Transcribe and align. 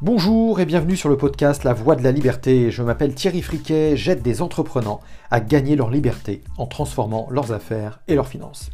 Bonjour 0.00 0.60
et 0.60 0.64
bienvenue 0.64 0.96
sur 0.96 1.08
le 1.08 1.16
podcast 1.16 1.64
La 1.64 1.74
Voix 1.74 1.96
de 1.96 2.04
la 2.04 2.12
Liberté. 2.12 2.70
Je 2.70 2.84
m'appelle 2.84 3.16
Thierry 3.16 3.42
Friquet, 3.42 3.96
j'aide 3.96 4.22
des 4.22 4.42
entrepreneurs 4.42 5.00
à 5.32 5.40
gagner 5.40 5.74
leur 5.74 5.90
liberté 5.90 6.44
en 6.56 6.66
transformant 6.66 7.26
leurs 7.32 7.50
affaires 7.50 7.98
et 8.06 8.14
leurs 8.14 8.28
finances. 8.28 8.70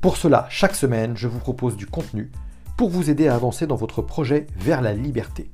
Pour 0.00 0.16
cela, 0.16 0.46
chaque 0.48 0.74
semaine, 0.74 1.18
je 1.18 1.28
vous 1.28 1.38
propose 1.38 1.76
du 1.76 1.84
contenu 1.84 2.32
pour 2.78 2.88
vous 2.88 3.10
aider 3.10 3.28
à 3.28 3.34
avancer 3.34 3.66
dans 3.66 3.76
votre 3.76 4.00
projet 4.00 4.46
vers 4.56 4.80
la 4.80 4.94
liberté. 4.94 5.50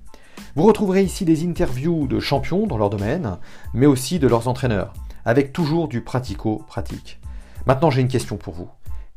Vous 0.55 0.63
retrouverez 0.63 1.03
ici 1.03 1.25
des 1.25 1.45
interviews 1.45 2.07
de 2.07 2.21
champions 2.21 2.69
dans 2.69 2.79
leur 2.79 2.89
domaine, 2.89 3.39
mais 3.75 3.87
aussi 3.87 4.21
de 4.21 4.29
leurs 4.29 4.47
entraîneurs, 4.47 4.93
avec 5.25 5.53
toujours 5.53 5.89
du 5.89 6.03
pratico-pratique. 6.03 7.19
Maintenant, 7.67 7.91
j'ai 7.91 8.01
une 8.01 8.07
question 8.07 8.37
pour 8.37 8.55
vous. 8.55 8.69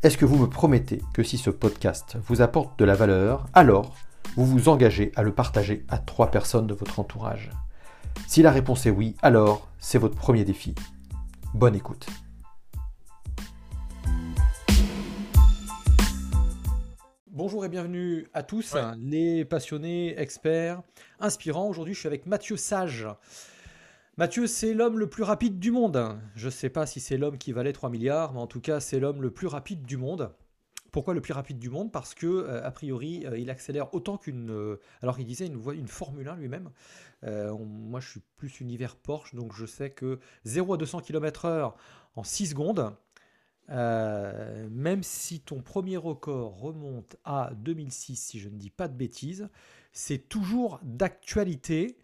Est-ce 0.02 0.18
que 0.18 0.26
vous 0.26 0.40
me 0.40 0.50
promettez 0.50 1.04
que 1.14 1.22
si 1.22 1.38
ce 1.38 1.52
podcast 1.52 2.18
vous 2.28 2.42
apporte 2.42 2.80
de 2.80 2.84
la 2.84 2.96
valeur, 2.96 3.46
alors 3.54 3.94
vous 4.36 4.46
vous 4.46 4.70
engagez 4.70 5.12
à 5.16 5.24
le 5.24 5.34
partager 5.34 5.86
à 5.90 5.98
trois 5.98 6.32
personnes 6.32 6.68
de 6.68 6.74
votre 6.74 7.00
entourage 7.00 7.50
Si 8.28 8.42
la 8.42 8.52
réponse 8.52 8.86
est 8.86 8.92
oui, 8.92 9.16
alors 9.22 9.70
c'est 9.80 9.98
votre 9.98 10.16
premier 10.16 10.44
défi. 10.44 10.76
Bonne 11.54 11.76
écoute. 11.76 12.08
Bonjour 17.28 17.66
et 17.66 17.70
bienvenue 17.70 18.28
à 18.34 18.44
tous, 18.44 18.76
les 18.98 19.44
passionnés, 19.44 20.20
experts, 20.20 20.82
inspirants. 21.20 21.68
Aujourd'hui, 21.68 21.94
je 21.94 22.00
suis 22.00 22.08
avec 22.08 22.26
Mathieu 22.26 22.58
Sage. 22.58 23.08
Mathieu, 24.18 24.46
c'est 24.46 24.76
l'homme 24.76 25.00
le 25.00 25.10
plus 25.10 25.24
rapide 25.24 25.58
du 25.58 25.72
monde. 25.72 26.20
Je 26.36 26.46
ne 26.46 26.52
sais 26.52 26.70
pas 26.70 26.86
si 26.86 27.00
c'est 27.00 27.18
l'homme 27.18 27.40
qui 27.40 27.52
valait 27.52 27.74
3 27.74 27.90
milliards, 27.90 28.34
mais 28.34 28.40
en 28.40 28.46
tout 28.46 28.62
cas, 28.62 28.80
c'est 28.80 29.00
l'homme 29.00 29.24
le 29.24 29.32
plus 29.32 29.48
rapide 29.48 29.82
du 29.82 29.98
monde. 29.98 30.32
Pourquoi 30.94 31.16
le 31.16 31.22
plus 31.22 31.34
rapide 31.34 31.58
du 31.58 31.72
monde? 31.72 31.92
Parce 31.92 32.14
que, 32.14 32.28
euh, 32.28 32.64
a 32.64 32.70
priori, 32.70 33.26
euh, 33.26 33.36
il 33.40 33.50
accélère 33.50 33.92
autant 33.96 34.20
qu'une. 34.20 34.52
Euh, 34.52 34.80
alors, 35.02 35.20
il 35.20 35.26
disait 35.26 35.48
une, 35.48 35.60
une 35.74 35.88
Formule 35.88 36.28
1 36.28 36.36
lui-même. 36.36 36.70
moi, 37.24 38.00
je 38.00 38.10
suis 38.10 38.22
plus 38.38 38.62
univers 38.62 38.96
Porsche, 38.96 39.34
donc 39.34 39.54
je 39.56 39.66
sais 39.66 39.90
que 39.90 40.20
0 40.46 40.76
à 40.76 40.78
200 40.78 41.02
km/h 41.02 41.74
en 42.16 42.24
6 42.24 42.48
secondes, 42.48 42.96
même 43.70 45.02
si 45.02 45.40
ton 45.40 45.62
premier 45.62 45.98
record 45.98 46.60
remonte 46.60 47.16
à 47.24 47.52
2006, 47.56 48.16
si 48.16 48.40
je 48.40 48.50
ne 48.50 48.58
dis 48.58 48.70
pas 48.70 48.88
de 48.88 48.96
bêtises, 48.96 49.50
c'est 49.94 50.30
toujours 50.30 50.80
d'actualité. 50.84 51.98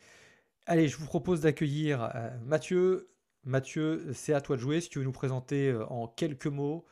Allez, 0.66 0.88
je 0.88 0.98
vous 0.98 1.06
propose 1.06 1.42
d'accueillir 1.42 2.12
Mathieu. 2.44 3.12
Mathieu, 3.44 4.12
c'est 4.14 4.34
à 4.34 4.42
toi 4.42 4.56
de 4.56 4.62
jouer. 4.62 4.82
Si 4.82 4.90
tu 4.90 5.00
veux 5.00 5.06
nous 5.06 5.12
présenter 5.12 5.78
en 5.90 6.08
quelques 6.08 6.48
mots 6.48 6.86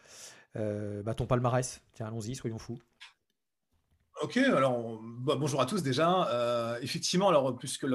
euh, 0.57 1.03
bah, 1.03 1.13
ton 1.13 1.25
palmarès. 1.25 1.81
Tiens, 1.93 2.07
allons-y, 2.07 2.35
soyons 2.35 2.57
fous. 2.59 2.79
Ok, 4.21 4.37
alors 4.37 4.99
bah, 5.01 5.35
bonjour 5.35 5.61
à 5.61 5.67
tous 5.67 5.83
déjà. 5.83 6.27
Euh, 6.29 6.79
effectivement, 6.81 7.29
alors 7.29 7.55
puisque 7.57 7.85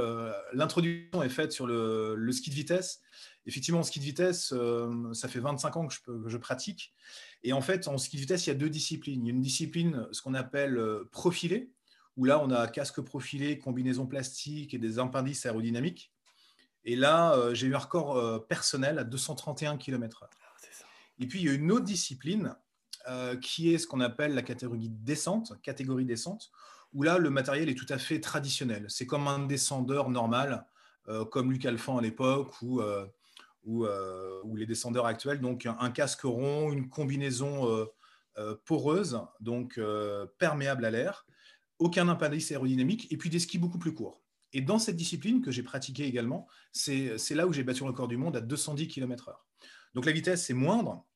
l'introduction 0.52 1.22
est 1.22 1.28
faite 1.28 1.50
sur 1.50 1.66
le, 1.66 2.30
ski 2.30 2.50
de 2.50 2.54
vitesse, 2.54 3.00
effectivement, 3.44 3.80
en 3.80 3.82
ski 3.82 3.98
de 3.98 4.04
vitesse, 4.04 4.52
euh, 4.56 5.12
ça 5.14 5.26
fait 5.26 5.40
25 5.40 5.76
ans 5.76 5.88
que 5.88 5.94
je, 6.28 6.36
pratique. 6.36 6.94
Et 7.42 7.52
en 7.52 7.60
fait, 7.60 7.88
en 7.88 7.98
ski 7.98 8.16
de 8.16 8.20
vitesse, 8.20 8.46
il 8.46 8.50
y 8.50 8.52
a 8.52 8.56
deux 8.56 8.70
disciplines. 8.70 9.20
Il 9.24 9.26
y 9.26 9.30
a 9.30 9.34
une 9.34 9.40
discipline, 9.40 10.06
ce 10.12 10.22
qu'on 10.22 10.34
appelle 10.34 10.80
profilé, 11.10 11.72
où 12.16 12.24
là, 12.24 12.38
on 12.38 12.50
a 12.50 12.68
casque 12.68 13.00
profilé, 13.00 13.58
combinaison 13.58 14.06
plastique 14.06 14.74
et 14.74 14.78
des 14.78 15.00
appendices 15.00 15.44
aérodynamiques. 15.44 16.12
Et 16.84 16.94
là, 16.94 17.52
j'ai 17.52 17.66
eu 17.66 17.74
un 17.74 17.78
record 17.78 18.46
personnel 18.46 18.98
à 19.00 19.04
231 19.04 19.76
km/h. 19.76 20.28
Et 21.18 21.26
puis, 21.26 21.40
il 21.40 21.46
y 21.46 21.48
a 21.48 21.52
une 21.52 21.70
autre 21.70 21.84
discipline 21.84 22.54
euh, 23.08 23.36
qui 23.36 23.74
est 23.74 23.78
ce 23.78 23.86
qu'on 23.86 24.00
appelle 24.00 24.34
la 24.34 24.42
catégorie 24.42 24.88
descente, 24.88 25.60
catégorie 25.62 26.04
descente, 26.04 26.50
où 26.92 27.02
là, 27.02 27.18
le 27.18 27.30
matériel 27.30 27.68
est 27.68 27.74
tout 27.74 27.86
à 27.88 27.98
fait 27.98 28.20
traditionnel. 28.20 28.86
C'est 28.88 29.06
comme 29.06 29.26
un 29.26 29.40
descendeur 29.40 30.10
normal, 30.10 30.66
euh, 31.08 31.24
comme 31.24 31.50
Luc 31.50 31.64
Alphand 31.66 31.98
à 31.98 32.02
l'époque, 32.02 32.54
ou, 32.62 32.80
euh, 32.80 33.06
ou, 33.64 34.56
les 34.56 34.66
descendeurs 34.66 35.06
actuels. 35.06 35.40
Donc, 35.40 35.66
un, 35.66 35.90
casque 35.90 36.22
rond, 36.22 36.72
une 36.72 36.88
combinaison 36.88 37.88
poreuse, 38.64 39.20
donc 39.40 39.80
perméable 40.38 40.84
à 40.84 40.90
l'air, 40.90 41.26
aucun 41.78 42.08
appendice 42.08 42.50
aérodynamique, 42.50 43.10
et 43.12 43.16
puis 43.16 43.30
des 43.30 43.38
skis 43.38 43.58
beaucoup 43.58 43.78
plus 43.78 43.94
courts. 43.94 44.22
Et 44.52 44.60
dans 44.60 44.78
cette 44.78 44.96
discipline 44.96 45.40
que 45.40 45.50
j'ai 45.50 45.62
pratiquée 45.62 46.04
également, 46.04 46.46
c'est 46.72 47.16
là 47.30 47.46
où 47.46 47.52
j'ai 47.52 47.62
battu 47.62 47.84
le 47.84 47.90
record 47.90 48.08
du 48.08 48.16
monde 48.16 48.36
à 48.36 48.40
210 48.40 48.88
km/h. 48.88 49.34
Donc 49.94 50.06
la 50.06 50.12
vitesse, 50.12 50.46
c'est 50.46 50.54
moindre, 50.54 51.06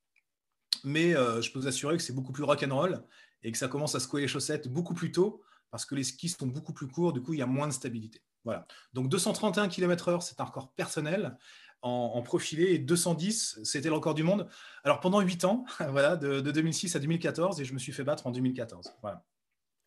mais 0.86 1.16
euh, 1.16 1.42
je 1.42 1.50
peux 1.50 1.58
vous 1.58 1.66
assurer 1.66 1.96
que 1.96 2.02
c'est 2.02 2.14
beaucoup 2.14 2.32
plus 2.32 2.44
rock'n'roll 2.44 3.02
et 3.42 3.50
que 3.50 3.58
ça 3.58 3.66
commence 3.66 3.96
à 3.96 4.00
secouer 4.00 4.22
les 4.22 4.28
chaussettes 4.28 4.68
beaucoup 4.68 4.94
plus 4.94 5.10
tôt 5.10 5.42
parce 5.70 5.84
que 5.84 5.96
les 5.96 6.04
skis 6.04 6.28
sont 6.28 6.46
beaucoup 6.46 6.72
plus 6.72 6.86
courts, 6.86 7.12
du 7.12 7.20
coup, 7.20 7.34
il 7.34 7.40
y 7.40 7.42
a 7.42 7.46
moins 7.46 7.66
de 7.66 7.72
stabilité. 7.72 8.22
Voilà. 8.44 8.66
Donc 8.92 9.08
231 9.08 9.66
km/h, 9.66 10.20
c'est 10.20 10.40
un 10.40 10.44
record 10.44 10.72
personnel 10.74 11.36
en, 11.82 12.22
profilé 12.22 12.72
et 12.72 12.78
210, 12.78 13.60
c'était 13.64 13.88
le 13.88 13.96
record 13.96 14.14
du 14.14 14.22
monde. 14.22 14.48
Alors 14.84 15.00
pendant 15.00 15.20
8 15.20 15.44
ans, 15.44 15.64
voilà, 15.90 16.16
de, 16.16 16.40
2006 16.40 16.94
à 16.94 17.00
2014, 17.00 17.60
et 17.60 17.64
je 17.64 17.74
me 17.74 17.78
suis 17.78 17.92
fait 17.92 18.04
battre 18.04 18.26
en 18.26 18.30
2014. 18.30 18.92
Voilà. 19.02 19.24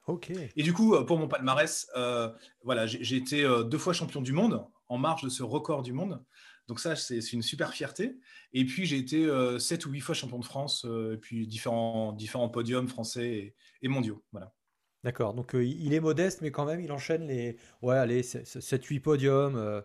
Ok. 0.08 0.32
Et 0.56 0.64
du 0.64 0.74
coup, 0.74 0.96
pour 1.06 1.18
mon 1.18 1.28
palmarès, 1.28 1.88
euh, 1.96 2.30
voilà, 2.64 2.88
j'ai 2.88 3.16
été 3.16 3.44
euh, 3.44 3.64
deux 3.64 3.78
fois 3.78 3.94
champion 3.94 4.22
du 4.22 4.34
monde 4.34 4.66
en 4.88 4.98
marge 4.98 5.24
de 5.24 5.30
ce 5.30 5.44
record 5.44 5.82
du 5.82 5.94
monde. 5.94 6.24
Donc 6.70 6.80
ça, 6.80 6.96
c'est 6.96 7.34
une 7.34 7.42
super 7.42 7.74
fierté. 7.74 8.20
Et 8.54 8.64
puis, 8.64 8.86
j'ai 8.86 8.98
été 8.98 9.26
euh, 9.26 9.58
sept 9.58 9.88
ou 9.88 9.90
huit 9.90 10.02
fois 10.02 10.14
champion 10.14 10.38
de 10.38 10.46
France, 10.46 10.86
euh, 10.86 11.16
et 11.16 11.18
puis 11.18 11.48
différents, 11.48 12.14
différents 12.14 12.48
podiums 12.48 12.88
français 12.88 13.56
et, 13.82 13.88
mondiaux. 13.88 14.24
Voilà. 14.32 14.54
D'accord. 15.04 15.34
Donc, 15.34 15.56
euh, 15.56 15.66
il 15.66 15.96
est 15.96 16.00
modeste, 16.00 16.42
mais 16.44 16.52
quand 16.52 16.66
même, 16.66 16.80
il 16.80 16.92
enchaîne 16.92 17.26
les... 17.26 17.58
Ouais, 17.82 17.98
allez, 17.98 18.22
7-8 18.22 19.00
podiums. 19.00 19.84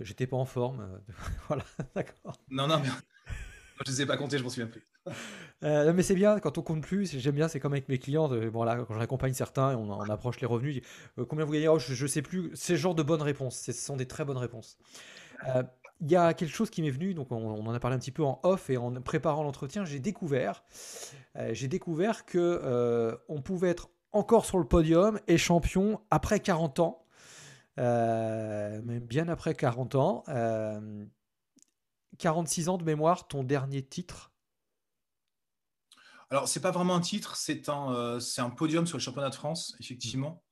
J'étais 0.00 0.26
pas 0.26 0.36
en 0.36 0.46
forme. 0.46 1.00
voilà, 1.46 1.64
d'accord. 1.94 2.36
Non, 2.50 2.66
non, 2.66 2.80
mais... 2.80 2.88
je 3.86 3.92
ne 3.92 3.96
les 3.96 4.02
ai 4.02 4.06
pas 4.06 4.16
comptés, 4.16 4.38
je 4.38 4.42
m'en 4.42 4.50
souviens 4.50 4.66
plus. 4.66 4.84
mais 5.62 6.02
c'est 6.02 6.16
bien 6.16 6.40
quand 6.40 6.58
on 6.58 6.62
compte 6.62 6.82
plus. 6.82 7.16
J'aime 7.20 7.36
bien, 7.36 7.46
c'est 7.46 7.60
comme 7.60 7.72
avec 7.72 7.88
mes 7.88 7.98
clients. 7.98 8.28
bon, 8.50 8.64
là, 8.64 8.84
quand 8.84 8.98
j'accompagne 8.98 9.32
certains, 9.32 9.76
on, 9.76 9.92
on, 9.92 10.10
approche 10.10 10.40
les 10.40 10.48
revenus. 10.48 10.82
combien 11.28 11.44
vous 11.44 11.52
gagnez? 11.52 11.68
Oh, 11.68 11.78
Je 11.78 12.02
ne 12.02 12.08
sais 12.08 12.22
plus. 12.22 12.50
C'est 12.54 12.76
genre 12.76 12.96
de 12.96 13.04
bonnes 13.04 13.22
réponses. 13.22 13.60
Ce 13.60 13.70
sont 13.70 13.96
des 13.96 14.06
très 14.06 14.24
bonnes 14.24 14.38
réponses. 14.38 14.76
Il 16.00 16.10
y 16.10 16.16
a 16.16 16.34
quelque 16.34 16.52
chose 16.52 16.68
qui 16.68 16.82
m'est 16.82 16.90
venu, 16.90 17.14
donc 17.14 17.32
on, 17.32 17.66
en 17.66 17.74
a 17.74 17.80
parlé 17.80 17.96
un 17.96 17.98
petit 17.98 18.12
peu 18.12 18.22
en 18.22 18.38
off 18.42 18.68
et 18.68 18.76
en 18.76 18.92
préparant 19.00 19.42
l'entretien, 19.42 19.84
j'ai 19.86 19.98
découvert, 19.98 20.62
euh, 21.36 21.54
j'ai 21.54 21.68
découvert 21.68 22.26
que 22.26 22.38
euh, 22.38 23.16
on 23.28 23.40
pouvait 23.40 23.70
être 23.70 23.88
encore 24.12 24.44
sur 24.44 24.58
le 24.58 24.66
podium 24.66 25.18
et 25.26 25.38
champion 25.38 26.00
après 26.10 26.40
40 26.40 26.80
ans, 26.80 27.06
euh, 27.78 28.82
même 28.82 29.06
bien 29.06 29.28
après 29.28 29.54
40 29.54 29.94
ans. 29.94 30.24
46 32.18 32.70
ans 32.70 32.78
de 32.78 32.84
mémoire, 32.84 33.28
ton 33.28 33.44
dernier 33.44 33.82
titre? 33.82 34.32
Alors, 36.30 36.48
c'est 36.48 36.60
pas 36.60 36.70
vraiment 36.70 36.96
un 36.96 37.00
titre, 37.00 37.36
c'est 37.36 37.68
un, 37.68 38.18
c'est 38.20 38.40
un 38.40 38.50
podium 38.50 38.86
sur 38.86 38.96
le 38.96 39.02
championnat 39.02 39.30
de 39.30 39.34
France, 39.34 39.76
effectivement. 39.80 40.42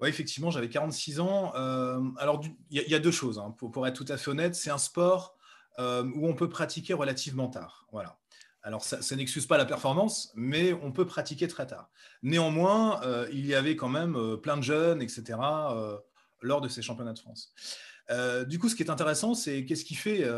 Oui, 0.00 0.08
effectivement, 0.08 0.50
j'avais 0.50 0.68
46 0.68 1.20
ans. 1.20 1.52
Euh, 1.56 2.00
alors, 2.18 2.42
il 2.70 2.82
y, 2.82 2.94
a 2.94 2.98
deux 2.98 3.10
choses, 3.10 3.38
hein, 3.38 3.54
pour, 3.56 3.86
être 3.86 3.94
tout 3.94 4.10
à 4.12 4.18
fait 4.18 4.30
honnête. 4.30 4.54
C'est 4.54 4.70
un 4.70 4.78
sport 4.78 5.36
euh, 5.78 6.04
où 6.14 6.28
on 6.28 6.34
peut 6.34 6.48
pratiquer 6.48 6.92
relativement 6.92 7.48
tard. 7.48 7.86
Voilà. 7.92 8.18
Alors, 8.62 8.84
ça, 8.84 9.16
n'excuse 9.16 9.46
pas 9.46 9.56
la 9.56 9.64
performance, 9.64 10.32
mais 10.34 10.72
on 10.74 10.92
peut 10.92 11.06
pratiquer 11.06 11.48
très 11.48 11.66
tard. 11.66 11.88
Néanmoins, 12.22 13.00
euh, 13.04 13.26
il 13.32 13.46
y 13.46 13.54
avait 13.54 13.76
quand 13.76 13.88
même 13.88 14.36
plein 14.42 14.56
de 14.56 14.62
jeunes, 14.62 15.00
etc., 15.00 15.38
lors 16.42 16.60
de 16.60 16.68
ces 16.68 16.82
championnats 16.82 17.14
de 17.14 17.18
France. 17.18 17.54
du 18.46 18.58
coup, 18.58 18.68
ce 18.68 18.74
qui 18.74 18.82
est 18.82 18.90
intéressant, 18.90 19.34
c'est 19.34 19.64
qu'est-ce 19.64 19.84
qui 19.84 19.94
fait 19.94 20.28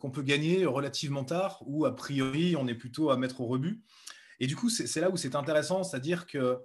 qu'on 0.00 0.10
peut 0.10 0.22
gagner 0.22 0.66
relativement 0.66 1.24
tard, 1.24 1.62
ou 1.66 1.84
a 1.84 1.94
priori, 1.94 2.56
on 2.56 2.66
est 2.66 2.74
plutôt 2.74 3.10
à 3.10 3.16
mettre 3.16 3.42
au 3.42 3.46
rebut. 3.46 3.82
Et 4.40 4.46
du 4.46 4.56
coup, 4.56 4.70
c'est 4.70 5.00
là 5.00 5.10
où 5.10 5.16
c'est 5.16 5.36
intéressant, 5.36 5.84
c'est-à-dire 5.84 6.26
que 6.26 6.58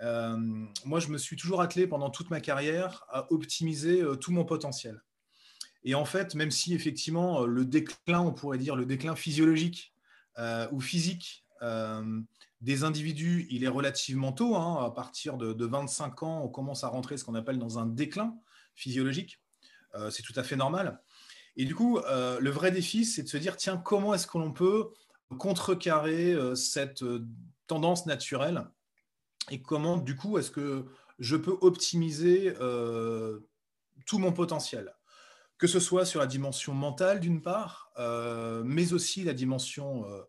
moi, 0.00 1.00
je 1.00 1.08
me 1.08 1.18
suis 1.18 1.36
toujours 1.36 1.60
attelé 1.60 1.86
pendant 1.86 2.10
toute 2.10 2.30
ma 2.30 2.40
carrière 2.40 3.04
à 3.08 3.32
optimiser 3.32 4.02
euh, 4.02 4.16
tout 4.16 4.32
mon 4.32 4.44
potentiel. 4.44 5.02
Et 5.84 5.94
en 5.94 6.04
fait, 6.04 6.34
même 6.34 6.50
si 6.50 6.74
effectivement 6.74 7.42
euh, 7.42 7.46
le 7.46 7.64
déclin, 7.64 8.20
on 8.20 8.32
pourrait 8.32 8.58
dire 8.58 8.76
le 8.76 8.86
déclin 8.86 9.16
physiologique 9.16 9.92
ou 10.70 10.80
physique 10.80 11.46
des 12.60 12.84
individus, 12.84 13.46
il 13.48 13.64
est 13.64 13.68
relativement 13.68 14.32
tôt. 14.32 14.54
Hein. 14.54 14.84
à 14.84 14.90
partir 14.90 15.38
de, 15.38 15.64
25 15.64 16.22
ans, 16.24 16.42
on 16.44 16.48
commence 16.48 16.84
à 16.84 16.88
rentrer 16.88 17.16
ce 17.16 17.24
qu'on 17.24 17.34
appelle 17.34 17.58
dans 17.58 17.78
un 17.78 17.86
déclin 17.86 18.36
physiologique. 18.74 19.40
c'est 20.10 20.22
tout 20.22 20.34
à 20.36 20.42
fait 20.42 20.56
normal. 20.56 21.00
Et 21.56 21.64
du 21.64 21.74
coup, 21.74 22.00
le 22.06 22.50
vrai 22.50 22.70
défi, 22.70 23.06
c'est 23.06 23.22
de 23.22 23.28
se 23.28 23.38
dire, 23.38 23.56
tiens, 23.56 23.78
comment 23.78 24.12
est-ce 24.12 24.26
que 24.26 24.36
l'on 24.36 24.52
peut 24.52 24.90
contrecarrer 25.38 26.36
cette 26.54 27.02
tendance 27.66 28.04
naturelle 28.04 28.68
et 29.50 29.62
comment, 29.62 29.96
du 29.96 30.16
coup, 30.16 30.38
est-ce 30.38 30.50
que 30.50 30.86
je 31.18 31.36
peux 31.36 31.56
optimiser 31.60 32.54
euh, 32.60 33.40
tout 34.06 34.18
mon 34.18 34.32
potentiel? 34.32 34.94
Que 35.58 35.66
ce 35.66 35.80
soit 35.80 36.04
sur 36.04 36.20
la 36.20 36.26
dimension 36.26 36.74
mentale 36.74 37.20
d'une 37.20 37.40
part, 37.40 37.90
euh, 37.98 38.62
mais 38.64 38.92
aussi 38.92 39.24
la 39.24 39.32
dimension 39.32 40.08
euh, 40.08 40.22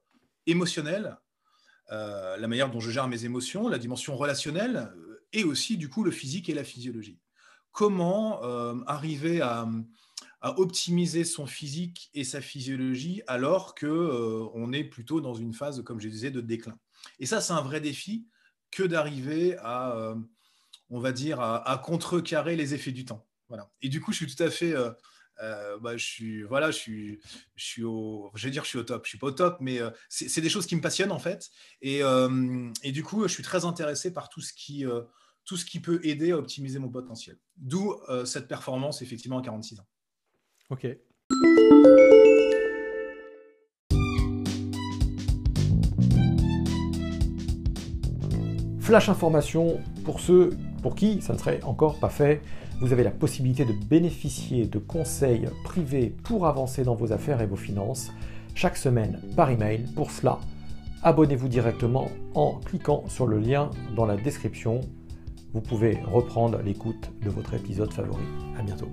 émotionnelle, 0.45 1.17
la 1.89 2.47
manière 2.47 2.69
dont 2.69 2.81
je 2.81 2.91
gère 2.91 3.07
mes 3.07 3.23
émotions, 3.23 3.69
la 3.69 3.77
dimension 3.77 4.17
relationnelle, 4.17 4.91
et 5.31 5.45
aussi 5.45 5.77
du 5.77 5.87
coup 5.89 6.03
le 6.03 6.11
physique 6.11 6.49
et 6.49 6.53
la 6.53 6.65
physiologie. 6.65 7.17
Comment 7.71 8.41
arriver 8.87 9.39
à, 9.39 9.65
optimiser 10.41 11.23
son 11.23 11.45
physique 11.45 12.09
et 12.13 12.25
sa 12.25 12.41
physiologie 12.41 13.21
alors 13.25 13.73
que 13.73 14.49
on 14.53 14.73
est 14.73 14.83
plutôt 14.83 15.21
dans 15.21 15.33
une 15.33 15.53
phase, 15.53 15.81
comme 15.83 16.01
je 16.01 16.09
disais, 16.09 16.29
de 16.29 16.41
déclin? 16.41 16.77
Et 17.19 17.25
ça, 17.25 17.39
c'est 17.39 17.53
un 17.53 17.61
vrai 17.61 17.79
défi 17.79 18.27
que 18.71 18.83
d'arriver 18.83 19.57
à, 19.59 20.15
on 20.89 20.99
va 20.99 21.11
dire, 21.11 21.39
à, 21.39 21.81
contrecarrer 21.83 22.55
les 22.55 22.73
effets 22.73 22.91
du 22.91 23.05
temps. 23.05 23.27
Voilà. 23.47 23.69
Et 23.81 23.89
du 23.89 24.01
coup, 24.01 24.11
je 24.11 24.17
suis 24.17 24.35
tout 24.35 24.43
à 24.43 24.49
fait 24.49 24.73
euh, 25.41 25.77
bah, 25.79 25.95
je 25.97 26.03
suis 26.03 26.43
voilà 26.43 26.71
je 26.71 26.77
suis 26.77 27.19
je 27.55 27.83
au 27.83 28.31
je 28.33 28.47
vais 28.47 28.51
dire 28.51 28.63
je 28.63 28.69
suis 28.69 28.79
au 28.79 28.83
top. 28.83 29.05
Je 29.05 29.09
suis 29.09 29.17
pas 29.17 29.27
au 29.27 29.31
top 29.31 29.57
mais 29.59 29.79
euh, 29.79 29.91
c'est 30.09 30.41
des 30.41 30.49
choses 30.49 30.65
qui 30.65 30.75
me 30.75 30.81
passionnent 30.81 31.11
en 31.11 31.19
fait. 31.19 31.49
Et, 31.81 32.03
euh, 32.03 32.71
et, 32.83 32.91
du 32.91 33.03
coup 33.03 33.23
je 33.27 33.33
suis 33.33 33.43
très 33.43 33.65
intéressé 33.65 34.13
par 34.13 34.29
tout 34.29 34.41
ce 34.41 34.53
qui 34.53 34.85
tout 35.45 35.57
ce 35.57 35.65
qui 35.65 35.79
peut 35.79 35.99
aider 36.03 36.31
à 36.31 36.37
optimiser 36.37 36.79
mon 36.79 36.89
potentiel. 36.89 37.37
D'où 37.57 37.95
cette 38.25 38.47
performance 38.47 39.01
effectivement 39.01 39.39
à 39.39 39.41
46 39.41 39.79
ans. 39.79 39.87
Ok 40.69 40.87
Flash 48.87 49.09
information 49.09 49.81
pour 50.05 50.21
ceux 50.21 50.51
pour 50.81 50.95
qui 50.95 51.21
ça 51.21 51.33
ne 51.33 51.37
serait 51.37 51.59
encore 51.63 51.99
pas 51.99 52.07
fait 52.07 52.41
vous 52.79 52.93
avez 52.93 53.03
la 53.03 53.11
possibilité 53.11 53.65
de 53.65 53.73
bénéficier 53.73 54.65
de 54.65 54.79
conseils 54.79 55.45
privés 55.65 56.15
pour 56.23 56.47
avancer 56.47 56.85
dans 56.85 56.95
vos 56.95 57.11
affaires 57.11 57.41
et 57.41 57.47
vos 57.47 57.57
finances 57.57 58.13
chaque 58.55 58.77
semaine 58.77 59.19
par 59.35 59.49
email. 59.51 59.83
Pour 59.93 60.09
cela, 60.09 60.39
abonnez-vous 61.03 61.49
directement 61.49 62.07
en 62.33 62.61
cliquant 62.63 63.03
sur 63.09 63.27
le 63.27 63.39
lien 63.39 63.71
dans 63.97 64.05
la 64.05 64.15
description. 64.15 64.79
Vous 65.53 65.61
pouvez 65.61 65.99
reprendre 66.09 66.59
l'écoute 66.61 67.11
de 67.21 67.29
votre 67.29 67.55
épisode 67.55 67.91
favori. 67.91 68.23
À 68.57 68.61
bientôt. 68.61 68.87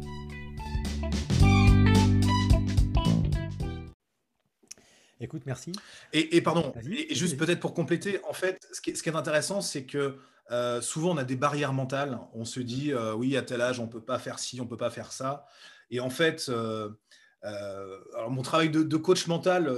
Écoute, 5.24 5.42
merci. 5.46 5.72
Et, 6.12 6.42
pardon, 6.42 6.72
et, 6.86 7.14
juste 7.14 7.38
peut-être 7.38 7.60
pour 7.60 7.72
compléter, 7.72 8.20
en 8.28 8.34
fait, 8.34 8.60
ce 8.72 8.80
qui 8.80 8.94
ce 8.94 9.02
qui 9.02 9.08
est 9.08 9.16
intéressant, 9.16 9.62
c'est 9.62 9.84
que 9.84 10.18
euh, 10.50 10.82
souvent, 10.82 11.12
on 11.12 11.16
a 11.16 11.24
des 11.24 11.36
barrières 11.36 11.72
mentales. 11.72 12.18
On 12.34 12.44
se 12.44 12.60
dit, 12.60 12.92
euh, 12.92 13.14
oui, 13.14 13.36
à 13.36 13.42
tel 13.42 13.60
âge, 13.62 13.80
on 13.80 13.86
ne 13.86 13.90
peut 13.90 14.02
pas 14.02 14.18
faire 14.18 14.38
ci, 14.38 14.60
on 14.60 14.64
ne 14.64 14.68
peut 14.68 14.76
pas 14.76 14.90
faire 14.90 15.12
ça. 15.12 15.46
Et 15.90 16.00
en 16.00 16.10
fait, 16.10 16.50
euh, 16.50 16.90
mon 18.28 18.42
travail 18.42 18.68
de, 18.70 18.96
coach 18.96 19.26
mental 19.26 19.70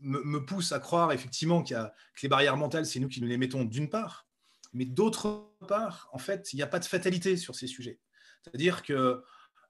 me, 0.00 0.38
pousse 0.38 0.72
à 0.72 0.78
croire 0.78 1.12
effectivement 1.12 1.62
qu'il 1.62 1.76
y 1.76 1.78
a, 1.78 1.92
que 2.14 2.22
les 2.22 2.28
barrières 2.28 2.56
mentales, 2.56 2.86
c'est 2.86 3.00
nous 3.00 3.08
qui 3.08 3.20
nous 3.20 3.28
les 3.28 3.38
mettons 3.38 3.64
d'une 3.64 3.90
part. 3.90 4.26
Mais 4.72 4.86
d'autre 4.86 5.50
part, 5.68 6.08
en 6.12 6.18
fait, 6.18 6.52
il 6.52 6.56
n'y 6.56 6.62
a 6.62 6.66
pas 6.66 6.78
de 6.78 6.84
fatalité 6.84 7.36
sur 7.36 7.54
ces 7.54 7.66
sujets. 7.66 8.00
C'est-à-dire 8.42 8.82
que 8.82 9.22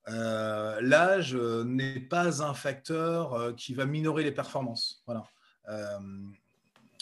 l'âge 0.06 1.34
n'est 1.34 2.00
pas 2.00 2.42
un 2.42 2.54
facteur 2.54 3.54
qui 3.56 3.74
va 3.74 3.86
minorer 3.86 4.22
les 4.22 4.32
performances. 4.32 5.02
Voilà. 5.06 5.24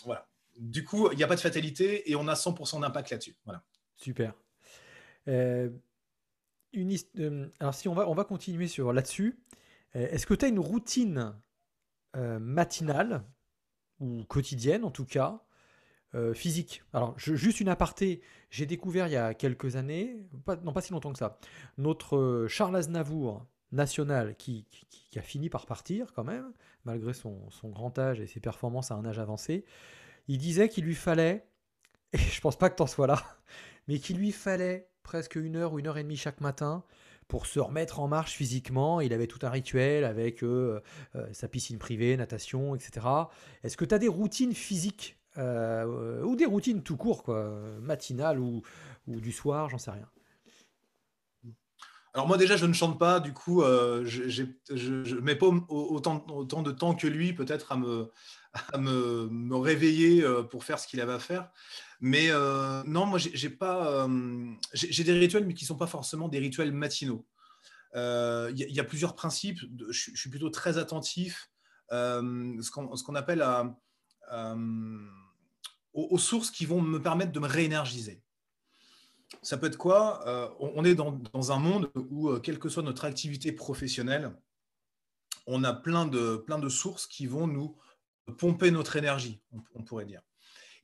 voilà 0.04 0.26
du 0.58 0.84
coup, 0.84 1.10
il 1.10 1.16
n'y 1.16 1.25
a 1.25 1.26
pas 1.26 1.37
de 1.37 1.40
fatalité 1.40 2.10
et 2.10 2.16
on 2.16 2.28
a 2.28 2.34
100% 2.34 2.81
d'impact 2.81 3.10
là-dessus. 3.10 3.37
Voilà. 3.44 3.62
Super. 3.96 4.34
Euh, 5.28 5.70
euh, 6.75 7.49
alors, 7.60 7.75
si 7.75 7.88
on 7.88 7.94
va, 7.94 8.08
on 8.08 8.14
va 8.14 8.25
continuer 8.25 8.66
sur 8.66 8.93
là-dessus, 8.93 9.38
euh, 9.96 10.08
est-ce 10.10 10.26
que 10.26 10.34
tu 10.34 10.44
as 10.44 10.48
une 10.48 10.58
routine 10.58 11.34
matinale 12.14 13.25
ou 13.98 14.25
quotidienne 14.25 14.84
en 14.84 14.90
tout 14.90 15.06
cas 15.06 15.43
physique. 16.34 16.82
Alors, 16.92 17.18
juste 17.18 17.60
une 17.60 17.68
aparté, 17.68 18.20
j'ai 18.50 18.66
découvert 18.66 19.06
il 19.06 19.12
y 19.12 19.16
a 19.16 19.32
quelques 19.32 19.76
années, 19.76 20.16
non 20.62 20.72
pas 20.72 20.80
si 20.80 20.92
longtemps 20.92 21.12
que 21.12 21.18
ça, 21.18 21.38
notre 21.78 22.46
Charles 22.48 22.76
Aznavour 22.76 23.46
national 23.72 24.36
qui, 24.36 24.66
a 25.16 25.22
fini 25.22 25.50
par 25.50 25.66
partir 25.66 26.12
quand 26.14 26.24
même, 26.24 26.52
malgré 26.84 27.12
son, 27.12 27.48
grand 27.64 27.98
âge 27.98 28.20
et 28.20 28.26
ses 28.26 28.40
performances 28.40 28.90
à 28.90 28.94
un 28.94 29.04
âge 29.04 29.18
avancé, 29.18 29.64
il 30.28 30.38
disait 30.38 30.68
qu'il 30.68 30.84
lui 30.84 30.94
fallait, 30.94 31.46
et 32.12 32.18
je 32.18 32.40
pense 32.40 32.56
pas 32.56 32.70
que 32.70 32.76
tu 32.76 32.82
en 32.82 32.86
sois 32.86 33.06
là, 33.06 33.22
mais 33.88 33.98
qu'il 33.98 34.18
lui 34.18 34.32
fallait 34.32 34.88
presque 35.02 35.34
une 35.36 35.56
heure 35.56 35.72
ou 35.72 35.78
une 35.78 35.88
heure 35.88 35.98
et 35.98 36.04
demie 36.04 36.16
chaque 36.16 36.40
matin 36.40 36.84
pour 37.28 37.46
se 37.46 37.58
remettre 37.58 38.00
en 38.00 38.08
marche 38.08 38.34
physiquement. 38.34 39.00
Il 39.00 39.12
avait 39.12 39.26
tout 39.26 39.38
un 39.42 39.50
rituel 39.50 40.04
avec 40.04 40.44
euh, 40.44 40.80
euh, 41.16 41.26
sa 41.32 41.48
piscine 41.48 41.78
privée, 41.78 42.16
natation, 42.16 42.74
etc. 42.74 43.06
Est-ce 43.62 43.76
que 43.76 43.84
tu 43.84 43.94
as 43.94 43.98
des 43.98 44.08
routines 44.08 44.54
physiques 44.54 45.18
euh, 45.38 46.23
ou 46.23 46.37
des 46.37 46.46
routines 46.46 46.82
tout 46.82 46.96
court, 46.96 47.23
quoi, 47.23 47.50
matinales 47.81 48.38
ou, 48.38 48.62
ou 49.06 49.20
du 49.20 49.32
soir, 49.32 49.69
j'en 49.69 49.79
sais 49.79 49.90
rien 49.90 50.08
alors 52.14 52.29
moi 52.29 52.37
déjà 52.37 52.58
je 52.58 52.67
ne 52.67 52.75
chante 52.75 52.99
pas, 52.99 53.20
du 53.20 53.32
coup 53.32 53.62
je 53.62 54.43
ne 54.43 55.20
mets 55.20 55.34
pas 55.34 55.46
autant, 55.46 56.23
autant, 56.29 56.61
de 56.61 56.70
temps 56.70 56.94
que 56.94 57.06
lui 57.06 57.32
peut-être 57.32 57.73
à 57.73 57.79
me, 57.79 58.11
à 58.73 58.79
me, 58.79 59.56
réveiller 59.56 60.23
euh, 60.23 60.43
pour 60.43 60.64
faire 60.64 60.79
ce 60.79 60.87
qu'il 60.87 61.00
avait 61.00 61.12
à 61.12 61.19
faire. 61.19 61.50
Mais 62.00 62.31
euh, 62.31 62.82
non, 62.84 63.06
moi, 63.06 63.19
j'ai 63.19 63.50
pas, 63.50 64.05
euh, 64.05 64.52
j'ai 64.75 65.05
des 65.05 65.12
rituels, 65.12 65.46
mais 65.46 65.55
qui 65.55 65.64
sont 65.64 65.76
pas 65.76 65.87
forcément 65.87 66.29
des 66.29 66.38
rituels 66.38 66.73
matinaux. 66.73 67.26
Il 67.94 68.55
y, 68.56 68.81
a 68.81 68.84
plusieurs 68.84 69.14
principes. 69.14 69.61
je, 69.88 70.11
suis 70.14 70.31
plutôt 70.31 70.50
très 70.50 70.79
attentif, 70.79 71.50
ce 71.90 72.70
qu'on 72.70 73.14
appelle 73.14 73.43
à, 73.43 73.76
aux, 75.94 76.18
sources 76.18 76.50
qui 76.50 76.66
vont 76.66 76.80
me 76.80 77.00
permettre 77.00 77.32
de 77.32 77.40
me 77.40 77.46
réénergiser. 77.46 78.22
Ça 79.42 79.56
peut 79.56 79.66
être 79.66 79.76
quoi 79.78 80.54
On 80.60 80.84
est 80.84 80.94
dans, 80.94 81.52
un 81.52 81.58
monde 81.58 81.90
où, 81.94 82.38
quelle 82.38 82.58
que 82.58 82.68
soit 82.68 82.82
notre 82.82 83.04
activité 83.04 83.52
professionnelle, 83.52 84.32
on 85.46 85.64
a 85.64 85.72
plein 85.72 86.06
de, 86.06 86.36
plein 86.36 86.58
de 86.58 86.68
sources 86.68 87.06
qui 87.06 87.26
vont 87.26 87.46
nous 87.46 87.76
pomper 88.38 88.70
notre 88.70 88.96
énergie, 88.96 89.40
on, 89.74 89.82
pourrait 89.82 90.04
dire. 90.04 90.22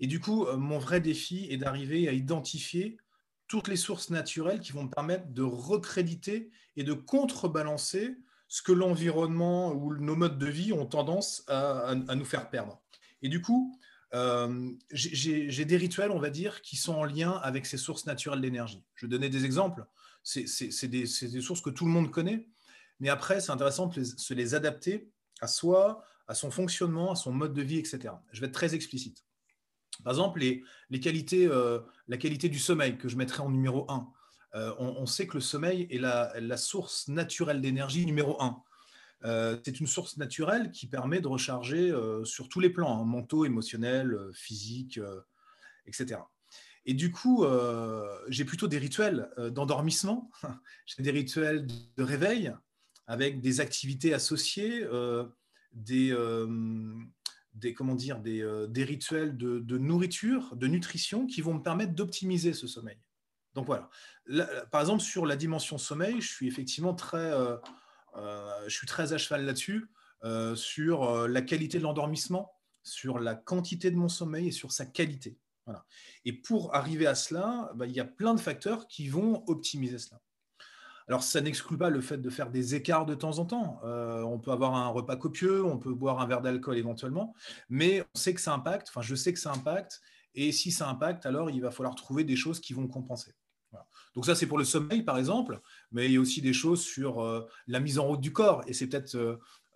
Et 0.00 0.06
du 0.06 0.20
coup, 0.20 0.46
euh, 0.46 0.56
mon 0.56 0.78
vrai 0.78 1.00
défi 1.00 1.46
est 1.50 1.56
d'arriver 1.56 2.08
à 2.08 2.12
identifier 2.12 2.98
toutes 3.46 3.68
les 3.68 3.76
sources 3.76 4.10
naturelles 4.10 4.60
qui 4.60 4.72
vont 4.72 4.84
me 4.84 4.90
permettre 4.90 5.28
de 5.28 5.42
recréditer 5.42 6.50
et 6.76 6.84
de 6.84 6.92
contrebalancer 6.92 8.16
ce 8.48 8.62
que 8.62 8.72
l'environnement 8.72 9.72
ou 9.72 9.94
nos 9.96 10.16
modes 10.16 10.38
de 10.38 10.46
vie 10.46 10.72
ont 10.72 10.86
tendance 10.86 11.44
à, 11.48 11.94
nous 11.94 12.24
faire 12.24 12.50
perdre. 12.50 12.80
Et 13.22 13.28
du 13.28 13.40
coup, 13.40 13.78
euh, 14.14 14.70
j'ai 14.90 15.64
des 15.64 15.76
rituels, 15.76 16.10
on 16.10 16.18
va 16.18 16.30
dire, 16.30 16.62
qui 16.62 16.76
sont 16.76 16.94
en 16.94 17.04
lien 17.04 17.32
avec 17.32 17.66
ces 17.66 17.76
sources 17.76 18.06
naturelles 18.06 18.40
d'énergie. 18.40 18.84
Je 18.94 19.06
vais 19.06 19.10
donner 19.10 19.28
des 19.28 19.44
exemples. 19.44 19.84
C'est 20.22 20.88
des, 20.88 21.06
sources 21.06 21.60
que 21.60 21.70
tout 21.70 21.84
le 21.84 21.90
monde 21.90 22.10
connaît, 22.10 22.46
mais 23.00 23.08
après, 23.08 23.40
c'est 23.40 23.52
intéressant 23.52 23.86
de 23.86 24.02
se 24.02 24.34
les 24.34 24.54
adapter 24.54 25.10
à 25.40 25.46
soi, 25.46 26.04
à 26.26 26.34
son 26.34 26.50
fonctionnement, 26.50 27.12
à 27.12 27.16
son 27.16 27.32
mode 27.32 27.54
de 27.54 27.62
vie, 27.62 27.78
etc. 27.78 28.14
Je 28.32 28.40
vais 28.40 28.46
être 28.46 28.52
très 28.52 28.74
explicite. 28.74 29.24
Par 30.04 30.12
exemple, 30.12 30.40
les, 30.40 31.00
qualités, 31.00 31.46
euh, 31.46 31.80
la 32.08 32.16
qualité 32.16 32.48
du 32.48 32.58
sommeil 32.58 32.98
que 32.98 33.08
je 33.08 33.16
mettrai 33.16 33.42
en 33.42 33.50
numéro 33.50 33.90
1. 33.90 34.08
Euh, 34.54 34.74
on, 34.78 35.04
sait 35.06 35.26
que 35.26 35.34
le 35.34 35.40
sommeil 35.40 35.86
est 35.90 35.98
la, 35.98 36.56
source 36.56 37.08
naturelle 37.08 37.60
d'énergie 37.60 38.06
numéro 38.06 38.40
1. 38.42 38.62
Euh, 39.24 39.58
c'est 39.64 39.80
une 39.80 39.86
source 39.86 40.16
naturelle 40.16 40.70
qui 40.70 40.86
permet 40.86 41.20
de 41.20 41.28
recharger 41.28 41.92
sur 42.24 42.48
tous 42.48 42.60
les 42.60 42.70
plans, 42.70 43.00
hein, 43.00 43.04
mentaux, 43.04 43.44
émotionnels, 43.44 44.16
physiques, 44.32 45.00
etc. 45.86 46.20
Et 46.86 46.94
du 46.94 47.10
coup, 47.10 47.44
j'ai 48.28 48.44
plutôt 48.44 48.68
des 48.68 48.78
rituels 48.78 49.30
d'endormissement, 49.52 50.30
j'ai 50.86 51.02
des 51.02 51.10
rituels 51.10 51.66
de 51.96 52.02
réveil 52.02 52.52
avec 53.06 53.40
des 53.40 53.60
activités 53.60 54.14
associées 54.14 54.86
des, 55.72 56.12
euh, 56.12 56.46
comment 57.76 57.94
dire, 57.94 58.20
des, 58.20 58.42
euh, 58.42 58.68
rituels 58.76 59.36
de, 59.36 59.78
nourriture, 59.78 60.56
de 60.56 60.66
nutrition 60.66 61.26
qui 61.26 61.40
vont 61.40 61.54
me 61.54 61.62
permettre 61.62 61.92
d'optimiser 61.92 62.52
ce 62.52 62.66
sommeil. 62.66 62.98
Donc 63.54 63.66
voilà. 63.66 63.90
par 64.70 64.80
exemple, 64.80 65.02
sur 65.02 65.26
la 65.26 65.36
dimension 65.36 65.78
sommeil, 65.78 66.20
je 66.20 66.28
suis 66.28 66.46
effectivement 66.46 66.94
très, 66.94 67.32
euh, 67.32 67.56
je 68.66 68.74
suis 68.74 68.86
très 68.86 69.12
à 69.12 69.18
cheval 69.18 69.44
là-dessus, 69.44 69.90
sur 70.54 71.28
la 71.28 71.42
qualité 71.42 71.78
de 71.78 71.84
l'endormissement, 71.84 72.52
sur 72.82 73.18
la 73.18 73.34
quantité 73.34 73.90
de 73.90 73.96
mon 73.96 74.08
sommeil 74.08 74.48
et 74.48 74.52
sur 74.52 74.72
sa 74.72 74.86
qualité. 74.86 75.38
Voilà. 75.66 75.84
Et 76.24 76.32
pour 76.32 76.74
arriver 76.74 77.06
à 77.06 77.14
cela, 77.14 77.70
bah, 77.74 77.86
il 77.86 77.92
y 77.92 78.00
a 78.00 78.04
plein 78.04 78.34
de 78.34 78.40
facteurs 78.40 78.88
qui 78.88 79.08
vont 79.08 79.44
optimiser 79.46 79.98
cela. 79.98 80.20
Alors, 81.08 81.22
ça 81.22 81.40
n'exclut 81.40 81.78
pas 81.78 81.88
le 81.90 82.00
fait 82.00 82.18
de 82.18 82.30
faire 82.30 82.50
des 82.50 82.74
écarts 82.74 83.06
de 83.06 83.14
temps 83.14 83.38
en 83.38 83.46
temps. 83.46 83.80
Euh, 83.84 84.22
on 84.22 84.38
peut 84.38 84.50
avoir 84.50 84.74
un 84.74 84.88
repas 84.88 85.16
copieux, 85.16 85.64
on 85.64 85.78
peut 85.78 85.94
boire 85.94 86.20
un 86.20 86.26
verre 86.26 86.42
d'alcool 86.42 86.76
éventuellement, 86.76 87.34
mais 87.70 88.02
on 88.14 88.18
sait 88.18 88.34
que 88.34 88.40
ça 88.40 88.52
impacte, 88.52 88.88
enfin, 88.88 89.00
je 89.00 89.14
sais 89.14 89.32
que 89.32 89.38
ça 89.38 89.50
impacte, 89.52 90.02
et 90.34 90.52
si 90.52 90.70
ça 90.70 90.88
impacte, 90.88 91.24
alors 91.24 91.50
il 91.50 91.62
va 91.62 91.70
falloir 91.70 91.94
trouver 91.94 92.24
des 92.24 92.36
choses 92.36 92.60
qui 92.60 92.74
vont 92.74 92.86
compenser. 92.88 93.34
Donc 94.14 94.26
ça, 94.26 94.34
c'est 94.34 94.46
pour 94.46 94.58
le 94.58 94.64
sommeil, 94.64 95.02
par 95.02 95.18
exemple, 95.18 95.60
mais 95.92 96.06
il 96.06 96.12
y 96.12 96.16
a 96.16 96.20
aussi 96.20 96.40
des 96.40 96.52
choses 96.52 96.82
sur 96.82 97.20
euh, 97.20 97.46
la 97.66 97.80
mise 97.80 97.98
en 97.98 98.06
route 98.06 98.20
du 98.20 98.32
corps, 98.32 98.62
et 98.66 98.72
c'est 98.72 98.86
peut-être 98.86 99.16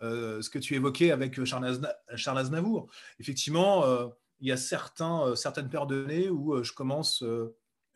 euh, 0.02 0.42
ce 0.42 0.50
que 0.50 0.58
tu 0.58 0.74
évoquais 0.74 1.10
avec 1.10 1.42
Charles, 1.44 2.38
Aznavour. 2.38 2.90
Effectivement, 3.18 3.84
il 4.40 4.48
y 4.48 4.52
a 4.52 4.56
certains, 4.56 5.36
certaines 5.36 5.68
paires 5.68 5.86
de 5.86 6.04
nez 6.04 6.28
où 6.28 6.62
je 6.62 6.72
commence 6.72 7.24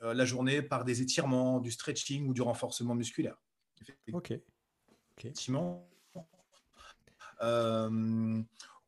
la 0.01 0.25
journée 0.25 0.63
par 0.63 0.85
des 0.85 1.03
étirements, 1.03 1.59
du 1.59 1.73
stretching 1.73 2.29
ou 2.29 2.33
du 2.33 2.43
renforcement 2.43 2.95
musculaire. 2.95 3.37
Ok. 4.13 4.39
Effectivement. 5.19 5.91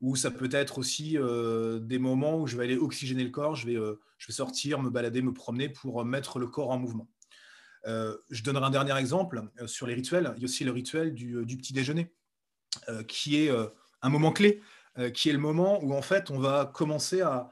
ou 0.01 0.15
ça 0.15 0.31
peut 0.31 0.51
être 0.53 0.79
aussi 0.79 1.15
des 1.15 1.99
moments 1.99 2.39
où 2.39 2.47
je 2.47 2.57
vais 2.57 2.65
aller 2.65 2.77
oxygéner 2.77 3.25
le 3.25 3.31
corps, 3.31 3.57
je 3.57 3.67
vais, 3.67 3.75
je 3.75 4.27
vais 4.29 4.33
sortir, 4.33 4.81
me 4.81 4.91
balader, 4.91 5.23
me 5.23 5.35
promener 5.35 5.69
pour 5.69 6.05
mettre 6.05 6.39
le 6.39 6.47
corps 6.47 6.71
en 6.71 6.79
mouvement. 6.79 7.09
Je 7.85 8.43
donnerai 8.43 8.67
un 8.67 8.71
dernier 8.71 8.97
exemple 8.99 9.43
sur 9.67 9.87
les 9.87 9.95
rituels. 9.95 10.33
Il 10.37 10.43
y 10.43 10.45
a 10.45 10.47
aussi 10.47 10.65
le 10.65 10.73
rituel 10.73 11.15
du, 11.15 11.45
du 11.45 11.57
petit 11.57 11.73
déjeuner, 11.73 12.13
qui 13.07 13.37
est 13.37 13.51
un 14.03 14.09
moment 14.09 14.33
clé, 14.33 14.61
qui 15.15 15.31
est 15.31 15.33
le 15.33 15.39
moment 15.39 15.83
où 15.83 15.95
en 15.95 16.03
fait 16.03 16.31
on 16.31 16.39
va 16.39 16.67
commencer 16.67 17.23
à, 17.23 17.51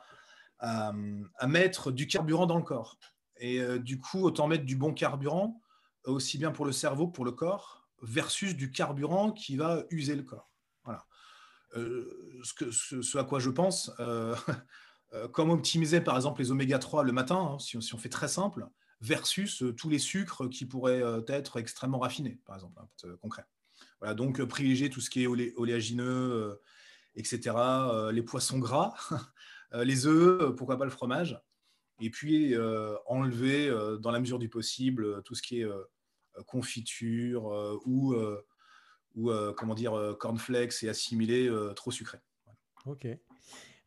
mettre 1.46 1.90
du 1.90 2.06
carburant 2.06 2.46
dans 2.46 2.56
le 2.56 2.62
corps. 2.62 2.98
Et 3.38 3.60
euh, 3.60 3.78
du 3.78 3.98
coup, 3.98 4.22
autant 4.22 4.46
mettre 4.46 4.64
du 4.64 4.76
bon 4.76 4.92
carburant, 4.92 5.60
aussi 6.04 6.38
bien 6.38 6.52
pour 6.52 6.64
le 6.64 6.72
cerveau 6.72 7.08
pour 7.08 7.24
le 7.24 7.32
corps, 7.32 7.86
versus 8.02 8.54
du 8.54 8.70
carburant 8.70 9.32
qui 9.32 9.56
va 9.56 9.84
user 9.90 10.14
le 10.14 10.22
corps. 10.22 10.50
Voilà. 10.84 11.06
Euh, 11.76 12.40
ce, 12.42 13.18
à 13.18 13.24
quoi 13.24 13.38
je 13.38 13.50
pense, 13.50 13.90
euh, 14.00 14.34
comme 15.32 15.50
optimiser 15.50 16.00
par 16.00 16.16
exemple 16.16 16.40
les 16.40 16.50
oméga 16.50 16.78
3 16.78 17.04
le 17.04 17.12
matin, 17.12 17.54
hein, 17.54 17.58
si, 17.58 17.76
on, 17.76 17.98
fait 17.98 18.08
très 18.08 18.28
simple, 18.28 18.66
versus 19.00 19.62
tous 19.76 19.88
les 19.88 19.98
sucres 19.98 20.48
qui 20.48 20.64
pourraient 20.64 21.02
être 21.28 21.58
extrêmement 21.58 21.98
raffinés, 21.98 22.40
par 22.44 22.56
exemple, 22.56 22.80
hein, 22.80 23.08
concret. 23.20 23.44
Voilà, 24.00 24.14
donc 24.14 24.42
privilégier 24.44 24.90
tout 24.90 25.00
ce 25.00 25.10
qui 25.10 25.22
est 25.22 25.26
oléagineux, 25.26 26.60
etc., 27.14 27.54
les 28.12 28.22
poissons 28.22 28.58
gras, 28.58 28.94
Euh, 29.74 29.84
les 29.84 30.06
œufs, 30.06 30.40
euh, 30.42 30.52
pourquoi 30.52 30.78
pas 30.78 30.84
le 30.84 30.90
fromage, 30.90 31.40
et 32.00 32.10
puis 32.10 32.54
euh, 32.54 32.96
enlever 33.06 33.70
dans 34.00 34.10
la 34.10 34.20
mesure 34.20 34.38
du 34.38 34.48
possible 34.48 35.22
tout 35.22 35.34
ce 35.34 35.42
qui 35.42 35.60
est 35.60 35.68
confiture 36.46 37.44
ou, 37.86 38.14
ou 39.14 39.30
comment 39.56 39.74
dire, 39.74 40.16
cornflakes 40.18 40.82
et 40.82 40.88
assimilé 40.90 41.50
trop 41.74 41.90
sucré. 41.90 42.18
Ok. 42.84 43.06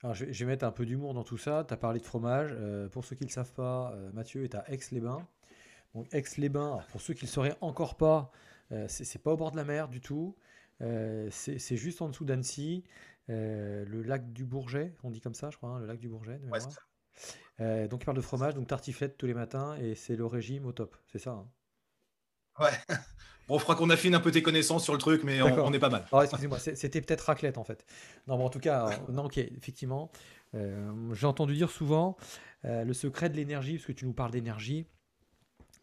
Alors, 0.04 0.16
je, 0.16 0.26
vais 0.26 0.46
mettre 0.46 0.66
un 0.66 0.72
peu 0.72 0.86
d'humour 0.86 1.14
dans 1.14 1.24
tout 1.24 1.38
ça. 1.38 1.66
Tu 1.68 1.74
as 1.74 1.78
parlé 1.78 2.00
de 2.00 2.06
fromage. 2.06 2.56
pour 2.92 3.04
ceux 3.04 3.16
qui 3.16 3.24
ne 3.24 3.30
le 3.30 3.34
savent 3.34 3.54
pas, 3.54 3.94
Mathieu 4.14 4.44
est 4.44 4.56
à 4.56 4.64
Aix-les-Bains. 4.72 5.28
Donc, 5.94 6.08
Aix-les-Bains, 6.14 6.80
pour 6.92 7.02
ceux 7.02 7.14
qui 7.14 7.26
ne 7.26 7.30
le 7.30 7.34
sauraient 7.34 7.58
encore 7.60 7.98
pas, 7.98 8.32
c'est 8.88 9.22
pas 9.22 9.34
au 9.34 9.38
bord 9.38 9.52
de 9.52 9.58
la 9.58 9.66
mer 9.66 9.90
du 9.90 10.00
tout. 10.00 10.38
c'est 10.80 11.76
juste 11.76 12.02
en 12.02 12.08
dessous 12.08 12.24
d'Annecy. 12.24 12.86
Euh, 13.30 13.86
le 13.86 14.02
lac 14.02 14.34
du 14.34 14.46
Bourget, 14.46 14.96
on 15.04 15.12
dit 15.12 15.22
comme 15.22 15.36
ça, 15.36 15.50
je 15.52 15.58
crois, 15.58 15.70
hein, 15.70 15.80
le 15.80 15.86
lac 15.86 16.00
du 16.00 16.10
Bourget. 16.10 16.40
Euh, 17.60 17.88
donc 17.88 18.02
il 18.02 18.06
parle 18.06 18.18
de 18.18 18.22
fromage, 18.22 18.56
donc 18.56 18.68
tartiflette 18.68 19.18
tous 19.18 19.28
les 19.28 19.34
matins, 19.34 19.76
et 19.76 19.94
c'est 19.94 20.16
le 20.16 20.26
régime 20.26 20.66
au 20.66 20.72
top, 20.72 20.96
c'est 21.12 21.20
ça 21.20 21.32
hein 21.32 21.48
Ouais. 22.60 22.72
Bon, 23.48 23.56
il 23.56 23.62
faudra 23.62 23.74
qu'on 23.74 23.90
affine 23.90 24.14
un 24.14 24.20
peu 24.20 24.30
tes 24.30 24.44
connaissances 24.44 24.84
sur 24.84 24.94
le 24.94 25.00
truc, 25.00 25.24
mais 25.24 25.42
on, 25.42 25.74
est 25.74 25.80
pas 25.80 25.90
mal. 25.90 26.06
Oh, 26.12 26.22
excusez-moi, 26.22 26.60
c'était 26.60 27.02
peut-être 27.02 27.22
raclette 27.22 27.58
en 27.58 27.64
fait. 27.64 27.84
Non, 28.28 28.38
mais 28.38 28.44
en 28.44 28.52
tout 28.52 28.60
cas, 28.60 28.90
euh, 28.90 28.92
non, 29.12 29.26
ok, 29.26 29.40
effectivement. 29.40 30.12
J'ai 30.54 31.26
entendu 31.26 31.56
dire 31.56 31.72
souvent 31.72 32.16
le 32.64 32.94
secret 32.94 33.28
de 33.28 33.36
l'énergie, 33.36 33.78
parce 33.78 33.88
que 33.88 33.92
tu 33.92 34.06
nous 34.06 34.14
parles 34.14 34.30
d'énergie. 34.30 34.86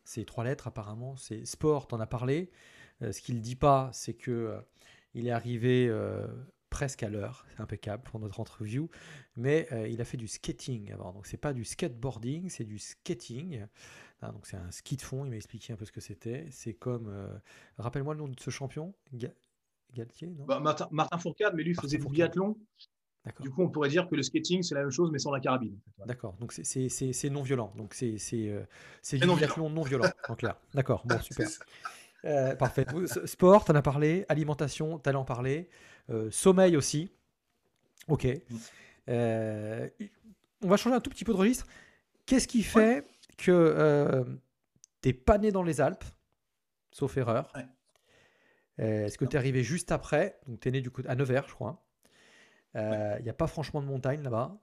C'est 0.04 0.24
trois 0.24 0.44
lettres 0.44 0.68
apparemment, 0.68 1.16
c'est 1.16 1.44
sport, 1.44 1.88
t'en 1.88 1.98
as 1.98 2.06
parlé. 2.06 2.52
ce 3.00 3.20
qu'il 3.20 3.34
ne 3.34 3.40
dit 3.40 3.56
pas, 3.56 3.90
c'est 3.92 4.14
que 4.14 4.56
il 5.14 5.26
est 5.26 5.32
arrivé 5.32 5.90
presque 6.76 7.02
à 7.02 7.08
l'heure, 7.08 7.46
c'est 7.48 7.62
impeccable 7.62 8.02
pour 8.02 8.20
notre 8.20 8.38
interview, 8.38 8.90
mais 9.34 9.66
euh, 9.72 9.88
il 9.88 9.98
a 10.02 10.04
fait 10.04 10.18
du 10.18 10.28
skating 10.28 10.92
avant, 10.92 11.12
donc 11.12 11.26
c'est 11.26 11.38
pas 11.38 11.54
du 11.54 11.64
skateboarding, 11.64 12.50
c'est 12.50 12.64
du 12.64 12.78
skating. 12.78 13.64
Ah, 14.22 14.32
donc 14.32 14.46
c'est 14.46 14.56
un 14.56 14.70
ski 14.70 14.96
de 14.96 15.02
fond, 15.02 15.24
il 15.24 15.30
m'a 15.30 15.36
expliqué 15.36 15.72
un 15.72 15.76
peu 15.76 15.84
ce 15.84 15.92
que 15.92 16.00
c'était. 16.00 16.46
C'est 16.50 16.74
comme, 16.74 17.08
euh, 17.08 17.28
rappelle-moi 17.78 18.14
le 18.14 18.20
nom 18.20 18.28
de 18.28 18.40
ce 18.40 18.50
champion, 18.50 18.94
Galtier, 19.94 20.28
non? 20.28 20.44
Bah, 20.44 20.60
Martin, 20.60 21.18
Fourcade, 21.18 21.54
mais 21.54 21.62
lui 21.62 21.74
faisait 21.74 21.98
du 21.98 22.06
biathlon. 22.06 22.56
Du 23.40 23.50
coup, 23.50 23.62
on 23.62 23.68
pourrait 23.68 23.88
dire 23.88 24.08
que 24.08 24.14
le 24.14 24.22
skating, 24.22 24.62
c'est 24.62 24.76
la 24.76 24.82
même 24.82 24.90
chose, 24.90 25.10
mais 25.10 25.18
sans 25.18 25.32
la 25.32 25.40
carabine. 25.40 25.76
D'accord, 26.06 26.36
donc 26.38 26.52
c'est 26.52 27.30
non 27.30 27.42
violent. 27.42 27.72
Donc 27.76 27.94
c'est 27.94 28.18
euh, 28.32 28.62
du 29.12 29.18
biathlon 29.18 29.68
non 29.68 29.82
violent, 29.82 30.08
en 30.28 30.36
clair. 30.36 30.56
D'accord, 30.74 31.02
bon, 31.04 31.18
super. 31.20 31.48
parfait. 32.56 32.86
Sport, 33.24 33.64
tu 33.64 33.72
en 33.72 33.74
as 33.74 33.82
parlé. 33.82 34.24
Alimentation, 34.28 34.98
tu 34.98 35.08
allais 35.08 35.18
en 35.18 35.24
parler. 35.24 35.68
Euh, 36.10 36.30
sommeil 36.30 36.76
aussi. 36.76 37.10
Ok. 38.08 38.24
Mm. 38.24 38.56
Euh, 39.08 39.88
on 40.62 40.68
va 40.68 40.76
changer 40.76 40.96
un 40.96 41.00
tout 41.00 41.10
petit 41.10 41.24
peu 41.24 41.32
de 41.32 41.38
registre. 41.38 41.66
Qu'est-ce 42.26 42.48
qui 42.48 42.62
fait 42.62 43.04
que 43.36 43.50
euh, 43.52 44.24
tu 45.02 45.08
n'es 45.08 45.12
pas 45.12 45.38
né 45.38 45.52
dans 45.52 45.62
les 45.62 45.80
Alpes, 45.80 46.04
sauf 46.90 47.16
erreur 47.16 47.52
Est-ce 48.78 49.18
que 49.18 49.24
tu 49.24 49.36
es 49.36 49.38
arrivé 49.38 49.62
juste 49.62 49.92
après? 49.92 50.38
Donc 50.46 50.60
tu 50.60 50.68
es 50.68 50.70
né 50.70 50.80
du 50.80 50.90
coup 50.90 51.02
à 51.06 51.14
Nevers, 51.14 51.48
je 51.48 51.54
crois. 51.54 51.82
Il 52.74 53.22
n'y 53.22 53.30
a 53.30 53.34
pas 53.34 53.46
franchement 53.46 53.80
de 53.80 53.86
montagne 53.86 54.22
là-bas. 54.22 54.58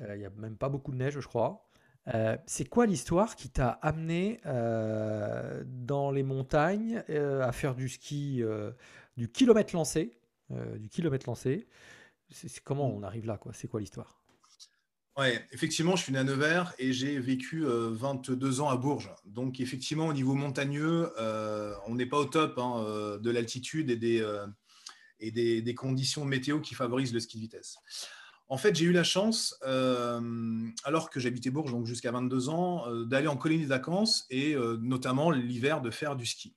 Il 0.00 0.16
n'y 0.16 0.24
a 0.24 0.30
même 0.30 0.56
pas 0.56 0.68
beaucoup 0.68 0.90
de 0.90 0.96
neige, 0.96 1.20
je 1.20 1.28
crois. 1.28 1.68
c'est 2.46 2.68
quoi 2.68 2.86
l'histoire 2.86 3.36
qui 3.36 3.50
t'a 3.50 3.70
amené 3.70 4.40
dans 4.44 6.10
les 6.10 6.22
montagnes 6.22 7.04
à 7.08 7.52
faire 7.52 7.74
du 7.74 7.88
ski, 7.88 8.42
du 9.16 9.30
kilomètre 9.30 9.74
lancé 9.74 10.18
euh, 10.50 10.78
du 10.78 10.88
kilomètre 10.88 11.26
lancé? 11.28 11.66
C'est 12.30 12.60
comment 12.62 12.88
mm. 12.88 12.94
on 12.94 13.02
arrive 13.02 13.26
là 13.26 13.38
quoi? 13.38 13.52
C'est 13.52 13.68
quoi 13.68 13.80
l'histoire? 13.80 14.20
Ouais, 15.16 15.46
effectivement, 15.52 15.94
je 15.94 16.02
suis 16.02 16.12
né 16.12 16.18
à 16.18 16.24
Nevers 16.24 16.74
et 16.78 16.92
j'ai 16.92 17.20
vécu 17.20 17.64
22 17.64 18.58
euh, 18.58 18.62
ans 18.62 18.68
à 18.68 18.76
Bourges. 18.76 19.14
Donc, 19.24 19.60
effectivement, 19.60 20.08
au 20.08 20.12
niveau 20.12 20.34
montagneux, 20.34 21.12
euh, 21.18 21.72
on 21.86 21.94
n'est 21.94 22.06
pas 22.06 22.18
au 22.18 22.24
top 22.24 22.58
hein, 22.58 23.18
de 23.20 23.30
l'altitude 23.30 23.90
et, 23.90 23.96
des, 23.96 24.26
et 25.20 25.30
des, 25.30 25.74
conditions 25.74 26.24
météo 26.24 26.60
qui 26.60 26.74
favorisent 26.74 27.14
le 27.14 27.20
ski 27.20 27.36
de 27.36 27.42
vitesse. 27.42 27.78
En 28.48 28.58
fait, 28.58 28.74
j'ai 28.74 28.86
eu 28.86 28.92
la 28.92 29.04
chance, 29.04 29.56
alors 29.62 31.10
que 31.10 31.20
j'habitais 31.20 31.50
Bourges, 31.50 31.70
donc 31.70 31.86
jusqu'à 31.86 32.10
22 32.10 32.48
ans, 32.48 33.04
d'aller 33.04 33.28
en 33.28 33.36
colonie 33.36 33.62
de 33.62 33.68
vacances 33.68 34.26
et 34.30 34.56
notamment 34.80 35.30
l'hiver 35.30 35.80
de 35.80 35.90
faire 35.90 36.16
du 36.16 36.26
ski. 36.26 36.54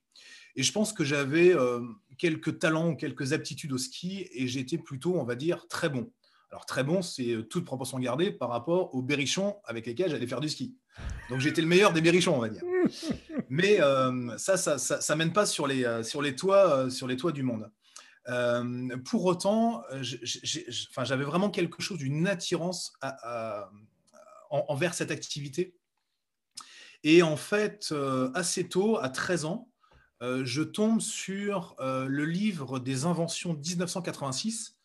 Et 0.58 0.64
je 0.64 0.72
pense 0.72 0.92
que 0.92 1.04
j'avais 1.04 1.54
euh, 1.54 1.80
quelques 2.18 2.58
talents, 2.58 2.96
quelques 2.96 3.32
aptitudes 3.32 3.72
au 3.72 3.78
ski 3.78 4.26
et 4.32 4.48
j'étais 4.48 4.76
plutôt, 4.76 5.14
on 5.14 5.22
va 5.22 5.36
dire, 5.36 5.68
très 5.68 5.88
bon. 5.88 6.10
Alors 6.50 6.66
très 6.66 6.84
bon, 6.84 7.02
c'est 7.02 7.30
euh, 7.30 7.42
toute 7.42 7.64
proportion 7.64 7.98
gardée 7.98 8.30
par 8.30 8.48
rapport 8.48 8.94
aux 8.94 9.02
berrichons 9.02 9.56
avec 9.64 9.86
lesquels 9.86 10.10
j'allais 10.10 10.26
faire 10.26 10.40
du 10.40 10.48
ski. 10.48 10.76
Donc 11.30 11.40
j'étais 11.40 11.60
le 11.60 11.66
meilleur 11.66 11.92
des 11.92 12.00
berrichons, 12.00 12.36
on 12.36 12.40
va 12.40 12.48
dire. 12.48 12.62
Mais 13.48 13.80
euh, 13.80 14.36
ça, 14.38 14.56
ça, 14.56 14.78
ça, 14.78 15.16
mène 15.16 15.32
pas 15.32 15.46
sur 15.46 15.66
les, 15.66 16.02
sur 16.02 16.22
les, 16.22 16.34
toits, 16.34 16.90
sur 16.90 17.06
les 17.06 17.16
toits 17.16 17.32
du 17.32 17.42
monde. 17.42 17.70
pour 19.04 19.24
autant, 19.24 19.82
j'avais 20.00 21.24
vraiment 21.24 21.50
quelque 21.50 21.82
chose 21.82 21.98
d'une 21.98 22.26
attirance 22.26 22.92
envers 24.50 24.92
cette 24.92 25.10
activité. 25.10 25.76
Et 27.04 27.22
en 27.22 27.36
fait, 27.36 27.94
assez 28.34 28.68
tôt, 28.68 28.98
à 28.98 29.08
13 29.08 29.44
ans, 29.44 29.68
euh, 30.20 30.44
je 30.44 30.62
tombe 30.62 31.00
sur 31.00 31.76
euh, 31.78 32.06
le 32.08 32.24
livre 32.24 32.80
des 32.80 33.04
inventions 33.04 33.54
1986, 33.54 34.76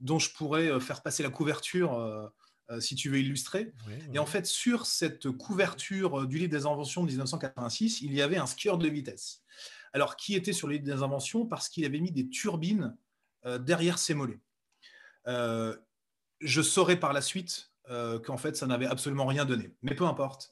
dont 0.00 0.18
je 0.18 0.32
pourrais 0.32 0.68
euh, 0.68 0.80
faire 0.80 1.02
passer 1.02 1.22
la 1.22 1.30
couverture 1.30 2.32
si 2.80 2.96
tu 2.96 3.10
veux 3.10 3.20
illustrer. 3.20 3.72
Et 4.12 4.18
en 4.18 4.26
fait, 4.26 4.44
sur 4.44 4.86
cette 4.86 5.30
couverture 5.30 6.26
du 6.26 6.38
livre 6.38 6.50
des 6.50 6.66
inventions 6.66 7.02
de 7.02 7.06
1986, 7.06 8.00
il 8.02 8.12
y 8.12 8.20
avait 8.20 8.38
un 8.38 8.46
skieur 8.46 8.76
de 8.76 8.88
vitesse. 8.88 9.44
Alors, 9.92 10.16
qui 10.16 10.34
était 10.34 10.52
sur 10.52 10.66
le 10.66 10.74
livre 10.74 10.84
des 10.84 11.00
inventions? 11.04 11.46
Parce 11.46 11.68
qu'il 11.68 11.84
avait 11.84 12.00
mis 12.00 12.10
des 12.10 12.28
turbines 12.28 12.96
derrière 13.60 14.00
ses 14.00 14.14
mollets. 14.14 14.40
je 15.26 16.60
saurais 16.60 16.96
par 16.96 17.12
la 17.12 17.22
suite 17.22 17.70
qu'en 18.24 18.36
fait, 18.36 18.56
ça 18.56 18.66
n'avait 18.66 18.86
absolument 18.86 19.26
rien 19.26 19.44
donné. 19.44 19.72
Mais 19.82 19.94
peu 19.94 20.04
importe 20.04 20.50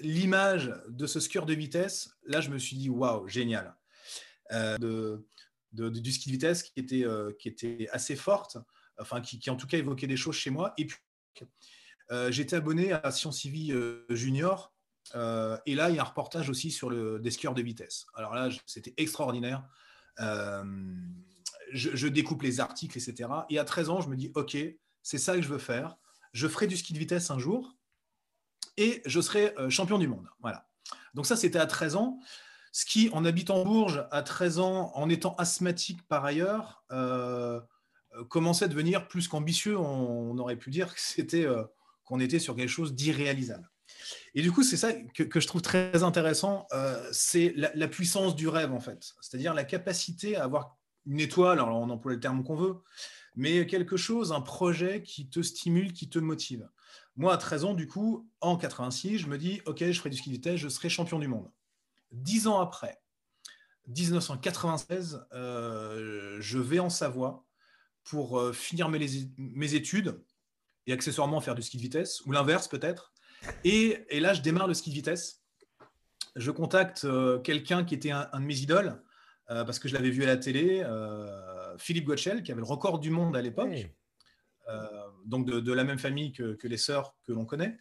l'image 0.00 0.74
de 0.88 1.06
ce 1.06 1.20
skieur 1.20 1.46
de 1.46 1.54
vitesse, 1.54 2.16
là, 2.24 2.40
je 2.40 2.50
me 2.50 2.58
suis 2.58 2.76
dit, 2.76 2.88
waouh, 2.88 3.26
génial. 3.28 3.74
Euh, 4.52 5.18
de, 5.72 5.88
du 5.88 6.12
ski 6.12 6.28
de 6.28 6.32
vitesse 6.32 6.62
qui 6.62 6.72
était, 6.76 7.06
euh, 7.06 7.32
qui 7.38 7.48
était 7.48 7.88
assez 7.92 8.14
forte, 8.14 8.58
enfin, 8.98 9.22
qui, 9.22 9.48
en 9.48 9.56
tout 9.56 9.66
cas 9.66 9.78
évoquait 9.78 10.06
des 10.06 10.18
choses 10.18 10.36
chez 10.36 10.50
moi. 10.50 10.74
Et 10.76 10.84
puis, 10.84 10.98
euh, 12.10 12.30
j'étais 12.30 12.56
abonné 12.56 12.92
à 12.92 13.10
Science 13.10 13.46
Vie 13.46 13.72
Junior. 14.10 14.74
et 15.14 15.74
là, 15.74 15.88
il 15.88 15.96
y 15.96 15.98
a 15.98 16.02
un 16.02 16.04
reportage 16.04 16.50
aussi 16.50 16.70
sur 16.70 16.90
le, 16.90 17.18
des 17.20 17.30
skieurs 17.30 17.54
de 17.54 17.62
vitesse. 17.62 18.04
Alors 18.14 18.34
là, 18.34 18.50
c'était 18.66 18.92
extraordinaire. 18.98 19.66
Je, 20.18 22.06
découpe 22.06 22.42
les 22.42 22.60
articles, 22.60 22.98
etc. 22.98 23.30
Et 23.48 23.58
à 23.58 23.64
13 23.64 23.88
ans, 23.88 24.00
je 24.02 24.10
me 24.10 24.16
dis, 24.16 24.30
OK, 24.34 24.58
c'est 25.02 25.18
ça 25.18 25.36
que 25.36 25.40
je 25.40 25.48
veux 25.48 25.56
faire. 25.56 25.96
Je 26.34 26.48
ferai 26.48 26.66
du 26.66 26.76
ski 26.76 26.92
de 26.92 26.98
vitesse 26.98 27.30
un 27.30 27.38
jour 27.38 27.78
et 28.76 29.00
je 29.06 29.22
serai 29.22 29.54
champion 29.70 29.98
du 29.98 30.06
monde. 30.06 30.28
Voilà. 30.40 30.68
Donc 31.14 31.24
ça, 31.24 31.36
c'était 31.36 31.58
à 31.58 31.66
13 31.66 31.96
ans. 31.96 32.20
Ce 32.72 32.84
qui, 32.84 33.10
en 33.12 33.24
habitant 33.24 33.64
Bourges 33.64 34.06
à 34.10 34.22
13 34.22 34.58
ans, 34.58 34.92
en 34.94 35.08
étant 35.08 35.34
asthmatique 35.36 36.06
par 36.08 36.24
ailleurs, 36.24 36.84
euh, 36.90 37.60
commençait 38.28 38.64
à 38.64 38.68
devenir 38.68 39.08
plus 39.08 39.28
qu'ambitieux. 39.28 39.78
On, 39.78 40.36
aurait 40.38 40.56
pu 40.56 40.70
dire 40.70 40.94
que 40.94 41.00
c'était 41.00 41.46
qu'on 42.04 42.18
était 42.18 42.38
sur 42.38 42.56
quelque 42.56 42.70
chose 42.70 42.94
d'irréalisable. 42.94 43.70
Et 44.34 44.42
du 44.42 44.50
coup, 44.50 44.62
c'est 44.62 44.78
ça 44.78 44.92
que, 44.92 45.40
je 45.40 45.46
trouve 45.46 45.60
très 45.60 46.02
intéressant, 46.02 46.66
c'est 47.12 47.52
la, 47.56 47.70
la, 47.74 47.88
puissance 47.88 48.34
du 48.34 48.48
rêve, 48.48 48.72
en 48.72 48.80
fait. 48.80 49.12
C'est-à-dire 49.20 49.52
la 49.52 49.64
capacité 49.64 50.36
à 50.36 50.44
avoir 50.44 50.78
une 51.06 51.20
étoile, 51.20 51.58
alors 51.58 51.78
on 51.78 51.90
emploie 51.90 52.12
le 52.12 52.20
terme 52.20 52.42
qu'on 52.42 52.56
veut, 52.56 52.76
mais 53.34 53.66
quelque 53.66 53.96
chose, 53.96 54.32
un 54.32 54.40
projet 54.40 55.02
qui 55.02 55.28
te 55.28 55.40
stimule, 55.40 55.92
qui 55.92 56.08
te 56.08 56.18
motive. 56.18 56.68
Moi, 57.16 57.32
à 57.32 57.36
13 57.36 57.64
ans, 57.64 57.74
du 57.74 57.86
coup, 57.86 58.28
en 58.40 58.56
86, 58.56 59.18
je 59.18 59.26
me 59.26 59.38
dis, 59.38 59.60
OK, 59.66 59.78
je 59.82 59.98
ferai 59.98 60.10
du 60.10 60.16
ski 60.16 60.30
de 60.30 60.34
vitesse, 60.34 60.56
je 60.56 60.68
serai 60.68 60.88
champion 60.88 61.18
du 61.18 61.28
monde. 61.28 61.50
Dix 62.12 62.46
ans 62.46 62.60
après, 62.60 63.02
1996, 63.88 65.26
euh, 65.32 66.36
je 66.40 66.58
vais 66.58 66.78
en 66.78 66.90
Savoie 66.90 67.46
pour 68.04 68.38
euh, 68.38 68.52
finir 68.52 68.88
mes, 68.88 69.06
mes, 69.38 69.74
études 69.74 70.20
et 70.86 70.92
accessoirement 70.92 71.40
faire 71.40 71.54
du 71.54 71.62
ski 71.62 71.76
de 71.76 71.82
vitesse, 71.82 72.20
ou 72.26 72.32
l'inverse 72.32 72.68
peut-être. 72.68 73.12
Et, 73.64 74.04
et, 74.10 74.20
là, 74.20 74.34
je 74.34 74.42
démarre 74.42 74.68
le 74.68 74.74
ski 74.74 74.90
de 74.90 74.94
vitesse. 74.94 75.42
Je 76.36 76.50
contacte 76.50 77.04
euh, 77.04 77.38
quelqu'un 77.38 77.84
qui 77.84 77.94
était 77.94 78.10
un, 78.10 78.28
de 78.34 78.44
mes 78.44 78.58
idoles, 78.58 79.02
parce 79.48 79.78
que 79.78 79.86
je 79.86 79.92
l'avais 79.92 80.08
vu 80.08 80.22
à 80.22 80.26
la 80.26 80.38
télé, 80.38 80.82
Philippe 81.76 82.06
Gotchel, 82.06 82.42
qui 82.42 82.52
avait 82.52 82.62
le 82.62 82.66
record 82.66 82.98
du 82.98 83.10
monde 83.10 83.36
à 83.36 83.42
l'époque, 83.42 83.86
donc 85.26 85.44
de, 85.44 85.72
la 85.74 85.84
même 85.84 85.98
famille 85.98 86.32
que, 86.32 86.56
les 86.66 86.78
sœurs 86.78 87.14
que 87.26 87.32
l'on 87.32 87.44
connaît. 87.44 87.76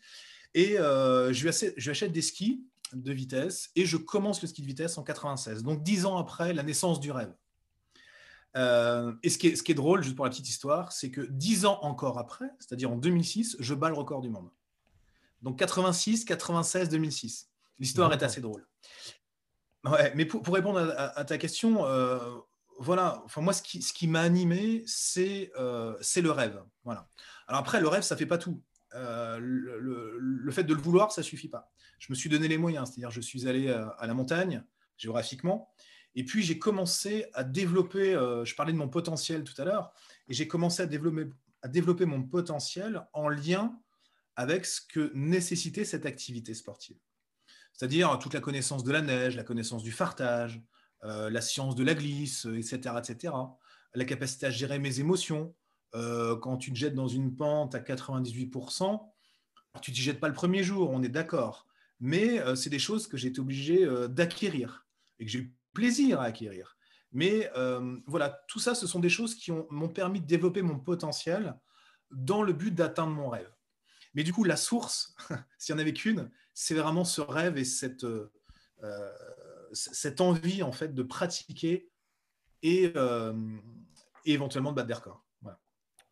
Et 0.54 0.76
je, 0.76 1.42
lui 1.42 1.48
achète, 1.48 1.74
je 1.78 1.84
lui 1.86 1.92
achète 1.92 2.12
des 2.12 2.22
skis 2.22 2.66
de 2.94 3.12
vitesse 3.14 3.70
et 3.76 3.86
je 3.86 3.98
commence 3.98 4.42
le 4.42 4.48
ski 4.48 4.62
de 4.62 4.68
vitesse 4.68 4.98
en 4.98 5.04
96, 5.04 5.64
donc 5.64 5.84
dix 5.84 6.06
ans 6.06 6.18
après 6.18 6.54
la 6.54 6.64
naissance 6.64 7.00
du 7.00 7.12
rêve. 7.12 7.34
Euh, 8.58 9.14
et 9.24 9.30
ce 9.30 9.38
qui, 9.38 9.48
est, 9.48 9.56
ce 9.56 9.64
qui, 9.64 9.72
est, 9.72 9.76
drôle, 9.76 10.04
juste 10.04 10.16
pour 10.16 10.26
la 10.26 10.32
petite 10.32 10.50
histoire, 10.50 10.92
c'est 10.92 11.10
que 11.10 11.22
dix 11.22 11.66
ans 11.66 11.80
encore 11.82 12.20
après, 12.20 12.50
c'est-à-dire 12.60 12.92
en 12.92 12.98
2006, 12.98 13.58
je 13.60 13.74
bats 13.74 13.90
le 13.90 13.96
record 13.96 14.22
du 14.22 14.30
monde. 14.30 14.50
Donc 15.42 15.58
86, 15.58 16.26
96, 16.26 16.90
2006. 16.90 17.50
L'histoire 17.80 18.14
est 18.14 18.24
assez 18.24 18.42
drôle. 18.42 18.68
Ouais, 19.86 20.14
mais 20.16 20.26
pour, 20.26 20.54
répondre 20.54 20.94
à, 20.96 21.26
ta 21.26 21.38
question, 21.40 21.86
euh, 21.86 22.20
voilà, 22.78 23.22
enfin, 23.26 23.42
moi, 23.42 23.54
ce 23.54 23.64
qui, 23.64 23.82
ce 23.82 23.94
qui 23.94 24.08
m'a 24.08 24.22
animé, 24.22 24.84
c'est 24.86 25.52
euh, 25.58 25.96
le 26.18 26.32
rêve. 26.32 26.62
Voilà. 26.84 27.08
Alors 27.48 27.62
après, 27.62 27.82
le 27.82 27.88
rêve, 27.88 28.04
ça 28.04 28.16
fait 28.16 28.28
pas 28.28 28.38
tout. 28.38 28.62
Euh, 28.94 29.38
le, 29.40 30.52
fait 30.52 30.64
de 30.64 30.74
le 30.74 30.82
vouloir, 30.82 31.12
ça 31.12 31.24
suffit 31.24 31.48
pas 31.48 31.72
je 32.02 32.08
me 32.10 32.16
suis 32.16 32.30
donné 32.30 32.48
les 32.48 32.58
moyens. 32.58 32.90
C'est-à-dire, 32.90 33.12
je 33.12 33.22
suis 33.22 33.48
allé 33.48 33.68
euh, 33.68 33.88
à 34.00 34.08
la 34.08 34.16
montagne, 34.16 34.64
géographiquement, 34.98 35.72
et 36.16 36.26
puis 36.26 36.42
j'ai 36.42 36.58
commencé 36.58 37.28
à 37.34 37.44
développer, 37.44 38.16
euh, 38.16 38.44
je 38.44 38.56
parlais 38.56 38.74
de 38.74 38.78
mon 38.78 38.90
potentiel 38.90 39.44
tout 39.44 39.60
à 39.62 39.66
l'heure, 39.66 39.94
et 40.28 40.34
j'ai 40.34 40.48
commencé 40.48 40.82
à 40.82 40.88
développer, 40.88 42.06
mon 42.06 42.24
potentiel 42.24 43.06
en 43.14 43.30
lien 43.30 43.80
avec 44.36 44.66
ce 44.66 44.82
que 44.82 45.12
nécessitait 45.14 45.86
cette 45.86 46.08
activité 46.08 46.56
sportive. 46.56 46.98
C'est-à-dire 47.72 48.18
toute 48.18 48.34
la 48.34 48.42
connaissance 48.42 48.84
de 48.84 48.92
la 48.92 49.02
neige, 49.02 49.36
la 49.36 49.44
connaissance 49.44 49.84
du 49.84 49.92
fartage, 49.92 50.60
la 51.04 51.42
science 51.42 51.76
de 51.76 51.84
la 51.84 51.94
glisse, 51.94 52.46
etc., 52.46 52.96
etc. 52.98 53.34
La 53.94 54.06
capacité 54.06 54.48
à 54.48 54.50
gérer 54.50 54.80
mes 54.80 55.00
émotions. 55.00 55.56
Quand 55.94 56.58
tu 56.58 56.72
te 56.72 56.78
jettes 56.78 56.96
dans 56.96 57.08
une 57.08 57.36
pente 57.36 57.76
à 57.76 57.80
98%, 57.80 59.00
tu 59.82 59.92
ne 59.92 59.96
t'y 59.96 60.02
jettes 60.02 60.20
pas 60.20 60.28
le 60.28 60.34
premier 60.34 60.64
jour, 60.64 60.90
on 60.92 61.02
est 61.04 61.10
d'accord 61.10 61.68
mais 62.02 62.40
euh, 62.40 62.56
c'est 62.56 62.72
des 62.72 62.80
choses 62.80 63.08
que 63.08 63.16
j'ai 63.16 63.30
été 63.30 63.40
obligé 63.40 63.86
euh, 63.86 64.08
d'acquérir 64.08 64.86
et 65.20 65.26
que 65.26 65.32
j'ai 65.32 65.40
eu 65.40 65.56
plaisir 65.72 66.20
à 66.20 66.26
acquérir. 66.26 66.76
Mais 67.14 67.50
euh, 67.56 68.00
voilà, 68.08 68.44
tout 68.48 68.60
ça, 68.60 68.74
ce 68.74 68.88
sont 68.88 69.00
des 69.00 69.10
choses 69.10 69.36
qui 69.36 69.52
m'ont 69.52 69.90
permis 69.90 70.20
de 70.20 70.26
développer 70.26 70.64
mon 70.64 70.80
potentiel 70.80 71.58
dans 72.10 72.42
le 72.42 72.54
but 72.54 72.74
d'atteindre 72.74 73.14
mon 73.14 73.30
rêve. 73.30 73.54
Mais 74.14 74.24
du 74.24 74.34
coup, 74.34 74.44
la 74.44 74.58
source, 74.58 75.16
s'il 75.60 75.76
n'y 75.76 75.80
en 75.80 75.82
avait 75.82 75.94
qu'une, 75.94 76.30
c'est 76.54 76.74
vraiment 76.74 77.06
ce 77.06 77.22
rêve 77.22 77.58
et 77.58 77.66
cette, 77.66 78.06
cette 79.72 80.20
envie 80.20 80.64
en 80.64 80.72
fait 80.72 80.94
de 80.94 81.04
pratiquer 81.04 81.90
et, 82.64 82.94
éventuellement 84.26 84.72
de 84.72 84.76
battre 84.76 84.88
des 84.88 84.94
records. 84.94 85.26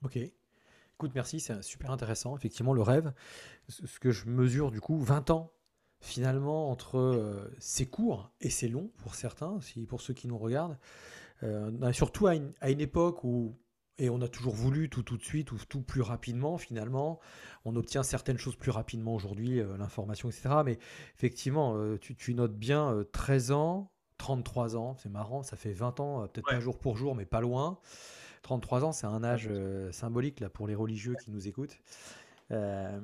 Ok. 0.04 0.18
Écoute, 0.18 1.12
merci, 1.16 1.40
c'est 1.40 1.62
super 1.62 1.92
intéressant. 1.92 2.36
Effectivement, 2.36 2.74
le 2.74 2.82
rêve, 2.82 3.14
ce 3.70 4.00
que 4.00 4.12
je 4.12 4.28
mesure 4.28 4.72
du 4.72 4.82
coup, 4.82 5.00
20 5.00 5.30
ans 5.30 5.54
finalement 6.02 6.72
entre 6.72 6.98
euh, 6.98 7.54
c'est 7.60 7.86
court 7.86 8.32
et 8.42 8.50
c'est 8.50 8.68
long 8.68 8.90
pour 8.98 9.16
certains, 9.16 9.60
si, 9.62 9.86
pour 9.86 10.02
ceux 10.02 10.14
qui 10.14 10.28
nous 10.28 10.38
regardent. 10.38 10.78
Euh, 11.44 11.92
surtout 11.94 12.28
à 12.28 12.36
une, 12.36 12.54
à 12.62 12.70
une, 12.70 12.82
époque 12.82 13.24
où, 13.24 13.58
et 13.98 14.10
on 14.10 14.22
a 14.22 14.28
toujours 14.28 14.54
voulu 14.54 14.90
tout 14.90 15.04
tout 15.04 15.18
de 15.18 15.24
suite 15.24 15.52
ou 15.52 15.58
tout 15.58 15.82
plus 15.82 16.02
rapidement 16.02 16.58
finalement, 16.58 17.20
on 17.66 17.76
obtient 17.76 18.04
certaines 18.04 18.38
choses 18.38 18.56
plus 18.56 18.72
rapidement 18.72 19.16
aujourd'hui, 19.16 19.60
euh, 19.60 19.78
l'information, 19.78 20.30
etc. 20.30 20.50
Mais 20.66 20.80
effectivement, 21.16 21.78
tu, 21.98 22.16
tu, 22.16 22.34
notes 22.34 22.56
bien 22.56 23.06
13 23.12 23.52
ans, 23.52 23.92
33 24.18 24.76
ans, 24.76 24.96
c'est 24.96 25.10
marrant, 25.10 25.44
ça 25.44 25.56
fait 25.56 25.74
20 25.74 26.00
ans, 26.00 26.28
peut-être 26.28 26.50
pas 26.50 26.60
jour 26.60 26.78
pour 26.78 26.98
jour, 26.98 27.16
mais 27.16 27.26
pas 27.26 27.42
loin. 27.42 27.80
33 28.42 28.84
ans, 28.86 28.92
c'est 28.92 29.08
un 29.08 29.24
âge 29.24 29.50
symbolique 29.92 30.40
là, 30.40 30.50
pour 30.50 30.68
les 30.68 30.76
religieux 30.76 31.16
qui 31.24 31.32
nous 31.32 31.48
écoutent. 31.48 31.80
Euh, 32.52 33.00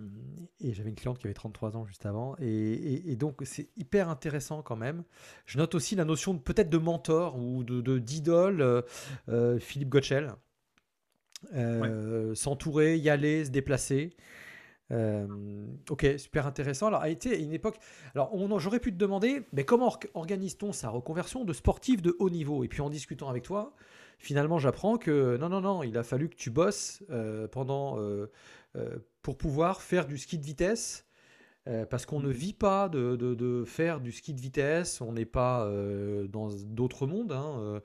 et 0.59 0.73
j'avais 0.73 0.89
une 0.89 0.95
cliente 0.95 1.19
qui 1.19 1.27
avait 1.27 1.33
33 1.33 1.77
ans 1.77 1.85
juste 1.85 2.05
avant. 2.05 2.35
Et, 2.39 3.15
donc, 3.15 3.41
c'est 3.43 3.69
hyper 3.77 4.09
intéressant 4.09 4.61
quand 4.61 4.75
même. 4.75 5.03
Je 5.45 5.57
note 5.57 5.75
aussi 5.75 5.95
la 5.95 6.05
notion 6.05 6.37
peut-être 6.37 6.69
de 6.69 6.77
mentor 6.77 7.37
ou 7.37 7.63
de 7.63 7.99
d'idole, 7.99 8.61
euh, 8.61 8.81
euh, 9.29 9.59
Philippe 9.59 9.89
Gotchel. 9.89 10.33
S'entourer, 12.33 12.97
y 12.97 13.09
aller, 13.09 13.45
se 13.45 13.51
déplacer. 13.51 14.15
ok, 14.91 16.07
super 16.17 16.47
intéressant. 16.47 16.87
Alors, 16.87 17.01
a 17.01 17.09
été 17.09 17.39
une 17.39 17.53
époque. 17.53 17.77
Alors, 18.15 18.59
j'aurais 18.59 18.79
pu 18.79 18.91
te 18.91 18.97
demander, 18.97 19.43
mais 19.53 19.63
comment 19.63 19.95
organise-t-on 20.15 20.71
sa 20.71 20.89
reconversion 20.89 21.45
de 21.45 21.53
sportif 21.53 22.01
de 22.01 22.15
haut 22.17 22.31
niveau? 22.31 22.63
Et 22.63 22.67
puis, 22.67 22.81
en 22.81 22.89
discutant 22.89 23.29
avec 23.29 23.43
toi, 23.43 23.75
finalement, 24.17 24.59
j'apprends 24.59 24.97
que 24.97 25.37
non, 25.37 25.49
non, 25.49 25.61
non, 25.61 25.83
il 25.83 25.97
a 25.97 26.03
fallu 26.03 26.29
que 26.29 26.35
tu 26.35 26.49
bosses 26.49 27.03
pendant 27.51 27.97
euh, 28.75 28.97
pour 29.21 29.37
pouvoir 29.37 29.81
faire 29.81 30.05
du 30.05 30.17
ski 30.19 30.37
de 30.37 30.45
vitesse. 30.45 31.05
Euh, 31.67 31.83
parce 31.83 32.05
qu'on 32.05 32.19
ne 32.19 32.29
vit 32.29 32.53
pas 32.53 32.89
de, 32.89 33.63
faire 33.65 33.99
du 33.99 34.11
ski 34.11 34.35
de 34.35 34.39
vitesse, 34.39 35.01
on 35.01 35.13
n'est 35.13 35.25
pas 35.25 35.65
euh, 35.65 36.27
dans 36.27 36.49
d'autres 36.49 37.07
mondes 37.07 37.31
hein, 37.31 37.81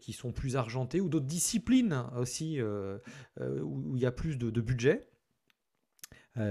qui 0.00 0.12
sont 0.12 0.32
plus 0.32 0.56
argentés 0.56 1.00
ou 1.00 1.08
d'autres 1.08 1.24
disciplines 1.24 2.04
aussi 2.18 2.60
où 2.60 3.96
il 3.96 4.02
y 4.02 4.04
a 4.04 4.12
plus 4.12 4.36
de, 4.36 4.60
budget. 4.60 5.08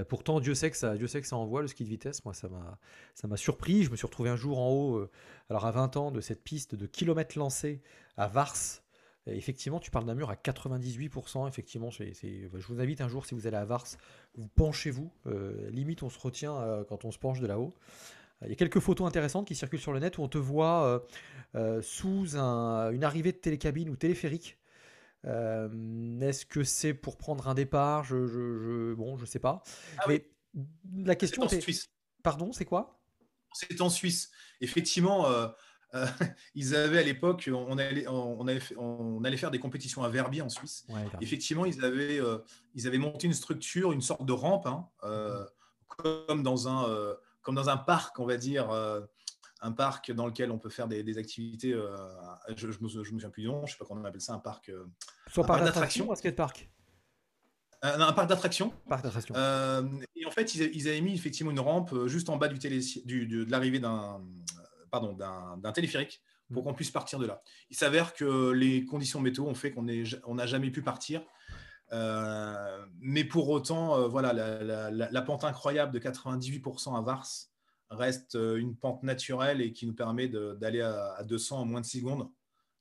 pourtant, 0.09 0.39
Dieu 0.39 0.55
sait, 0.55 0.71
que 0.71 0.77
ça, 0.77 0.97
Dieu 0.97 1.05
sait 1.05 1.21
que 1.21 1.27
ça 1.27 1.37
envoie 1.37 1.61
le 1.61 1.67
ski 1.67 1.83
de 1.83 1.89
vitesse. 1.89 2.25
Moi, 2.25 2.33
ça 2.33 2.49
m'a, 2.49 2.79
ça 3.13 3.27
m'a 3.27 3.37
surpris. 3.37 3.83
Je 3.83 3.91
me 3.91 3.95
suis 3.95 4.07
retrouvé 4.07 4.31
un 4.31 4.35
jour 4.35 4.57
en 4.57 4.71
haut, 4.71 5.07
alors 5.51 5.67
à 5.67 5.71
20 5.71 5.97
ans, 5.97 6.09
de 6.09 6.21
cette 6.21 6.43
piste 6.43 6.73
de 6.73 6.87
kilomètres 6.87 7.37
lancés 7.37 7.83
à 8.17 8.27
Vars, 8.27 8.55
effectivement, 9.27 9.79
tu 9.79 9.91
parles 9.91 10.05
d'un 10.05 10.15
mur 10.15 10.29
à 10.29 10.35
98%. 10.35 11.47
Effectivement, 11.47 11.89
je 11.89 12.67
vous 12.67 12.79
invite 12.79 13.01
un 13.01 13.07
jour, 13.07 13.25
si 13.25 13.33
vous 13.33 13.47
allez 13.47 13.57
à 13.57 13.65
Vars, 13.65 13.85
vous 14.35 14.47
penchez-vous. 14.47 15.11
Euh, 15.27 15.69
limite, 15.71 16.03
on 16.03 16.09
se 16.09 16.19
retient 16.19 16.55
euh, 16.57 16.83
quand 16.83 17.05
on 17.05 17.11
se 17.11 17.17
penche 17.17 17.39
de 17.39 17.47
là-haut. 17.47 17.73
Il 18.43 18.49
y 18.49 18.51
a 18.51 18.55
quelques 18.55 18.79
photos 18.79 19.07
intéressantes 19.07 19.47
qui 19.47 19.55
circulent 19.55 19.79
sur 19.79 19.93
le 19.93 19.99
net 19.99 20.17
où 20.17 20.21
on 20.21 20.27
te 20.27 20.37
voit 20.37 21.05
euh, 21.55 21.81
sous 21.81 22.35
une 22.35 23.03
arrivée 23.03 23.31
de 23.31 23.37
télécabine 23.37 23.89
ou 23.89 23.95
téléphérique. 23.95 24.57
Est-ce 25.23 26.45
que 26.45 26.63
c'est 26.63 26.93
pour 26.93 27.17
prendre 27.17 27.47
un 27.47 27.55
départ? 27.55 28.03
Je, 28.03 28.27
je, 28.27 28.93
Bon, 28.93 29.17
je 29.17 29.25
sais 29.25 29.39
pas. 29.39 29.63
Ah 29.97 30.03
Mais 30.07 30.29
la 30.97 31.15
question 31.15 31.47
est. 31.47 31.55
En 31.55 31.61
Suisse. 31.61 31.89
Pardon, 32.21 32.51
c'est 32.51 32.65
quoi? 32.65 32.99
C'est 33.53 33.81
en 33.81 33.89
Suisse. 33.89 34.29
Effectivement, 34.61 35.25
euh, 35.95 36.05
ils 36.55 36.75
avaient 36.75 36.99
à 36.99 37.03
l'époque, 37.03 37.49
on 37.51 37.77
allait, 37.77 38.07
on, 38.07 38.45
on 38.77 39.23
allait 39.23 39.37
faire 39.37 39.51
des 39.51 39.59
compétitions 39.59 40.03
à 40.03 40.09
Verbier 40.09 40.41
en 40.41 40.49
Suisse. 40.49 40.85
Effectivement, 41.21 41.65
ils 41.65 41.83
avaient, 41.83 42.19
euh, 42.19 42.39
ils 42.73 42.87
avaient 42.87 42.97
monté 42.97 43.27
une 43.27 43.33
structure, 43.33 43.91
une 43.91 44.01
sorte 44.01 44.25
de 44.25 44.33
rampe, 44.33 44.67
hein, 44.67 44.87
euh, 45.03 45.45
comme, 45.87 46.43
dans 46.43 46.67
un, 46.67 47.15
comme 47.41 47.55
dans 47.55 47.69
un 47.69 47.77
parc, 47.77 48.19
on 48.19 48.25
va 48.25 48.37
dire, 48.37 48.69
un 49.61 49.71
parc 49.71 50.11
dans 50.11 50.27
lequel 50.27 50.51
on 50.51 50.59
peut 50.59 50.69
faire 50.69 50.87
des, 50.87 51.17
activités. 51.17 51.71
je 52.55 52.67
ne 52.67 52.73
me, 52.81 52.87
souviens 52.89 53.29
plus 53.29 53.43
du 53.43 53.47
nom, 53.47 53.59
je 53.59 53.63
ne 53.63 53.67
sais 53.71 53.77
pas 53.77 53.85
comment 53.85 54.01
on 54.01 54.05
appelle 54.05 54.21
ça, 54.21 54.33
un 54.33 54.39
parc. 54.39 54.71
Soit 55.27 55.43
un 55.43 55.47
parc 55.47 55.63
d'attraction, 55.63 56.11
un 56.11 56.15
skatepark 56.15 56.69
un 57.81 58.13
parc 58.13 58.29
d'attraction. 58.29 58.73
Et 60.15 60.25
en 60.25 60.31
fait, 60.31 60.55
ils, 60.55 60.87
avaient 60.87 61.01
mis 61.01 61.13
effectivement 61.13 61.51
une 61.51 61.59
rampe 61.59 62.07
juste 62.07 62.29
en 62.29 62.37
bas 62.37 62.47
du, 62.47 62.57
télé, 62.57 62.79
du 63.05 63.27
de 63.27 63.51
l'arrivée 63.51 63.79
d'un 63.79 64.21
d'un 64.91 65.71
téléphérique 65.71 66.21
pour 66.51 66.63
mm. 66.63 66.65
qu'on 66.65 66.73
puisse 66.73 66.91
partir 66.91 67.19
de 67.19 67.25
là. 67.25 67.41
Il 67.69 67.75
s'avère 67.75 68.13
que 68.13 68.51
les 68.51 68.85
conditions 68.85 69.19
météo 69.19 69.45
ont 69.45 69.55
fait 69.55 69.71
qu'on 69.71 69.83
n'a 69.83 70.45
jamais 70.45 70.71
pu 70.71 70.81
partir. 70.81 71.21
Euh, 71.91 72.85
mais 72.99 73.23
pour 73.23 73.49
autant, 73.49 73.97
euh, 73.97 74.07
voilà, 74.07 74.33
la, 74.33 75.21
pente 75.21 75.43
incroyable 75.43 75.91
de 75.91 75.99
98% 75.99 76.97
à 76.97 77.01
Vars 77.01 77.27
reste 77.91 78.35
euh, 78.35 78.57
une 78.57 78.75
pente 78.75 79.03
naturelle 79.03 79.61
et 79.61 79.71
qui 79.71 79.85
nous 79.85 79.93
permet 79.93 80.27
d'aller 80.27 80.81
à, 80.81 81.23
200 81.23 81.61
en 81.61 81.65
moins 81.65 81.81
de 81.81 81.85
6 81.85 81.99
secondes. 81.99 82.29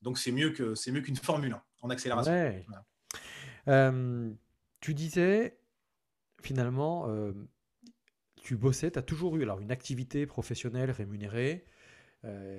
Donc 0.02 0.18
c'est 0.18 0.32
mieux 0.32 0.50
que 0.50 0.74
c'est 0.74 0.90
mieux 0.90 1.00
qu'une 1.00 1.16
Formule 1.16 1.52
1 1.52 1.62
en 1.82 1.90
accélération. 1.90 2.32
tu 4.80 4.94
disais, 4.94 5.58
finalement, 6.42 7.08
tu 8.36 8.56
bossais, 8.56 8.90
tu 8.90 8.98
as 8.98 9.02
toujours 9.02 9.36
eu 9.36 9.42
alors, 9.42 9.60
une 9.60 9.70
activité 9.70 10.26
professionnelle 10.26 10.90
rémunérée 10.90 11.66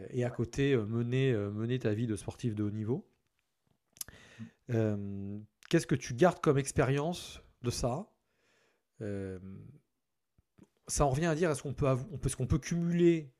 et 0.09 0.23
à 0.23 0.29
côté 0.29 0.75
mener, 0.77 1.33
mener 1.33 1.79
ta 1.79 1.93
vie 1.93 2.07
de 2.07 2.15
sportif 2.15 2.55
de 2.55 2.63
haut 2.63 2.71
niveau. 2.71 3.07
Mmh. 4.69 5.39
Qu'est-ce 5.69 5.87
que 5.87 5.95
tu 5.95 6.13
gardes 6.13 6.39
comme 6.39 6.57
expérience 6.57 7.41
de 7.63 7.71
ça? 7.71 8.07
Ça 10.87 11.05
en 11.05 11.09
revient 11.09 11.25
à 11.25 11.35
dire 11.35 11.49
est-ce 11.49 11.63
qu'on 11.63 11.73
peut, 11.73 11.87
on 12.11 12.17
peut, 12.17 12.29
qu'on 12.29 12.47
peut 12.47 12.59
cumuler 12.59 13.31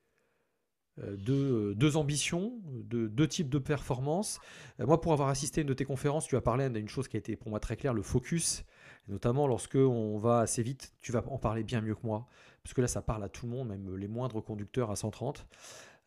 euh, 0.99 1.17
deux, 1.17 1.75
deux, 1.75 1.97
ambitions, 1.97 2.61
de, 2.63 3.07
deux 3.07 3.27
types 3.27 3.49
de 3.49 3.59
performances? 3.59 4.39
Euh, 4.79 4.85
moi, 4.85 5.01
pour 5.01 5.11
avoir 5.11 5.29
assisté 5.29 5.59
à 5.59 5.63
une 5.63 5.67
de 5.67 5.73
tes 5.73 5.85
conférences, 5.85 6.25
tu 6.25 6.35
as 6.37 6.41
parlé 6.41 6.69
d'une 6.69 6.87
chose 6.87 7.07
qui 7.07 7.17
a 7.17 7.19
été 7.19 7.35
pour 7.35 7.49
moi 7.49 7.59
très 7.59 7.75
claire, 7.75 7.93
le 7.93 8.01
focus. 8.01 8.63
Notamment 9.07 9.45
lorsque 9.45 9.75
on 9.75 10.17
va 10.17 10.39
assez 10.39 10.63
vite, 10.63 10.93
tu 11.01 11.11
vas 11.11 11.23
en 11.27 11.37
parler 11.37 11.63
bien 11.63 11.81
mieux 11.81 11.93
que 11.93 12.05
moi, 12.05 12.25
parce 12.63 12.73
que 12.73 12.81
là, 12.81 12.87
ça 12.87 13.03
parle 13.03 13.23
à 13.23 13.29
tout 13.29 13.45
le 13.45 13.51
monde, 13.51 13.67
même 13.67 13.95
les 13.95 14.07
moindres 14.07 14.43
conducteurs 14.43 14.89
à 14.89 14.95
130. 14.95 15.45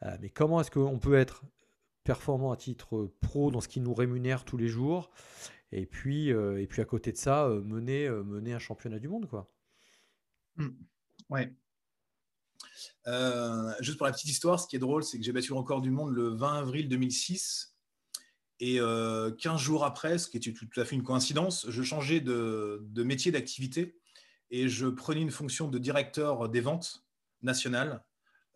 Euh, 0.03 0.17
mais 0.21 0.31
comment 0.31 0.61
est-ce 0.61 0.71
qu'on 0.71 0.99
peut 0.99 1.15
être 1.15 1.43
performant 2.05 2.53
à 2.53 2.57
titre 2.57 3.13
pro 3.21 3.51
dans 3.51 3.61
ce 3.61 3.69
qui 3.69 3.81
nous 3.81 3.95
rémunère 3.95 4.45
tous 4.45 4.57
les 4.57 4.69
jours, 4.69 5.11
et 5.73 5.85
puis, 5.85 6.29
et 6.29 6.67
puis 6.67 6.81
à 6.81 6.87
côté 6.87 7.13
de 7.13 7.19
ça, 7.19 7.47
mener, 7.47 8.09
mener 8.09 8.55
un 8.55 8.59
championnat 8.59 8.99
du 8.99 9.09
monde, 9.09 9.29
quoi. 9.29 9.53
Mmh. 10.57 10.69
Ouais. 11.29 11.53
Euh, 13.07 13.73
juste 13.81 13.99
pour 13.99 14.07
la 14.07 14.13
petite 14.13 14.31
histoire, 14.31 14.61
ce 14.61 14.67
qui 14.67 14.77
est 14.77 14.81
drôle, 14.81 15.03
c'est 15.03 15.19
que 15.19 15.25
j'ai 15.25 15.33
battu 15.33 15.51
le 15.51 15.57
record 15.57 15.81
du 15.81 15.91
monde 15.91 16.13
le 16.15 16.29
20 16.29 16.59
avril 16.59 16.89
2006. 16.89 17.75
Et 18.61 18.81
euh, 18.81 19.31
15 19.31 19.61
jours 19.61 19.85
après, 19.85 20.19
ce 20.19 20.29
qui 20.29 20.37
était 20.37 20.53
tout 20.53 20.69
à 20.77 20.85
fait 20.85 20.97
une 20.97 21.05
coïncidence, 21.05 21.67
je 21.69 21.83
changeais 21.83 22.21
de, 22.21 22.83
métier 22.97 23.31
d'activité 23.31 23.97
et 24.51 24.69
je 24.69 24.87
prenais 24.87 25.21
une 25.21 25.31
fonction 25.31 25.69
de 25.69 25.79
directeur 25.79 26.49
des 26.49 26.61
ventes 26.61 27.05
nationales 27.43 27.93
euh, 27.93 27.99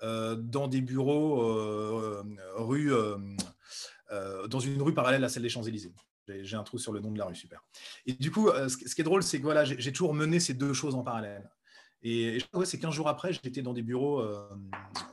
dans 0.02 0.68
des 0.68 0.80
bureaux 0.80 1.42
euh, 1.42 2.22
rue, 2.56 2.92
dans 4.48 4.60
une 4.60 4.82
rue 4.82 4.94
parallèle 4.94 5.24
à 5.24 5.28
celle 5.28 5.42
des 5.42 5.48
Champs-Élysées. 5.48 5.94
J'ai 6.42 6.56
un 6.56 6.62
trou 6.62 6.78
sur 6.78 6.92
le 6.92 7.00
nom 7.00 7.10
de 7.10 7.18
la 7.18 7.24
rue, 7.24 7.34
super. 7.34 7.64
Et 8.06 8.12
du 8.12 8.30
coup, 8.30 8.48
ce 8.50 8.94
qui 8.94 9.00
est 9.00 9.04
drôle, 9.04 9.22
c'est 9.22 9.38
que 9.38 9.44
voilà, 9.44 9.64
j'ai 9.64 9.92
toujours 9.92 10.14
mené 10.14 10.40
ces 10.40 10.54
deux 10.54 10.72
choses 10.72 10.94
en 10.94 11.02
parallèle. 11.02 11.50
Et, 12.02 12.38
c'est 12.64 12.78
15 12.78 12.92
jours 12.92 13.08
après, 13.08 13.32
j'étais 13.32 13.62
dans 13.62 13.72
des 13.72 13.82
bureaux. 13.82 14.20
Euh, 14.20 14.48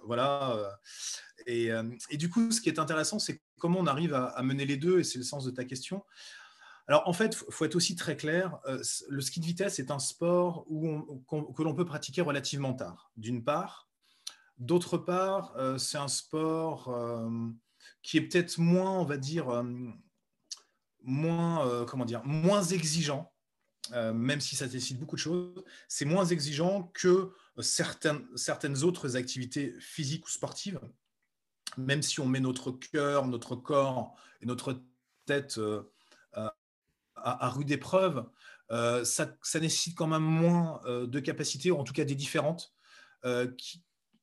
voilà. 0.04 0.54
Euh, 0.56 0.70
euh, 1.48 1.90
et, 2.10 2.18
du 2.18 2.30
coup, 2.30 2.52
ce 2.52 2.62
qui 2.62 2.70
est 2.70 2.80
intéressant, 2.80 3.20
c'est 3.20 3.42
comment 3.60 3.80
on 3.80 3.88
arrive 3.88 4.14
à, 4.14 4.42
mener 4.44 4.66
les 4.66 4.78
deux, 4.78 5.00
et 5.00 5.04
c'est 5.04 5.18
le 5.18 5.24
sens 5.24 5.46
de 5.46 5.52
ta 5.52 5.66
question. 5.66 6.04
Alors, 6.88 7.08
en 7.08 7.14
fait, 7.14 7.38
il 7.48 7.54
faut 7.54 7.66
être 7.66 7.76
aussi 7.76 7.96
très 7.96 8.18
clair. 8.18 8.58
le 9.10 9.22
ski 9.22 9.40
de 9.40 9.46
vitesse 9.46 9.78
est 9.80 9.92
un 9.92 10.00
sport 10.00 10.66
où 10.70 11.24
que 11.54 11.64
l'on 11.64 11.76
peut 11.76 11.86
pratiquer 11.86 12.22
relativement 12.22 12.74
tard, 12.74 13.12
d'une 13.16 13.44
part. 13.44 13.89
D'autre 14.60 14.98
part, 14.98 15.56
c'est 15.78 15.98
un 15.98 16.08
sport 16.08 16.94
qui 18.04 18.18
est 18.18 18.22
peut-être 18.22 18.58
moins, 18.58 19.00
on 19.00 19.06
va 19.06 19.18
dire, 19.18 19.64
moins, 21.02 21.86
comment 21.86 22.06
dire, 22.06 22.24
moins 22.26 22.64
exigeant 22.64 23.32
euh, 23.94 24.14
même 24.14 24.40
si 24.40 24.56
ça 24.56 24.68
décide 24.68 25.00
beaucoup 25.00 25.16
de 25.16 25.22
choses, 25.22 25.64
c'est 25.88 26.06
moins 26.06 26.26
exigeant 26.26 26.92
que 26.94 27.34
certaines, 27.60 28.26
certaines 28.36 28.84
autres 28.84 29.16
activités 29.16 29.74
physiques 29.80 30.28
ou 30.28 30.30
sportives, 30.30 30.80
même 31.78 32.02
si 32.02 32.20
on 32.20 32.28
met 32.28 32.40
notre 32.40 32.72
cœur, 32.72 33.28
notre 33.28 33.56
corps 33.56 34.16
et 34.42 34.46
notre 34.46 34.82
tête 35.26 35.58
euh, 35.58 35.84
à, 37.16 37.50
rude 37.50 37.72
épreuve, 37.72 38.26
euh, 38.72 39.04
ça, 39.04 39.36
nécessite 39.56 39.96
quand 39.96 40.08
même 40.08 40.24
moins 40.24 40.82
de 40.86 41.20
capacités, 41.20 41.72
ou 41.72 41.78
en 41.78 41.84
tout 41.84 41.94
cas 41.94 42.06
des 42.06 42.16
différentes, 42.16 42.74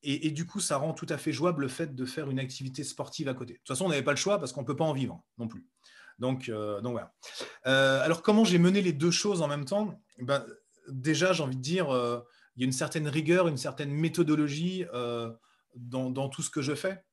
et, 0.09 0.31
du 0.31 0.45
coup, 0.45 0.61
ça 0.61 0.77
rend 0.77 0.93
tout 0.93 1.05
à 1.09 1.17
fait 1.17 1.33
jouable 1.33 1.63
le 1.63 1.67
fait 1.67 1.93
de 1.93 2.05
faire 2.05 2.29
une 2.29 2.39
activité 2.39 2.85
sportive 2.85 3.27
à 3.27 3.33
côté. 3.33 3.53
De 3.53 3.57
toute 3.57 3.67
façon, 3.67 3.85
on 3.85 3.89
n'avait 3.89 4.03
pas 4.03 4.11
le 4.11 4.17
choix 4.17 4.39
parce 4.39 4.53
qu'on 4.53 4.61
ne 4.61 4.65
peut 4.65 4.75
pas 4.75 4.85
en 4.85 4.93
vivre 4.93 5.21
non 5.37 5.49
plus. 5.49 5.67
Donc, 6.17 6.47
euh, 6.47 6.79
donc 6.79 6.93
voilà. 6.93 7.13
Euh, 7.65 8.01
alors, 8.01 8.21
comment 8.21 8.45
j'ai 8.45 8.57
mené 8.57 8.81
les 8.81 8.93
deux 8.93 9.11
choses 9.11 9.41
en 9.41 9.49
même 9.49 9.65
temps? 9.65 10.01
Ben, 10.19 10.45
Déjà, 10.87 11.33
j'ai 11.33 11.43
envie 11.43 11.57
de 11.57 11.61
dire, 11.61 11.93
euh, 11.93 12.21
il 12.55 12.61
y 12.61 12.63
a 12.63 12.67
une 12.67 12.71
certaine 12.71 13.09
rigueur, 13.09 13.49
une 13.49 13.57
certaine 13.57 13.91
méthodologie 13.91 14.85
dans, 15.75 16.29
tout 16.29 16.41
ce 16.41 16.49
que 16.49 16.61
je 16.61 16.73
fais, 16.73 17.03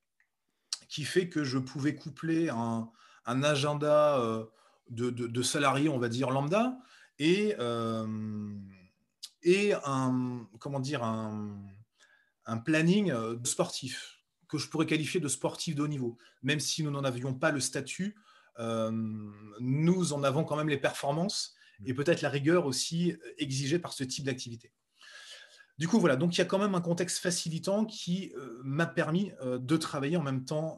qui 0.87 1.03
fait 1.03 1.27
que 1.27 1.43
je 1.43 1.57
pouvais 1.57 1.95
coupler 1.95 2.47
un, 2.47 2.89
agenda 3.25 4.47
de, 4.89 5.09
de, 5.09 5.41
salarié, 5.41 5.89
on 5.89 5.99
va 5.99 6.07
dire, 6.07 6.29
lambda, 6.31 6.77
et, 7.19 7.55
et 9.43 9.73
un, 9.83 10.47
comment 10.59 10.79
dire, 10.79 11.03
un, 11.03 11.57
un 12.45 12.57
planning 12.57 13.13
sportif 13.43 14.15
que 14.47 14.57
je 14.57 14.69
pourrais 14.69 14.85
qualifier 14.85 15.19
de 15.19 15.27
sportif 15.27 15.75
de 15.75 15.81
haut 15.81 15.87
niveau. 15.87 16.17
Même 16.43 16.59
si 16.59 16.83
nous 16.83 16.91
n'en 16.91 17.03
avions 17.03 17.33
pas 17.33 17.51
le 17.51 17.59
statut, 17.59 18.15
euh, 18.59 18.91
nous 19.59 20.13
en 20.13 20.23
avons 20.23 20.43
quand 20.43 20.55
même 20.55 20.69
les 20.69 20.77
performances 20.77 21.55
et 21.85 21.93
peut-être 21.93 22.21
la 22.21 22.29
rigueur 22.29 22.65
aussi 22.65 23.11
euh, 23.11 23.17
exigée 23.37 23.79
par 23.79 23.93
ce 23.93 24.03
type 24.03 24.25
d'activité. 24.25 24.71
Du 25.77 25.89
coup, 25.89 25.99
voilà, 25.99 26.15
donc 26.15 26.35
il 26.35 26.37
y 26.37 26.41
a 26.41 26.45
quand 26.45 26.59
même 26.59 26.73
un 26.73 26.81
contexte 26.81 27.17
facilitant 27.17 27.83
qui 27.85 28.31
euh, 28.37 28.61
m'a 28.63 28.85
permis 28.85 29.33
de 29.43 29.77
travailler 29.77 30.15
en 30.15 30.23
même 30.23 30.45
temps 30.45 30.77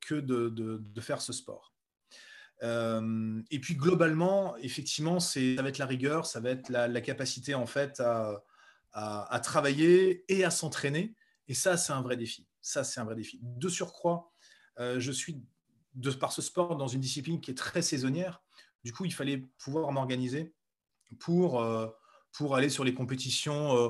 que 0.00 0.14
de, 0.14 1.00
faire 1.00 1.20
ce 1.20 1.34
sport. 1.34 1.74
et 2.62 3.58
puis 3.60 3.74
globalement, 3.74 4.56
effectivement, 4.56 5.20
ça 5.20 5.40
va 5.58 5.68
être 5.68 5.78
la 5.78 5.86
rigueur, 5.86 6.24
ça 6.24 6.40
va 6.40 6.48
être 6.48 6.70
la, 6.70 7.00
capacité 7.02 7.54
en 7.54 7.66
fait 7.66 8.00
à, 8.00 8.42
à 8.92 9.40
travailler 9.42 10.24
et 10.28 10.44
à 10.44 10.50
s'entraîner. 10.50 11.14
Et 11.48 11.54
ça, 11.54 11.76
c'est 11.76 11.92
un 11.92 12.02
vrai 12.02 12.16
défi. 12.16 12.46
Ça, 12.60 12.84
c'est 12.84 13.00
un 13.00 13.04
vrai 13.04 13.16
défi. 13.16 13.40
De 13.42 13.68
surcroît, 13.68 14.32
je 14.78 15.12
suis 15.12 15.42
de 15.94 16.10
par 16.10 16.32
ce 16.32 16.42
sport 16.42 16.76
dans 16.76 16.88
une 16.88 17.00
discipline 17.00 17.40
qui 17.40 17.50
est 17.50 17.56
très 17.56 17.82
saisonnière. 17.82 18.42
Du 18.84 18.92
coup, 18.92 19.04
il 19.04 19.12
fallait 19.12 19.48
pouvoir 19.58 19.92
m'organiser 19.92 20.54
pour, 21.18 21.60
euh, 21.60 21.88
pour 22.32 22.56
aller 22.56 22.68
sur 22.68 22.84
les 22.84 22.94
compétitions 22.94 23.76
euh, 23.76 23.88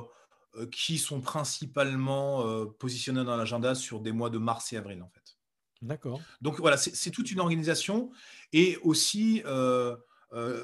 euh, 0.55 0.67
qui 0.67 0.97
sont 0.97 1.21
principalement 1.21 2.65
positionnées 2.79 3.23
dans 3.23 3.37
l'agenda 3.37 3.75
sur 3.75 4.01
des 4.01 4.11
mois 4.11 4.29
de 4.29 4.37
mars 4.37 4.73
et 4.73 4.77
avril, 4.77 5.01
en 5.01 5.09
fait. 5.09 5.37
D'accord. 5.81 6.21
Donc 6.41 6.59
voilà, 6.59 6.77
c'est 6.77 7.11
toute 7.11 7.29
une 7.31 7.41
organisation 7.41 8.11
et 8.53 8.77
aussi, 8.83 9.43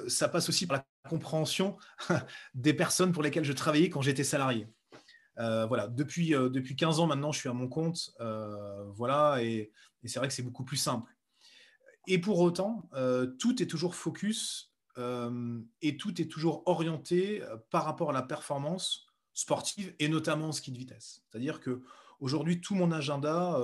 ça 0.08 0.30
passe 0.30 0.48
aussi 0.48 0.66
par 0.66 0.78
la 0.78 0.86
compréhension 1.08 1.78
des 2.54 2.74
personnes 2.74 3.12
pour 3.12 3.24
lesquelles 3.24 3.46
je 3.46 3.54
travaillais 3.54 3.90
quand 3.90 4.02
j'étais 4.02 4.24
salarié. 4.24 4.68
voilà, 5.38 5.88
depuis, 5.88 6.32
depuis 6.32 6.76
15 6.76 7.00
ans 7.00 7.08
maintenant, 7.08 7.32
je 7.32 7.40
suis 7.40 7.50
à 7.50 7.54
mon 7.54 7.68
compte. 7.68 8.12
voilà, 8.96 9.42
et 9.42 9.72
c'est 10.06 10.20
vrai 10.20 10.28
que 10.28 10.34
c'est 10.34 10.44
beaucoup 10.44 10.66
plus 10.66 10.78
simple. 10.78 11.12
Et 12.08 12.20
pour 12.20 12.40
autant, 12.40 12.90
euh, 12.94 13.28
tout 13.38 13.62
est 13.62 13.68
toujours 13.68 13.94
focus 13.94 14.74
euh, 14.98 15.62
et 15.84 15.96
tout 15.96 16.20
est 16.20 16.26
toujours 16.26 16.64
orienté 16.66 17.44
euh, 17.44 17.58
par 17.70 17.86
rapport 17.86 18.10
à 18.10 18.14
la 18.14 18.24
performance 18.24 19.06
sportive 19.34 19.94
et 20.00 20.08
notamment 20.10 20.48
en 20.48 20.52
ski 20.52 20.72
de 20.72 20.78
vitesse. 20.80 21.24
C'est-à-dire 21.30 21.60
que 21.60 21.84
aujourd'hui, 22.20 22.62
tout 22.62 22.74
mon 22.74 22.92
agenda 22.92 23.58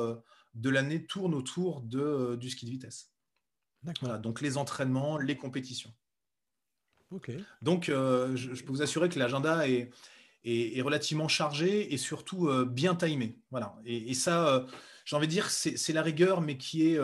de 0.54 0.70
l'année 0.70 1.06
tourne 1.06 1.34
autour 1.34 1.82
de, 1.82 2.38
du 2.40 2.50
ski 2.50 2.66
de 2.66 2.72
vitesse. 2.72 3.12
Voilà, 4.00 4.20
donc 4.20 4.42
les 4.42 4.58
entraînements, 4.58 5.18
les 5.18 5.36
compétitions. 5.36 5.94
Donc, 7.62 7.86
je, 7.88 8.64
peux 8.64 8.72
vous 8.72 8.82
assurer 8.82 9.10
que 9.10 9.20
l'agenda 9.20 9.68
est, 9.68 9.92
relativement 10.82 11.28
chargé 11.28 11.94
et 11.94 11.98
surtout 11.98 12.50
bien 12.66 12.96
timé. 12.96 13.40
Voilà. 13.52 13.76
Et, 13.86 14.14
ça, 14.14 14.66
j'ai 15.06 15.16
envie 15.16 15.28
de 15.28 15.32
dire, 15.32 15.50
c'est 15.50 15.94
la 15.94 16.02
rigueur, 16.02 16.42
mais 16.42 16.58
qui 16.58 16.88
est 16.88 17.00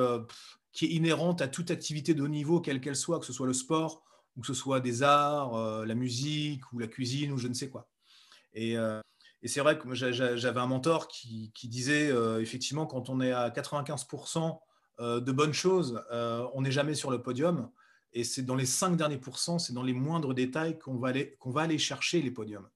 inhérente 0.82 1.42
à 1.42 1.48
toute 1.48 1.72
activité 1.72 2.14
de 2.14 2.24
haut 2.24 2.28
niveau, 2.28 2.62
quelle 2.62 2.82
qu'elle 2.82 2.96
soit, 2.96 3.20
que 3.20 3.26
ce 3.26 3.34
soit 3.34 3.48
le 3.48 3.54
sport, 3.54 4.04
ou 4.36 4.42
que 4.42 4.48
ce 4.48 4.54
soit 4.54 4.80
des 4.80 5.04
arts, 5.04 5.56
euh, 5.56 5.86
la 5.86 5.96
musique, 5.96 6.72
ou 6.74 6.80
la 6.80 6.88
cuisine, 6.88 7.32
ou 7.32 7.38
je 7.38 7.48
ne 7.48 7.54
sais 7.54 7.70
quoi. 7.70 7.90
Et, 8.54 8.78
euh, 8.78 9.02
c'est 9.44 9.60
vrai 9.60 9.80
que 9.80 9.94
j'avais 9.96 10.60
un 10.60 10.68
mentor 10.68 11.08
qui, 11.08 11.52
disait, 11.64 12.12
euh, 12.12 12.40
effectivement, 12.42 12.86
quand 12.86 13.10
on 13.10 13.22
est 13.22 13.32
à 13.32 13.50
95% 13.50 14.60
de 15.00 15.32
bonnes 15.32 15.54
choses, 15.54 16.00
on 16.12 16.62
n'est 16.62 16.72
jamais 16.72 16.94
sur 16.94 17.10
le 17.10 17.24
podium. 17.24 17.72
Et 18.13 18.24
c'est 18.24 18.41
dans 18.41 18.56
les 18.56 18.65
5 18.65 18.97
derniers 18.97 19.17
pourcents, 19.17 19.60
c'est 19.60 19.74
dans 19.74 19.84
les 19.84 19.93
moindres 19.93 20.34
détails 20.34 20.78
qu'on 20.78 20.97
va, 20.97 21.10
aller, 21.10 21.36
qu'on 21.39 21.52
va 21.52 21.62
aller 21.62 21.78
chercher 21.78 22.21
les 22.21 22.32
podiums. 22.32 22.67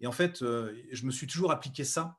Et 0.00 0.06
en 0.06 0.12
fait, 0.12 0.40
je 0.40 1.06
me 1.06 1.10
suis 1.10 1.26
toujours 1.26 1.50
appliqué 1.50 1.82
ça 1.84 2.18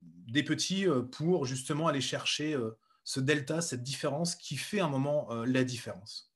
des 0.00 0.42
petits 0.42 0.86
pour 1.10 1.44
justement 1.44 1.88
aller 1.88 2.00
chercher 2.00 2.56
ce 3.04 3.20
delta, 3.20 3.60
cette 3.60 3.82
différence 3.82 4.34
qui 4.34 4.56
fait 4.56 4.80
un 4.80 4.88
moment 4.88 5.30
euh, 5.30 5.44
la 5.44 5.62
différence. 5.62 6.32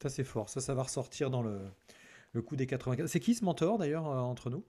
Ça, 0.00 0.08
c'est 0.08 0.24
fort. 0.24 0.48
Ça, 0.48 0.60
ça 0.60 0.74
va 0.74 0.82
ressortir 0.82 1.30
dans 1.30 1.42
le, 1.42 1.60
le 2.32 2.42
coup 2.42 2.56
des 2.56 2.66
95. 2.66 3.10
C'est 3.10 3.20
qui 3.20 3.34
ce 3.34 3.44
mentor 3.44 3.78
d'ailleurs 3.78 4.06
euh, 4.06 4.20
entre 4.20 4.50
nous? 4.50 4.64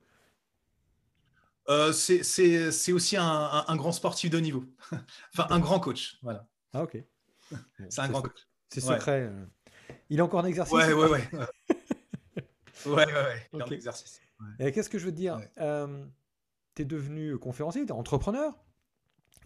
Euh, 1.70 1.94
C'est 1.94 2.92
aussi 2.92 3.18
un, 3.18 3.76
grand 3.76 3.92
sportif 3.92 4.30
de 4.30 4.40
niveau. 4.40 4.66
enfin, 5.34 5.48
un 5.50 5.60
grand 5.60 5.80
coach. 5.80 6.18
Voilà. 6.22 6.48
Ah, 6.74 6.84
ok. 6.84 6.98
c'est 7.90 8.02
un 8.02 8.10
grand 8.10 8.22
coach. 8.22 8.48
C'est 8.82 8.94
secret. 8.94 9.32
Il 10.10 10.20
est 10.20 10.22
encore 10.22 10.42
en 10.42 10.46
exercice 10.46 10.74
Ouais, 10.74 10.94
ouais, 10.94 11.10
ouais. 11.10 11.30
ouais, 12.86 12.94
ouais, 12.94 13.06
ouais. 13.06 13.48
Il 13.54 13.60
est 13.60 13.64
en 13.64 13.68
exercice. 13.68 14.22
Qu'est-ce 14.60 14.90
que 14.90 15.00
je 15.00 15.06
veux 15.06 15.12
te 15.12 15.18
dire? 15.18 15.40
Tu 16.76 16.82
es 16.82 16.86
devenu 16.86 17.38
conférencier, 17.38 17.82
tu 17.86 17.90
es 17.90 17.92
entrepreneur. 17.92 18.54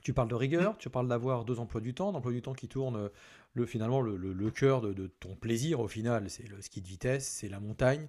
Tu 0.01 0.13
parles 0.13 0.29
de 0.29 0.35
rigueur, 0.35 0.77
tu 0.77 0.89
parles 0.89 1.09
d'avoir 1.09 1.43
deux 1.43 1.59
emplois 1.59 1.81
du 1.81 1.93
temps, 1.93 2.13
d'emplois 2.13 2.31
du 2.31 2.41
temps 2.41 2.53
qui 2.53 2.69
tournent 2.69 3.09
le, 3.53 3.65
finalement 3.65 3.99
le, 3.99 4.15
le, 4.15 4.51
cœur 4.51 4.79
de, 4.81 5.07
ton 5.07 5.35
plaisir 5.35 5.81
au 5.81 5.89
final, 5.89 6.29
c'est 6.29 6.47
le 6.47 6.61
ski 6.61 6.81
de 6.81 6.87
vitesse, 6.87 7.27
c'est 7.27 7.49
la 7.49 7.59
montagne. 7.59 8.07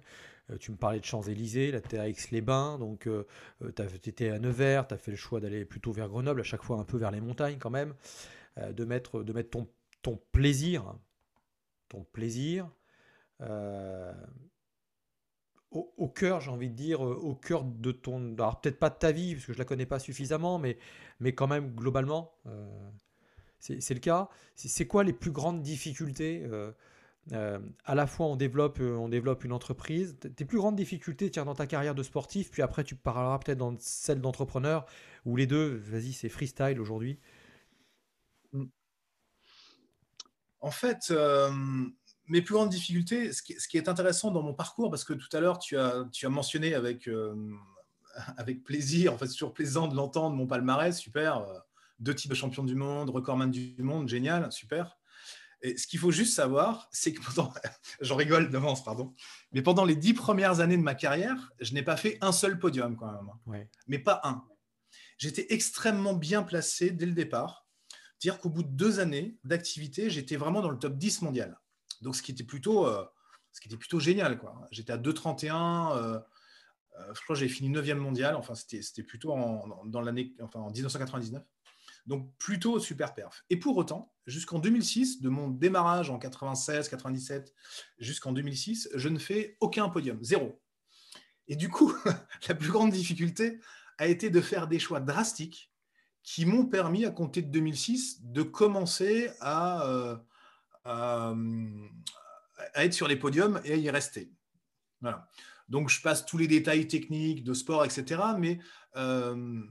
tu 0.61 0.71
me 0.71 0.77
parlais 0.77 1.01
de 1.01 1.05
Champs-Élysées, 1.05 1.71
là 1.71 1.81
tu 1.81 1.97
es 1.97 1.99
à 1.99 2.07
Aix-les-Bains, 2.07 2.79
donc 2.79 3.09
tu 3.59 4.09
étais 4.09 4.29
à 4.29 4.39
Nevers, 4.39 4.87
tu 4.87 4.93
as 4.93 4.97
fait 4.97 5.11
le 5.11 5.17
choix 5.17 5.41
d'aller 5.41 5.65
plutôt 5.65 5.91
vers 5.91 6.07
Grenoble, 6.07 6.39
à 6.39 6.45
chaque 6.45 6.63
fois 6.63 6.77
un 6.77 6.85
peu 6.85 6.97
vers 6.97 7.11
les 7.11 7.19
montagnes 7.21 7.57
quand 7.59 7.69
même, 7.69 7.93
de 8.57 8.85
mettre, 8.85 9.21
de 9.21 9.33
mettre 9.33 9.49
ton, 9.49 9.67
ton 10.01 10.17
plaisir, 10.31 10.95
ton 11.91 12.03
plaisir 12.03 12.69
au, 15.71 16.07
cœur, 16.09 16.41
j'ai 16.41 16.51
envie 16.51 16.69
de 16.69 16.75
dire, 16.75 17.05
euh, 17.05 17.15
au 17.15 17.33
cœur 17.33 17.63
de 17.63 17.91
ton. 17.91 18.33
Alors, 18.33 18.59
peut-être 18.59 18.77
pas 18.77 18.89
de 18.89 18.97
ta 18.97 19.11
vie, 19.11 19.35
parce 19.35 19.45
que 19.45 19.53
je 19.53 19.57
la 19.57 19.65
connais 19.65 19.85
pas 19.85 19.99
suffisamment, 19.99 20.59
mais, 20.59 20.77
mais 21.19 21.33
quand 21.33 21.47
même, 21.47 21.73
globalement, 21.73 22.33
euh, 22.47 22.67
c'est 23.59 23.93
le 23.93 23.99
cas. 23.99 24.29
C'est 24.55 24.85
quoi 24.87 25.03
les 25.03 25.13
plus 25.13 25.31
grandes 25.31 25.61
difficultés 25.61 26.43
euh, 27.31 27.59
À 27.85 27.95
la 27.95 28.07
fois, 28.07 28.25
on 28.25 28.35
développe, 28.35 28.79
on 28.81 29.07
développe 29.07 29.43
une 29.45 29.53
entreprise. 29.53 30.17
Tes 30.35 30.45
plus 30.45 30.57
grandes 30.57 30.75
difficultés, 30.75 31.31
tiens, 31.31 31.45
dans 31.45 31.55
ta 31.55 31.67
carrière 31.67 31.95
de 31.95 32.03
sportif, 32.03 32.51
puis 32.51 32.63
après, 32.63 32.83
tu 32.83 32.95
parleras 32.95 33.39
peut-être 33.39 33.59
dans 33.59 33.75
celle 33.79 34.19
d'entrepreneur, 34.19 34.85
ou 35.25 35.37
les 35.37 35.47
deux, 35.47 35.77
vas-y, 35.85 36.11
c'est 36.11 36.29
freestyle 36.29 36.81
aujourd'hui. 36.81 37.19
En 40.61 40.71
fait, 40.71 41.11
mes 42.31 42.41
plus 42.41 42.53
grandes 42.53 42.69
difficultés, 42.69 43.33
ce 43.33 43.41
qui, 43.41 43.77
est 43.77 43.89
intéressant 43.89 44.31
dans 44.31 44.41
mon 44.41 44.53
parcours, 44.53 44.89
parce 44.89 45.03
que 45.03 45.13
tout 45.13 45.27
à 45.33 45.41
l'heure, 45.41 45.59
tu 45.59 45.77
as, 45.77 46.05
tu 46.13 46.25
as 46.25 46.29
mentionné 46.29 46.73
avec, 46.73 47.07
euh, 47.07 47.35
avec 48.37 48.63
plaisir, 48.63 49.13
en 49.13 49.17
fait, 49.17 49.27
c'est 49.27 49.33
toujours 49.33 49.53
plaisant 49.53 49.87
de 49.87 49.95
l'entendre, 49.95 50.35
mon 50.35 50.47
palmarès, 50.47 50.97
super. 50.97 51.39
Euh, 51.39 51.59
deux 51.99 52.15
types 52.15 52.31
de 52.31 52.35
champion 52.35 52.63
du 52.63 52.73
monde, 52.73 53.09
recordman 53.09 53.51
du 53.51 53.75
monde, 53.79 54.07
génial, 54.07 54.49
super. 54.51 54.97
Et 55.61 55.77
ce 55.77 55.85
qu'il 55.85 55.99
faut 55.99 56.09
juste 56.09 56.33
savoir, 56.33 56.87
c'est 56.91 57.13
que 57.13 57.21
pendant, 57.21 57.53
j'en 58.01 58.15
rigole 58.15 58.49
d'avance, 58.49 58.83
pardon, 58.83 59.13
mais 59.51 59.61
pendant 59.61 59.83
les 59.83 59.95
dix 59.95 60.13
premières 60.13 60.61
années 60.61 60.77
de 60.77 60.81
ma 60.81 60.95
carrière, 60.95 61.51
je 61.59 61.73
n'ai 61.73 61.83
pas 61.83 61.97
fait 61.97 62.17
un 62.21 62.31
seul 62.31 62.57
podium 62.57 62.95
quand 62.95 63.11
même. 63.11 63.29
Ouais. 63.45 63.69
Mais 63.87 63.99
pas 63.99 64.21
un. 64.23 64.43
J'étais 65.17 65.53
extrêmement 65.53 66.13
bien 66.13 66.43
placé 66.43 66.91
dès 66.91 67.05
le 67.05 67.11
départ. 67.11 67.60
Dire 68.21 68.39
qu'au 68.39 68.49
bout 68.49 68.61
de 68.61 68.69
deux 68.69 68.99
années 68.99 69.37
d'activité, 69.43 70.11
j'étais 70.11 70.35
vraiment 70.35 70.61
dans 70.61 70.69
le 70.69 70.77
top 70.77 70.95
10 70.95 71.23
mondial. 71.23 71.59
Donc, 72.01 72.15
ce 72.15 72.21
qui 72.21 72.31
était 72.31 72.43
plutôt, 72.43 72.85
euh, 72.85 73.03
plutôt 73.79 73.99
génial. 73.99 74.39
J'étais 74.69 74.93
à 74.93 74.97
2,31. 74.97 75.97
Euh, 75.97 76.19
euh, 76.99 77.13
je 77.15 77.21
crois 77.21 77.35
que 77.35 77.39
j'ai 77.39 77.49
fini 77.49 77.69
9e 77.71 77.95
mondial. 77.95 78.35
Enfin, 78.35 78.53
c'était, 78.53 79.03
plutôt 79.03 79.31
en, 79.31 79.85
dans 79.85 80.01
l'année, 80.01 80.35
enfin, 80.39 80.59
en 80.59 80.69
1999. 80.69 81.43
Donc, 82.05 82.31
plutôt 82.37 82.79
super 82.79 83.15
perf. 83.15 83.43
Et 83.49 83.57
pour 83.57 83.75
autant, 83.77 84.13
jusqu'en 84.27 84.59
2006, 84.59 85.21
de 85.21 85.29
mon 85.29 85.49
démarrage 85.49 86.11
en 86.11 86.19
96, 86.19 86.89
97 86.89 87.55
jusqu'en 87.97 88.33
2006, 88.33 88.89
je 88.93 89.09
ne 89.09 89.17
fais 89.17 89.57
aucun 89.59 89.89
podium, 89.89 90.23
zéro. 90.23 90.61
Et 91.47 91.55
du 91.55 91.69
coup, 91.69 91.91
la 92.47 92.53
plus 92.53 92.69
grande 92.69 92.91
difficulté 92.91 93.59
a 93.97 94.05
été 94.05 94.29
de 94.29 94.41
faire 94.41 94.67
des 94.67 94.77
choix 94.77 94.99
drastiques 94.99 95.70
qui 96.23 96.45
m'ont 96.45 96.65
permis, 96.65 97.05
à 97.05 97.11
compter 97.11 97.41
de 97.41 97.51
2006, 97.51 98.21
de 98.23 98.43
commencer 98.43 99.31
à, 99.39 100.19
à, 100.85 101.33
être 102.75 102.93
sur 102.93 103.07
les 103.07 103.15
podiums 103.15 103.59
et 103.63 103.73
à 103.73 103.75
y 103.75 103.89
rester. 103.89 104.31
Voilà. 105.01 105.27
Donc, 105.69 105.89
je 105.89 106.01
passe 106.01 106.25
tous 106.25 106.37
les 106.37 106.47
détails 106.47 106.87
techniques 106.87 107.43
de 107.43 107.53
sport, 107.53 107.85
etc. 107.85 108.21
Mais 108.37 108.59
euh, 108.97 109.61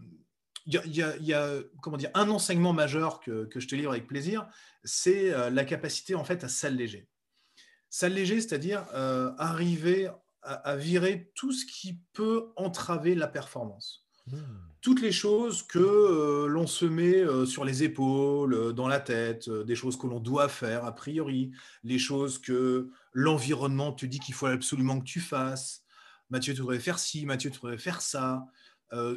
il 0.66 0.96
y, 0.96 1.32
a, 1.34 1.58
comment 1.82 1.96
dire, 1.96 2.10
un 2.14 2.28
enseignement 2.30 2.72
majeur 2.72 3.20
que, 3.20 3.48
je 3.54 3.66
te 3.66 3.74
livre 3.74 3.90
avec 3.90 4.06
plaisir, 4.06 4.46
c'est 4.84 5.32
euh, 5.32 5.50
la 5.50 5.64
capacité 5.64 6.14
en 6.14 6.24
fait 6.24 6.44
à 6.44 6.48
s'alléger. 6.48 7.08
S'alléger, 7.88 8.40
c'est-à-dire 8.40 8.86
euh, 8.94 9.32
arriver 9.38 10.10
à, 10.42 10.76
virer 10.76 11.30
tout 11.34 11.52
ce 11.52 11.66
qui 11.66 12.00
peut 12.14 12.52
entraver 12.56 13.14
la 13.14 13.28
performance. 13.28 14.06
Mmh 14.26 14.69
toutes 14.80 15.02
les 15.02 15.12
choses 15.12 15.62
que 15.62 15.78
euh, 15.78 16.46
l'on 16.46 16.66
se 16.66 16.86
met 16.86 17.16
euh, 17.16 17.44
sur 17.44 17.64
les 17.64 17.82
épaules, 17.82 18.54
euh, 18.54 18.72
dans 18.72 18.88
la 18.88 19.00
tête, 19.00 19.50
des 19.50 19.74
choses 19.74 19.98
que 19.98 20.06
l'on 20.06 20.20
doit 20.20 20.48
faire 20.48 20.84
a 20.84 20.94
priori, 20.94 21.52
les 21.84 21.98
choses 21.98 22.38
que 22.38 22.90
l'environnement 23.12 23.92
te 23.92 24.06
dit 24.06 24.20
qu'il 24.20 24.34
faut 24.34 24.46
absolument 24.46 24.98
que 24.98 25.04
tu 25.04 25.20
fasses. 25.20 25.84
Mathieu, 26.30 26.54
tu 26.54 26.60
devrais 26.60 26.78
faire 26.78 26.98
ci, 26.98 27.26
Mathieu, 27.26 27.50
tu 27.50 27.58
devrais 27.58 27.78
faire 27.78 28.00
ça. 28.00 28.46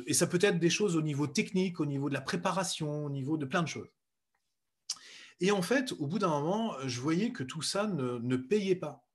et 0.07 0.13
ça 0.13 0.27
peut 0.27 0.39
être 0.41 0.59
des 0.59 0.69
choses 0.69 0.95
au 0.95 1.01
niveau 1.01 1.27
technique, 1.27 1.79
au 1.79 1.85
niveau 1.85 2.09
de 2.09 2.13
la 2.13 2.21
préparation, 2.21 3.05
au 3.05 3.09
niveau 3.09 3.37
de 3.37 3.45
plein 3.45 3.61
de 3.61 3.67
choses. 3.67 3.89
Et 5.39 5.51
en 5.51 5.61
fait, 5.61 5.93
au 5.99 6.07
bout 6.07 6.19
d'un 6.19 6.29
moment, 6.29 6.75
je 6.85 7.01
voyais 7.01 7.31
que 7.31 7.43
tout 7.43 7.61
ça 7.61 7.85
ne, 7.87 8.17
ne 8.17 8.35
payait 8.35 8.75
pas. 8.75 9.05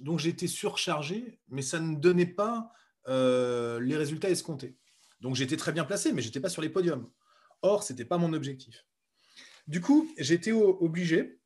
Donc 0.00 0.18
j'étais 0.18 0.48
surchargé, 0.48 1.40
mais 1.48 1.62
ça 1.62 1.78
ne 1.78 1.96
donnait 1.96 2.26
pas 2.26 2.72
les 3.06 3.96
résultats 3.96 4.30
escomptés. 4.30 4.76
Donc 5.22 5.36
j'étais 5.36 5.56
très 5.56 5.72
bien 5.72 5.84
placé, 5.84 6.12
mais 6.12 6.20
je 6.20 6.26
n'étais 6.26 6.40
pas 6.40 6.50
sur 6.50 6.60
les 6.60 6.68
podiums. 6.68 7.08
Or, 7.62 7.84
ce 7.84 7.92
n'était 7.92 8.04
pas 8.04 8.18
mon 8.18 8.32
objectif. 8.32 8.84
Du 9.68 9.80
coup, 9.80 10.12
j'étais 10.18 10.50
obligé, 10.50 11.38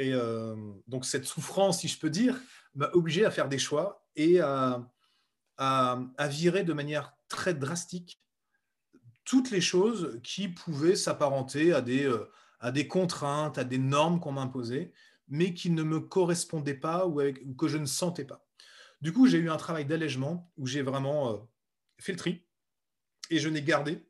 et 0.00 0.12
euh, 0.12 0.56
donc 0.88 1.04
cette 1.04 1.24
souffrance, 1.24 1.80
si 1.80 1.88
je 1.88 1.98
peux 1.98 2.10
dire, 2.10 2.38
m'a 2.74 2.90
obligé 2.92 3.24
à 3.24 3.30
faire 3.30 3.48
des 3.48 3.58
choix 3.58 4.04
et 4.16 4.40
à, 4.40 4.84
virer 6.28 6.64
de 6.64 6.72
manière 6.72 7.14
très 7.28 7.54
drastique 7.54 8.20
toutes 9.24 9.50
les 9.50 9.60
choses 9.60 10.18
qui 10.24 10.48
pouvaient 10.48 10.96
s'apparenter 10.96 11.72
à 11.72 11.80
des, 11.82 12.04
euh, 12.04 12.28
à 12.58 12.72
des 12.72 12.88
contraintes, 12.88 13.58
à 13.58 13.64
des 13.64 13.78
normes 13.78 14.18
qu'on 14.18 14.32
m'imposait, 14.32 14.92
mais 15.28 15.54
qui 15.54 15.70
ne 15.70 15.84
me 15.84 16.00
correspondaient 16.00 16.74
pas 16.74 17.06
ou, 17.06 17.20
que 17.54 17.68
je 17.68 17.78
ne 17.78 17.86
sentais 17.86 18.24
pas. 18.24 18.44
Du 19.00 19.12
coup, 19.12 19.28
j'ai 19.28 19.38
eu 19.38 19.50
un 19.50 19.56
travail 19.56 19.84
d'allègement 19.84 20.50
où 20.56 20.66
j'ai 20.66 20.82
vraiment 20.82 21.32
euh, 21.32 21.36
fait 21.98 22.12
le 22.12 22.18
tri 22.18 22.44
et 23.30 23.38
je 23.38 23.48
n'ai 23.48 23.62
gardé 23.62 24.06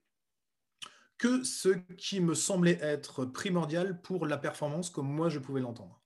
que 1.18 1.44
ce 1.44 1.68
qui 1.96 2.20
me 2.20 2.34
semblait 2.34 2.78
être 2.80 3.26
primordial 3.26 4.00
pour 4.00 4.26
la 4.26 4.38
performance 4.38 4.90
comme 4.90 5.08
moi 5.08 5.28
je 5.28 5.38
pouvais 5.38 5.60
l'entendre. 5.60 6.00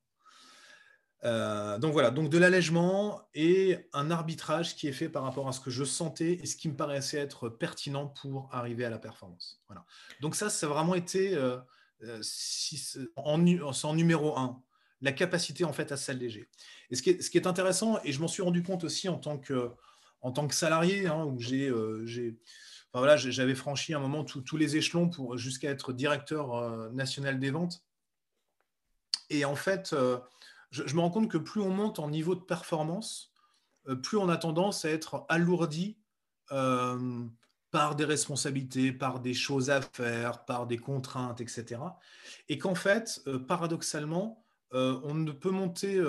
Euh, 1.24 1.79
donc 1.79 1.92
voilà, 1.92 2.11
donc 2.11 2.29
de 2.29 2.37
l'allègement 2.37 3.22
et 3.33 3.88
un 3.94 4.11
arbitrage 4.11 4.77
qui 4.77 4.88
est 4.88 4.92
fait 4.92 5.09
par 5.09 5.22
rapport 5.22 5.48
à 5.48 5.53
ce 5.53 5.61
que 5.61 5.70
je 5.70 5.85
sentais 5.85 6.33
et 6.35 6.46
ce 6.46 6.57
qui 6.57 6.68
me 6.68 6.77
paraissait 6.77 7.18
être 7.18 7.48
pertinent 7.48 8.09
pour 8.09 8.48
arriver 8.53 8.85
à 8.85 8.90
la 8.90 8.98
performance. 8.98 9.62
Voilà. 9.68 9.87
Donc 10.20 10.35
ça, 10.35 10.50
ça 10.50 10.66
a 10.66 10.68
vraiment 10.68 10.94
été 10.94 11.35
euh, 11.35 11.57
euh, 12.03 12.20
en, 13.16 13.38
numéro 13.38 14.37
un, 14.37 14.62
la 15.00 15.12
capacité 15.12 15.64
en 15.64 15.72
fait 15.72 15.92
à 15.92 15.96
s'alléger. 15.96 16.50
Et 16.90 16.96
ce 16.96 17.03
qui, 17.03 17.11
est, 17.11 17.22
ce 17.22 17.31
qui, 17.31 17.38
est, 17.38 17.46
intéressant, 17.46 17.98
et 18.05 18.12
je 18.12 18.20
m'en 18.20 18.29
suis 18.29 18.42
rendu 18.42 18.62
compte 18.62 18.85
aussi 18.85 19.09
en 19.09 19.16
tant 19.16 19.38
que, 19.38 19.70
en 20.20 20.31
tant 20.31 20.46
que 20.46 20.55
salarié, 20.55 21.07
hein, 21.07 21.24
où 21.24 21.38
j'ai 21.38 22.37
voilà, 22.98 23.16
j'avais 23.16 23.57
franchi 23.57 23.92
un 23.92 23.98
moment 23.98 24.24
tous 24.24 24.57
les 24.57 24.76
échelons 24.76 25.09
pour 25.09 25.37
jusqu'à 25.37 25.70
être 25.70 25.92
directeur 25.92 26.54
euh, 26.54 26.90
national 26.90 27.40
des 27.40 27.50
ventes. 27.50 27.83
Et 29.30 29.44
en 29.44 29.57
fait, 29.57 29.92
euh, 29.92 30.18
je, 30.70 30.94
me 30.94 31.00
rends 31.00 31.11
compte 31.11 31.28
que 31.28 31.38
plus 31.38 31.61
on 31.61 31.70
monte 31.70 31.98
en 31.98 32.09
niveau 32.09 32.37
de 32.37 32.40
performance, 32.40 33.33
euh, 33.88 33.96
plus 33.96 34.16
on 34.16 34.28
a 34.28 34.37
tendance 34.37 34.85
à 34.85 34.90
être 34.90 35.26
alourdi 35.28 35.98
par 37.70 37.96
des 37.96 38.04
responsabilités, 38.04 38.92
par 38.92 39.18
des 39.18 39.35
choses 39.35 39.70
à 39.70 39.80
faire, 39.80 40.44
par 40.44 40.66
des 40.68 40.76
contraintes, 40.76 41.40
etc. 41.40 41.80
Et 42.48 42.59
qu'en 42.59 42.76
fait, 42.76 43.20
paradoxalement, 43.48 44.44
on 44.70 45.14
ne 45.14 45.33
peut 45.33 45.50
monter 45.50 46.00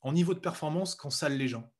en 0.00 0.12
niveau 0.12 0.32
de 0.34 0.40
performance 0.40 0.94
qu'en 0.94 1.10
salle 1.10 1.36
les 1.36 1.48
gens. 1.48 1.70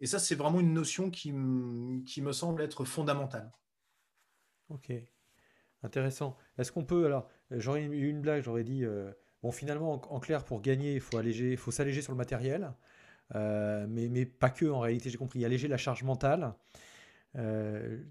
Et 0.00 0.06
ça, 0.06 0.18
c'est 0.18 0.34
vraiment 0.34 0.60
une 0.60 0.72
notion 0.72 1.10
qui, 1.10 1.32
me 1.32 2.32
semble 2.32 2.62
être 2.62 2.84
fondamentale. 2.84 3.50
Ok, 4.70 4.92
intéressant. 5.82 6.36
Est-ce 6.58 6.72
qu'on 6.72 6.84
peut, 6.84 7.06
alors, 7.06 7.28
j'aurais 7.50 7.82
eu 7.82 8.08
une 8.08 8.20
blague, 8.20 8.42
j'aurais 8.42 8.64
dit, 8.64 8.84
euh, 8.84 9.12
bon, 9.42 9.52
finalement, 9.52 9.92
en, 9.92 10.20
clair, 10.20 10.44
pour 10.44 10.62
gagner, 10.62 10.94
il 10.94 11.00
faut 11.00 11.18
alléger, 11.18 11.56
faut 11.56 11.70
s'alléger 11.70 12.02
sur 12.02 12.12
le 12.12 12.18
matériel, 12.18 12.72
euh, 13.34 13.86
mais, 13.88 14.08
mais, 14.08 14.24
pas 14.24 14.50
que, 14.50 14.66
en 14.66 14.80
réalité, 14.80 15.10
j'ai 15.10 15.18
compris, 15.18 15.44
alléger 15.44 15.68
la 15.68 15.76
charge 15.76 16.02
mentale. 16.02 16.54
Euh, 17.36 18.02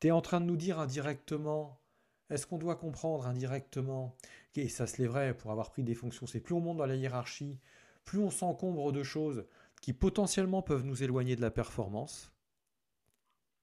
tu 0.00 0.08
es 0.08 0.10
en 0.10 0.20
train 0.20 0.40
de 0.40 0.46
nous 0.46 0.56
dire 0.56 0.78
indirectement, 0.78 1.80
est-ce 2.30 2.46
qu'on 2.46 2.58
doit 2.58 2.76
comprendre 2.76 3.26
indirectement, 3.26 4.16
et 4.54 4.68
ça 4.68 4.86
se 4.86 5.02
vrai 5.04 5.34
pour 5.34 5.50
avoir 5.52 5.70
pris 5.70 5.84
des 5.84 5.94
fonctions, 5.94 6.26
c'est 6.26 6.40
plus 6.40 6.54
on 6.54 6.60
monte 6.60 6.78
dans 6.78 6.86
la 6.86 6.96
hiérarchie, 6.96 7.58
plus 8.04 8.18
on 8.18 8.30
s'encombre 8.30 8.92
de 8.92 9.02
choses, 9.02 9.44
qui 9.80 9.92
potentiellement 9.92 10.62
peuvent 10.62 10.84
nous 10.84 11.02
éloigner 11.02 11.36
de 11.36 11.40
la 11.40 11.50
performance. 11.50 12.32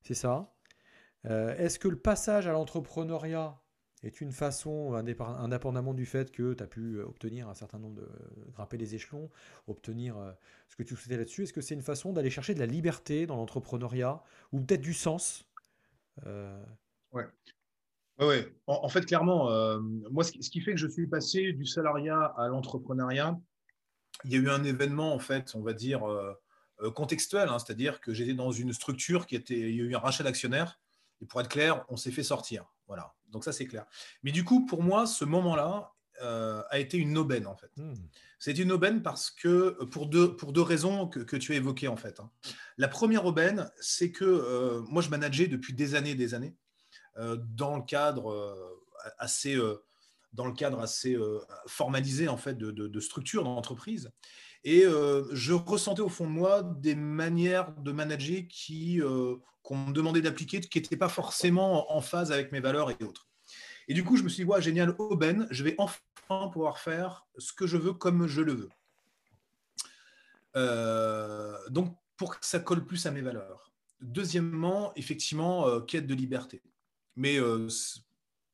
C'est 0.01 0.13
ça. 0.13 0.54
Euh, 1.25 1.56
est-ce 1.58 1.80
que 1.80 1.88
le 1.88 1.97
passage 1.97 2.47
à 2.47 2.51
l'entrepreneuriat, 2.51 3.60
est 4.04 4.21
une 4.21 4.32
façon, 4.32 4.93
indépendamment 4.93 5.95
du 5.95 6.06
fait 6.06 6.32
que 6.32 6.54
tu 6.54 6.62
as 6.62 6.67
pu 6.67 6.99
obtenir 6.99 7.49
un 7.49 7.56
certain 7.56 7.80
nombre 7.80 7.95
de 7.95 8.08
grimper 8.54 8.78
les 8.78 8.93
échelons, 8.93 9.32
obtenir 9.65 10.15
ce 10.67 10.75
que 10.75 10.84
tu 10.84 10.95
souhaitais 10.95 11.17
là-dessus, 11.17 11.43
est-ce 11.43 11.54
que 11.54 11.62
c'est 11.62 11.73
une 11.73 11.82
façon 11.82 12.13
d'aller 12.13 12.30
chercher 12.30 12.54
de 12.54 12.60
la 12.60 12.67
liberté 12.67 13.25
dans 13.25 13.36
l'entrepreneuriat 13.36 14.21
ou 14.51 14.60
peut-être 14.60 14.82
du 14.82 14.93
sens 14.93 15.49
Ouais. 17.12 17.25
Ouais, 18.19 18.54
En, 18.67 18.88
fait, 18.89 19.06
clairement, 19.08 19.49
moi, 20.12 20.23
ce 20.23 20.32
qui, 20.32 20.62
fait 20.62 20.71
que 20.71 20.80
je 20.80 20.88
suis 20.88 21.08
passé 21.08 21.54
du 21.54 21.65
salariat 21.65 22.25
à 22.38 22.47
l'entrepreneuriat, 22.47 23.39
il 24.23 24.32
y 24.32 24.36
a 24.36 24.39
eu 24.39 24.49
un 24.49 24.63
événement, 24.63 25.13
en 25.13 25.19
fait, 25.19 25.54
on 25.56 25.62
va 25.62 25.73
dire, 25.73 26.01
contextuel, 26.93 27.49
hein, 27.49 27.60
c'est-à-dire 27.60 27.99
que 28.01 28.13
j'étais 28.13 28.34
dans 28.34 28.51
une 28.51 28.73
structure 28.73 29.28
qui 29.28 29.36
était, 29.36 29.60
il 29.60 29.75
y 29.75 29.82
a 29.82 29.84
eu 29.84 29.95
un 29.95 29.99
rachat 29.99 30.23
d'actionnaires, 30.23 30.80
et 31.21 31.25
pour 31.25 31.41
être 31.41 31.49
clair, 31.49 31.86
on 31.89 31.97
s'est 31.97 32.12
fait 32.12 32.23
sortir. 32.23 32.65
Voilà, 32.88 33.13
donc 33.30 33.43
ça 33.43 33.51
c'est 33.51 33.65
clair. 33.65 33.86
Mais 34.23 34.32
du 34.32 34.43
coup, 34.43 34.65
pour 34.65 34.84
moi, 34.84 35.06
ce 35.08 35.25
moment-là 35.25 35.93
euh, 36.21 36.62
a 36.69 36.80
été 36.80 36.97
une 36.97 37.17
aubaine 37.17 37.47
en 37.47 37.56
fait. 37.56 37.71
Hmm. 37.78 37.93
C'est 38.39 38.58
une 38.58 38.71
aubaine 38.71 39.01
parce 39.01 39.30
que 39.32 39.84
pour 39.86 40.06
deux, 40.06 40.36
pour 40.36 40.54
deux 40.54 40.62
raisons 40.62 41.08
que, 41.08 41.36
tu 41.36 41.51
as 41.54 41.56
évoquées 41.56 41.88
en 41.88 41.97
fait. 41.97 42.19
Hein. 42.19 42.30
La 42.78 42.88
première 42.88 43.25
aubaine, 43.25 43.69
c'est 43.82 44.12
que 44.12 44.23
euh, 44.23 44.82
moi 44.88 45.01
je 45.01 45.10
manageais 45.10 45.47
depuis 45.47 45.73
des 45.73 45.95
années 45.95 46.12
et 46.12 46.15
des 46.15 46.34
années 46.34 46.56
euh, 47.17 47.38
dans 47.38 47.75
le 47.75 47.84
cadre 47.84 48.56
assez 49.17 49.60
dans 50.36 50.45
le 50.45 50.54
cadre 50.54 50.80
assez 50.80 51.17
formalisé 51.67 52.28
en 52.28 52.38
fait 52.38 52.58
de, 52.58 52.71
de, 52.71 52.88
de 52.88 53.00
structure 53.00 53.43
d'entreprise. 53.43 54.12
Et 54.63 54.84
je 54.84 55.54
ressentais 55.54 56.02
au 56.02 56.10
fond 56.10 56.26
de 56.26 56.32
moi 56.32 56.63
des 56.63 56.95
manières 56.95 57.74
de 57.78 57.91
manager 57.91 58.43
qui 58.50 59.02
qu'on 59.63 59.78
me 59.78 59.93
demandait 59.93 60.21
d'appliquer, 60.21 60.62
qui 60.62 60.80
n'étaient 60.80 60.95
pas 60.98 61.10
forcément 61.10 61.91
en 61.95 62.02
phase 62.02 62.32
avec 62.32 62.52
mes 62.52 62.60
valeurs 62.60 62.91
et 62.91 63.04
autres. 63.04 63.28
Et 63.88 63.93
du 63.93 64.04
coup, 64.04 64.17
je 64.17 64.24
me 64.24 64.30
suis 64.30 64.43
dit, 64.43 64.50
ouais, 64.50 64.62
génial, 64.62 64.95
aubaine, 64.98 65.48
je 65.52 65.63
vais 65.63 65.76
enfin 65.78 66.00
pouvoir 66.52 66.80
faire 66.80 67.26
ce 67.38 67.54
que 67.54 67.67
je 67.67 67.78
veux 67.78 67.93
comme 67.93 68.28
je 68.28 68.41
le 68.41 68.54
veux. 68.54 68.69
Euh, 70.56 71.58
donc, 71.69 71.95
pour 72.17 72.39
que 72.39 72.45
ça 72.45 72.60
colle 72.60 72.86
plus 72.86 73.06
à 73.06 73.12
mes 73.12 73.21
valeurs. 73.21 73.71
Deuxièmement, 74.02 74.93
effectivement, 74.95 75.67
euh, 75.67 75.82
quête 75.82 76.08
de 76.08 76.13
liberté. 76.13 76.62
Mais 77.15 77.38
euh, 77.38 77.67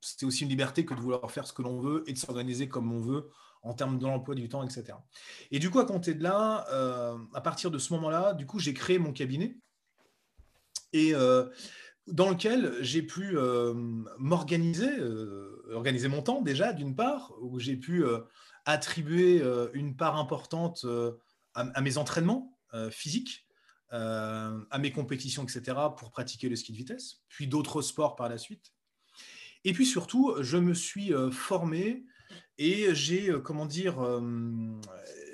c'est 0.01 0.25
aussi 0.25 0.43
une 0.43 0.49
liberté 0.49 0.85
que 0.85 0.93
de 0.93 0.99
vouloir 0.99 1.31
faire 1.31 1.47
ce 1.47 1.53
que 1.53 1.61
l'on 1.61 1.79
veut 1.79 2.03
et 2.07 2.13
de 2.13 2.17
s'organiser 2.17 2.67
comme 2.67 2.91
on 2.91 2.99
veut 2.99 3.29
en 3.63 3.73
termes 3.73 3.99
de 3.99 4.33
du 4.33 4.49
temps, 4.49 4.63
etc. 4.63 4.97
Et 5.51 5.59
du 5.59 5.69
coup, 5.69 5.79
à 5.79 5.85
compter 5.85 6.15
de 6.15 6.23
là, 6.23 6.65
à 7.33 7.41
partir 7.41 7.69
de 7.69 7.77
ce 7.77 7.93
moment-là, 7.93 8.33
du 8.33 8.47
coup, 8.47 8.57
j'ai 8.57 8.73
créé 8.73 8.97
mon 8.97 9.13
cabinet 9.13 9.55
et 10.93 11.13
euh, 11.13 11.47
dans 12.07 12.29
lequel 12.29 12.75
j'ai 12.81 13.01
pu 13.01 13.37
euh, 13.37 13.73
m'organiser, 14.17 14.91
euh, 14.99 15.71
organiser 15.73 16.07
mon 16.07 16.21
temps 16.21 16.41
déjà 16.41 16.73
d'une 16.73 16.95
part, 16.95 17.33
où 17.41 17.59
j'ai 17.59 17.77
pu 17.77 18.03
attribuer 18.65 19.43
une 19.73 19.95
part 19.95 20.17
importante 20.17 20.85
à, 21.53 21.81
mes 21.81 21.97
entraînements 21.97 22.57
physiques, 22.91 23.47
à 23.89 24.77
mes 24.79 24.91
compétitions, 24.91 25.43
etc., 25.43 25.77
pour 25.97 26.11
pratiquer 26.11 26.49
le 26.49 26.55
ski 26.55 26.71
de 26.71 26.77
vitesse, 26.77 27.21
puis 27.27 27.47
d'autres 27.47 27.81
sports 27.81 28.15
par 28.15 28.29
la 28.29 28.37
suite. 28.37 28.73
Et 29.63 29.73
puis 29.73 29.85
surtout, 29.85 30.35
je 30.41 30.57
me 30.57 30.73
suis 30.73 31.11
formé 31.31 32.03
et 32.57 32.93
j'ai, 32.95 33.31
comment 33.43 33.65
dire, 33.65 33.97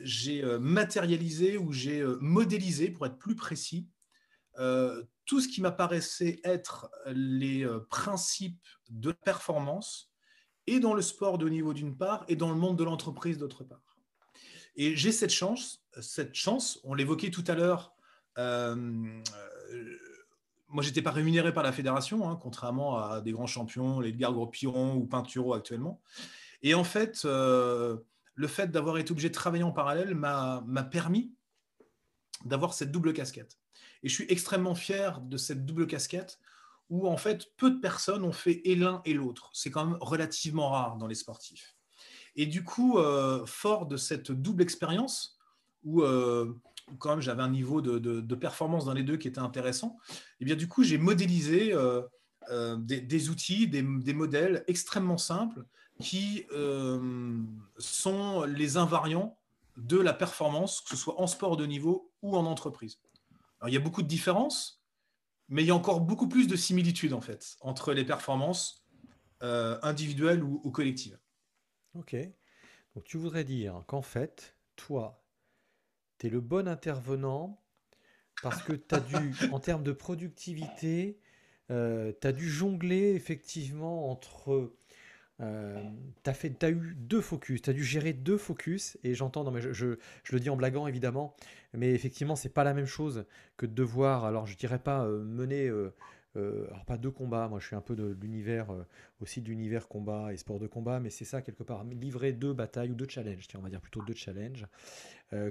j'ai 0.04 0.44
matérialisé 0.60 1.58
ou 1.58 1.72
j'ai 1.72 2.04
modélisé, 2.20 2.90
pour 2.92 3.06
être 3.06 3.18
plus 3.18 3.36
précis, 3.36 3.88
tout 5.28 5.42
ce 5.42 5.48
qui 5.48 5.62
m'apparaissait 5.62 6.40
être 6.44 6.90
les 7.06 7.64
euh, 7.64 7.82
principes 7.90 8.66
de 8.90 9.12
performance, 9.12 10.12
et 10.66 10.80
dans 10.80 10.94
le 10.94 11.02
sport 11.02 11.38
de 11.38 11.46
haut 11.46 11.50
niveau 11.50 11.74
d'une 11.74 11.96
part, 11.96 12.26
et 12.28 12.36
dans 12.36 12.50
le 12.50 12.56
monde 12.56 12.78
de 12.78 12.84
l'entreprise 12.84 13.38
d'autre 13.38 13.64
part. 13.64 13.98
Et 14.76 14.96
j'ai 14.96 15.12
cette 15.12 15.32
chance, 15.32 15.86
cette 16.02 16.34
chance, 16.34 16.80
on 16.84 16.94
l'évoquait 16.94 17.30
tout 17.30 17.44
à 17.48 17.56
l'heure, 17.56 17.94
euh, 18.38 18.76
euh, 19.74 19.98
moi 20.70 20.84
j'étais 20.84 21.02
pas 21.02 21.12
rémunéré 21.12 21.54
par 21.54 21.64
la 21.64 21.72
fédération, 21.72 22.30
hein, 22.30 22.38
contrairement 22.42 22.98
à 22.98 23.22
des 23.22 23.32
grands 23.32 23.48
champions, 23.48 24.00
les 24.00 24.14
Gros 24.14 24.48
Piron 24.48 24.96
ou 24.96 25.06
Pinturo 25.06 25.54
actuellement. 25.54 26.02
Et 26.62 26.74
en 26.74 26.84
fait, 26.84 27.24
le 27.24 28.48
fait 28.48 28.72
d'avoir 28.72 28.98
été 28.98 29.12
obligé 29.12 29.30
de 29.30 29.34
travailler 29.34 29.64
en 29.64 29.72
parallèle 29.72 30.16
m'a 30.16 30.84
permis 30.92 31.32
d'avoir 32.46 32.74
cette 32.74 32.92
double 32.92 33.14
casquette. 33.14 33.58
Et 34.04 34.10
je 34.10 34.14
suis 34.14 34.26
extrêmement 34.30 34.76
fier 34.76 35.22
de 35.22 35.38
cette 35.38 35.66
double 35.66 35.88
casquette 35.88 36.40
où 36.90 37.08
en 37.08 37.18
fait 37.18 37.52
peu 37.58 37.72
de 37.72 37.80
personnes 37.80 38.24
ont 38.24 38.32
fait 38.32 38.62
et 38.66 38.76
l'un 38.76 39.02
et 39.06 39.14
l'autre. 39.14 39.50
C'est 39.54 39.72
quand 39.72 39.86
même 39.86 39.98
relativement 40.00 40.70
rare 40.70 40.98
dans 40.98 41.08
les 41.08 41.16
sportifs. 41.16 41.76
Et 42.36 42.46
du 42.46 42.64
coup, 42.64 43.00
euh, 43.00 43.46
fort 43.46 43.88
de 43.88 43.98
cette 43.98 44.32
double 44.32 44.62
expérience, 44.62 45.38
où 45.84 46.04
euh, 46.04 46.54
quand 47.00 47.10
même 47.12 47.22
j'avais 47.22 47.44
un 47.44 47.50
niveau 47.50 47.82
de, 47.82 48.36
performance 48.36 48.86
dans 48.86 48.94
les 48.94 49.04
deux 49.04 49.18
qui 49.18 49.28
était 49.28 49.40
intéressant, 49.40 49.98
et 50.10 50.14
eh 50.42 50.46
bien 50.46 50.56
du 50.56 50.68
coup 50.68 50.84
j'ai 50.84 50.98
modélisé 50.98 51.74
euh, 51.74 52.02
des, 52.78 53.30
outils, 53.30 53.68
des, 53.68 53.82
modèles 53.82 54.64
extrêmement 54.68 55.18
simples 55.18 55.66
qui 56.00 56.46
sont 57.78 58.44
les 58.44 58.78
invariants 58.78 59.38
de 59.76 59.98
la 59.98 60.14
performance, 60.14 60.82
que 60.82 60.90
ce 60.90 60.96
soit 60.96 61.20
en 61.20 61.28
sport 61.28 61.58
de 61.58 61.66
niveau 61.66 62.12
ou 62.22 62.38
en 62.38 62.46
entreprise 62.46 63.00
il 63.66 63.74
y 63.74 63.78
a 63.78 63.80
beaucoup 63.80 64.04
de 64.04 64.08
différences, 64.08 64.84
mais 65.50 65.64
il 65.64 65.68
y 65.68 65.72
a 65.72 65.76
encore 65.76 66.02
beaucoup 66.02 66.28
plus 66.28 66.48
de 66.48 66.56
similitudes 66.56 67.14
en 67.14 67.22
fait 67.22 67.58
entre 67.62 67.94
les 67.94 68.06
performances 68.06 68.86
euh, 69.42 69.80
individuelles 69.82 70.44
ou, 70.44 70.72
collectives. 70.72 71.20
Ok. 71.94 72.16
Donc 72.96 73.06
tu 73.06 73.18
voudrais 73.18 73.44
dire 73.44 73.84
qu'en 73.88 74.02
fait, 74.02 74.58
toi, 74.76 75.24
tu 76.20 76.28
es 76.28 76.30
le 76.30 76.42
bon 76.42 76.68
intervenant 76.68 77.62
parce 78.44 78.62
que 78.62 78.74
tu 78.74 78.96
as 78.96 79.00
dû, 79.00 79.34
en 79.52 79.60
termes 79.60 79.84
de 79.84 79.92
productivité, 79.92 81.20
euh, 81.72 82.12
tu 82.20 82.28
as 82.28 82.32
dû 82.32 82.50
jongler 82.50 83.14
effectivement 83.14 84.10
entre 84.12 84.72
euh, 85.40 85.84
tu 86.24 86.30
as, 86.30 86.66
as, 86.66 86.70
eu 86.70 86.96
deux 86.96 87.22
focus, 87.22 87.62
tu 87.62 87.70
as 87.70 87.74
dû 87.74 87.84
gérer 87.84 88.14
deux 88.14 88.38
focus, 88.38 88.98
et 89.04 89.14
j'entends, 89.14 89.44
non 89.44 89.52
mais 89.52 89.62
je, 89.62 89.72
je, 89.72 89.98
le 90.32 90.40
dis 90.40 90.50
en 90.50 90.56
blaguant 90.56 90.88
évidemment, 90.88 91.36
mais 91.74 91.92
effectivement 91.92 92.36
c'est 92.36 92.50
pas 92.50 92.64
la 92.64 92.74
même 92.74 92.88
chose 92.88 93.26
que 93.56 93.68
de 93.68 93.74
devoir, 93.74 94.26
alors 94.26 94.48
je 94.48 94.58
dirais 94.58 94.80
pas 94.80 95.06
euh, 95.06 95.24
mener, 95.24 95.68
euh, 95.68 95.94
alors 96.38 96.86
pas 96.86 96.98
deux 96.98 97.12
combats, 97.12 97.48
moi 97.48 97.60
je 97.60 97.68
suis 97.68 97.76
un 97.76 97.82
peu 97.82 97.96
de, 97.96 98.16
l'univers, 98.22 98.68
aussi 99.22 99.42
de 99.42 99.48
l'univers 99.48 99.88
combat 99.88 100.32
et 100.32 100.38
sport 100.38 100.60
de 100.60 100.68
combat, 100.68 101.00
mais 101.00 101.10
c'est 101.10 101.26
ça 101.26 101.42
quelque 101.42 101.64
part, 101.64 101.84
livrer 101.84 102.32
deux 102.32 102.54
batailles 102.54 102.92
ou 102.92 102.96
deux 102.96 103.08
challenges, 103.08 103.48
tiens 103.48 103.60
on 103.60 103.64
va 103.64 103.70
dire 103.70 103.82
plutôt 103.82 104.02
deux 104.04 104.14
challenges, 104.14 104.68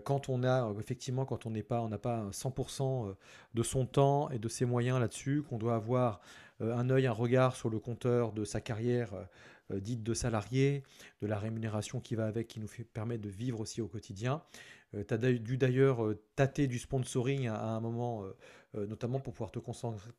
quand 0.04 0.28
on 0.28 0.44
a, 0.44 0.72
effectivement 0.78 1.24
quand 1.24 1.46
on 1.46 1.50
n'est 1.50 1.62
pas, 1.62 1.82
on 1.82 1.88
n'a 1.88 1.98
pas 1.98 2.28
100% 2.30 3.14
de 3.54 3.62
son 3.62 3.86
temps 3.86 4.30
et 4.30 4.38
de 4.38 4.48
ses 4.48 4.64
moyens 4.64 5.00
là-dessus, 5.00 5.42
qu'on 5.42 5.58
doit 5.58 5.74
avoir 5.74 6.20
un 6.60 6.88
œil, 6.88 7.06
un 7.06 7.12
regard 7.12 7.56
sur 7.56 7.68
le 7.68 7.78
compteur 7.78 8.32
de 8.32 8.44
sa 8.44 8.60
carrière 8.60 9.12
euh, 9.72 9.80
dite 9.80 10.04
de 10.04 10.14
salariés, 10.14 10.84
de 11.22 11.26
la 11.26 11.38
rémunération 11.38 12.00
qui 12.00 12.14
va 12.14 12.26
avec, 12.26 12.46
qui 12.46 12.60
nous 12.60 12.68
permet 12.92 13.18
de 13.18 13.28
vivre 13.28 13.60
aussi 13.60 13.80
au 13.80 13.88
quotidien. 13.88 14.42
Euh, 14.94 15.02
tu 15.06 15.14
as 15.14 15.18
dû 15.18 15.56
d'ailleurs 15.56 16.04
euh, 16.04 16.22
tâter 16.36 16.68
du 16.68 16.78
sponsoring 16.78 17.48
à, 17.48 17.64
un 17.64 17.80
moment, 17.80 18.24
notamment 18.74 19.18
pour 19.20 19.32
pouvoir 19.32 19.50
te 19.50 19.58
concentrer 19.58 20.10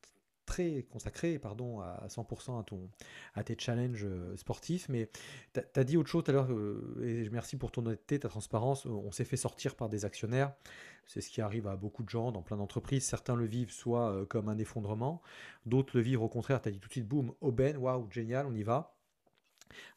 consacré 0.90 1.40
pardon, 1.40 1.82
à 1.82 2.08
100% 2.08 2.60
à, 2.60 2.64
ton, 2.64 2.90
à 3.36 3.44
tes 3.44 3.56
challenges 3.58 4.08
sportifs. 4.36 4.90
Mais 4.90 5.10
tu 5.54 5.62
as, 5.76 5.84
dit 5.84 5.98
autre 5.98 6.10
chose 6.10 6.24
tout 6.24 6.32
à 6.32 6.34
l'heure, 6.34 6.50
et 7.02 7.24
je 7.24 7.30
merci 7.30 7.58
pour 7.58 7.72
ton 7.72 7.86
honnêteté, 7.86 8.20
ta 8.20 8.30
transparence. 8.30 8.86
On 8.86 9.12
s'est 9.12 9.26
fait 9.26 9.38
sortir 9.38 9.76
par 9.76 9.90
des 9.90 10.06
actionnaires. 10.06 10.54
C'est 11.06 11.22
ce 11.22 11.30
qui 11.30 11.42
arrive 11.42 11.68
à 11.68 11.76
beaucoup 11.76 12.04
de 12.04 12.10
gens 12.10 12.32
dans 12.32 12.42
plein 12.42 12.58
d'entreprises. 12.58 13.06
Certains 13.06 13.36
le 13.36 13.46
vivent 13.46 13.72
soit 13.72 14.26
comme 14.28 14.50
un 14.50 14.58
effondrement, 14.58 15.22
d'autres 15.66 15.96
le 15.96 16.02
vivent 16.02 16.22
au 16.22 16.30
contraire. 16.30 16.62
Tu 16.62 16.70
as 16.70 16.72
dit 16.72 16.80
tout 16.80 16.88
de 16.88 16.94
suite, 16.94 17.08
boum, 17.08 17.34
aubaine, 17.42 17.78
waouh, 17.78 18.08
génial, 18.12 18.46
on 18.48 18.54
y 18.54 18.64
va 18.64 18.98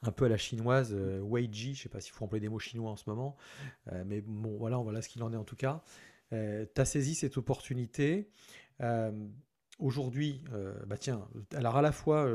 un 0.02 0.12
peu 0.12 0.26
à 0.26 0.28
la 0.28 0.36
chinoise, 0.36 0.92
euh, 0.92 1.20
Weiji, 1.20 1.74
je 1.74 1.82
sais 1.82 1.88
pas 1.88 2.00
s'il 2.00 2.12
faut 2.12 2.24
employer 2.24 2.40
des 2.40 2.48
mots 2.48 2.58
chinois 2.58 2.90
en 2.90 2.96
ce 2.96 3.08
moment, 3.08 3.36
euh, 3.92 4.04
mais 4.06 4.20
bon, 4.20 4.56
voilà, 4.58 4.76
voilà 4.78 5.02
ce 5.02 5.08
qu'il 5.08 5.22
en 5.22 5.32
est 5.32 5.36
en 5.36 5.44
tout 5.44 5.56
cas. 5.56 5.82
Euh, 6.32 6.66
tu 6.74 6.80
as 6.80 6.84
saisi 6.84 7.14
cette 7.14 7.36
opportunité. 7.36 8.30
Aujourd'hui, 9.80 10.42
bah 10.86 10.96
tiens, 10.98 11.26
alors 11.54 11.76
à 11.76 11.82
la 11.82 11.90
fois 11.90 12.28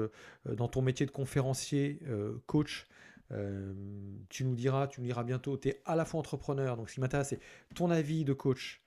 dans 0.45 0.67
ton 0.67 0.81
métier 0.81 1.05
de 1.05 1.11
conférencier, 1.11 1.99
coach, 2.47 2.87
tu 4.29 4.45
nous 4.45 4.55
diras, 4.55 4.87
tu 4.87 5.01
nous 5.01 5.07
diras 5.07 5.23
bientôt, 5.23 5.57
tu 5.57 5.69
es 5.69 5.81
à 5.85 5.95
la 5.95 6.05
fois 6.05 6.19
entrepreneur, 6.19 6.75
donc 6.75 6.89
ce 6.89 6.95
qui 6.95 7.01
m'intéresse, 7.01 7.29
c'est 7.29 7.39
ton 7.75 7.91
avis 7.91 8.25
de 8.25 8.33
coach, 8.33 8.81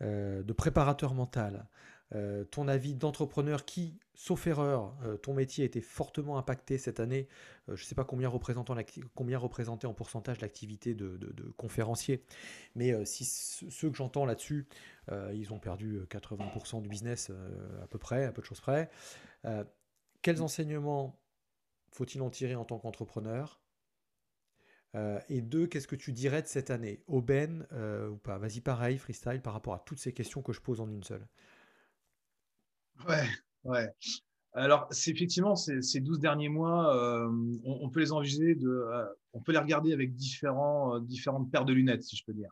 de 0.00 0.52
préparateur 0.52 1.14
mental, 1.14 1.66
euh, 2.14 2.44
ton 2.44 2.68
avis 2.68 2.94
d'entrepreneur 2.94 3.64
qui, 3.64 3.98
sauf 4.14 4.46
erreur, 4.46 4.94
euh, 5.04 5.16
ton 5.16 5.32
métier 5.32 5.64
a 5.64 5.66
été 5.66 5.80
fortement 5.80 6.36
impacté 6.36 6.76
cette 6.76 7.00
année. 7.00 7.26
Euh, 7.68 7.76
je 7.76 7.84
ne 7.84 7.86
sais 7.86 7.94
pas 7.94 8.04
combien, 8.04 8.28
représentait 8.28 9.86
en 9.86 9.94
pourcentage 9.94 10.40
l'activité 10.40 10.94
de, 10.94 11.18
conférencier, 11.56 12.24
mais 12.74 13.04
si 13.04 13.24
ceux 13.24 13.90
que 13.90 13.96
j'entends 13.96 14.24
là-dessus, 14.24 14.66
ils 15.32 15.52
ont 15.52 15.58
perdu 15.58 16.00
80% 16.08 16.82
du 16.82 16.88
business 16.88 17.30
à 17.82 17.86
peu 17.86 17.98
près, 17.98 18.24
à 18.24 18.32
peu 18.32 18.42
de 18.42 18.46
choses 18.46 18.60
près. 18.60 18.90
quels 20.22 20.42
enseignements 20.42 21.20
faut-il 21.90 22.22
en 22.22 22.30
tirer 22.30 22.54
en 22.54 22.64
tant 22.64 22.78
qu'entrepreneur? 22.78 23.60
Et 25.28 25.40
deux, 25.40 25.66
qu'est-ce 25.66 25.88
que 25.88 25.96
tu 25.96 26.12
dirais 26.12 26.42
de 26.42 26.46
cette 26.46 26.70
année? 26.70 27.02
Aubaine 27.06 27.66
ou 28.10 28.16
pas? 28.16 28.38
Vas-y, 28.38 28.60
pareil, 28.60 28.98
freestyle, 28.98 29.40
par 29.40 29.52
rapport 29.52 29.74
à 29.74 29.80
toutes 29.80 29.98
ces 29.98 30.12
questions 30.12 30.42
que 30.42 30.52
je 30.52 30.60
pose 30.60 30.80
en 30.80 30.88
une 30.88 31.04
seule. 31.04 31.26
Ouais, 33.08 33.28
ouais. 33.64 33.88
Alors, 34.54 34.86
c'est 34.90 35.10
effectivement 35.10 35.56
ces, 35.56 36.00
12 36.00 36.20
derniers 36.20 36.50
mois, 36.50 36.94
euh, 36.94 37.30
on, 37.64 37.88
peut 37.88 38.00
les 38.00 38.12
envisager, 38.12 38.58
euh, 38.62 39.06
on 39.32 39.40
peut 39.40 39.52
les 39.52 39.58
regarder 39.58 39.94
avec 39.94 40.10
euh, 40.10 41.00
différentes 41.00 41.50
paires 41.50 41.64
de 41.64 41.72
lunettes, 41.72 42.02
si 42.02 42.16
je 42.16 42.24
peux 42.24 42.34
dire. 42.34 42.50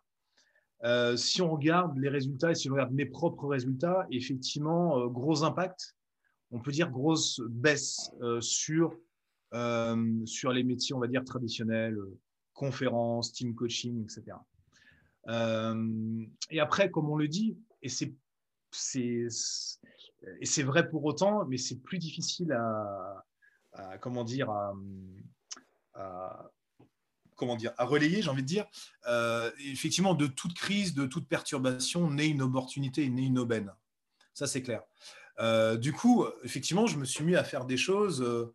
si 1.18 1.42
on 1.42 1.50
regarde 1.50 1.98
les 1.98 2.08
résultats 2.08 2.52
et 2.52 2.54
si 2.54 2.70
on 2.70 2.72
regarde 2.72 2.92
mes 2.92 3.04
propres 3.04 3.46
résultats, 3.48 4.06
effectivement, 4.10 5.06
gros 5.08 5.44
impact. 5.44 5.94
On 6.52 6.58
peut 6.58 6.72
dire 6.72 6.90
grosse 6.90 7.40
baisse 7.48 8.10
sur, 8.40 8.96
sur 10.24 10.52
les 10.52 10.64
métiers, 10.64 10.94
on 10.94 11.00
va 11.00 11.06
dire, 11.06 11.22
traditionnels, 11.24 11.98
conférences, 12.54 13.32
team 13.32 13.54
coaching, 13.54 14.04
etc. 14.04 14.38
et 16.50 16.60
après, 16.60 16.90
comme 16.90 17.10
on 17.10 17.16
le 17.16 17.28
dit, 17.28 17.58
et 17.82 17.90
c'est 17.90 18.14
et 18.94 20.46
c'est 20.46 20.62
vrai 20.62 20.88
pour 20.88 21.04
autant, 21.04 21.44
mais 21.46 21.58
c'est 21.58 21.80
plus 21.80 21.98
difficile 21.98 22.52
à, 22.52 23.24
comment 24.00 24.24
dire, 24.24 24.50
à, 24.50 24.74
comment 27.40 27.56
dire, 27.56 27.72
à 27.78 27.84
relayer, 27.84 28.22
j'ai 28.22 28.28
envie 28.28 28.42
de 28.42 28.46
dire. 28.46 28.66
Euh, 29.08 29.50
effectivement, 29.60 30.14
de 30.14 30.26
toute 30.26 30.54
crise, 30.54 30.94
de 30.94 31.06
toute 31.06 31.26
perturbation, 31.26 32.10
naît 32.10 32.28
une 32.28 32.42
opportunité, 32.42 33.08
naît 33.08 33.26
une 33.26 33.38
aubaine. 33.38 33.72
Ça, 34.34 34.46
c'est 34.46 34.62
clair. 34.62 34.82
Euh, 35.40 35.76
du 35.76 35.92
coup, 35.92 36.26
effectivement, 36.44 36.86
je 36.86 36.98
me 36.98 37.06
suis 37.06 37.24
mis 37.24 37.36
à 37.36 37.44
faire 37.44 37.64
des 37.64 37.78
choses 37.78 38.20
euh, 38.20 38.54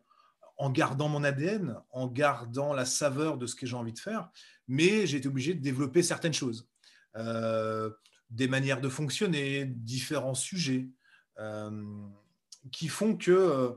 en 0.56 0.70
gardant 0.70 1.08
mon 1.08 1.24
ADN, 1.24 1.76
en 1.90 2.06
gardant 2.06 2.72
la 2.72 2.84
saveur 2.84 3.38
de 3.38 3.46
ce 3.46 3.56
que 3.56 3.66
j'ai 3.66 3.76
envie 3.76 3.92
de 3.92 3.98
faire, 3.98 4.30
mais 4.68 5.06
j'ai 5.06 5.18
été 5.18 5.26
obligé 5.26 5.54
de 5.54 5.60
développer 5.60 6.02
certaines 6.02 6.32
choses. 6.32 6.68
Des 8.30 8.48
manières 8.48 8.80
de 8.80 8.88
fonctionner, 8.88 9.64
différents 9.64 10.34
sujets. 10.34 10.88
Euh, 11.38 11.70
qui 12.72 12.88
font 12.88 13.16
que 13.16 13.30
euh, 13.30 13.70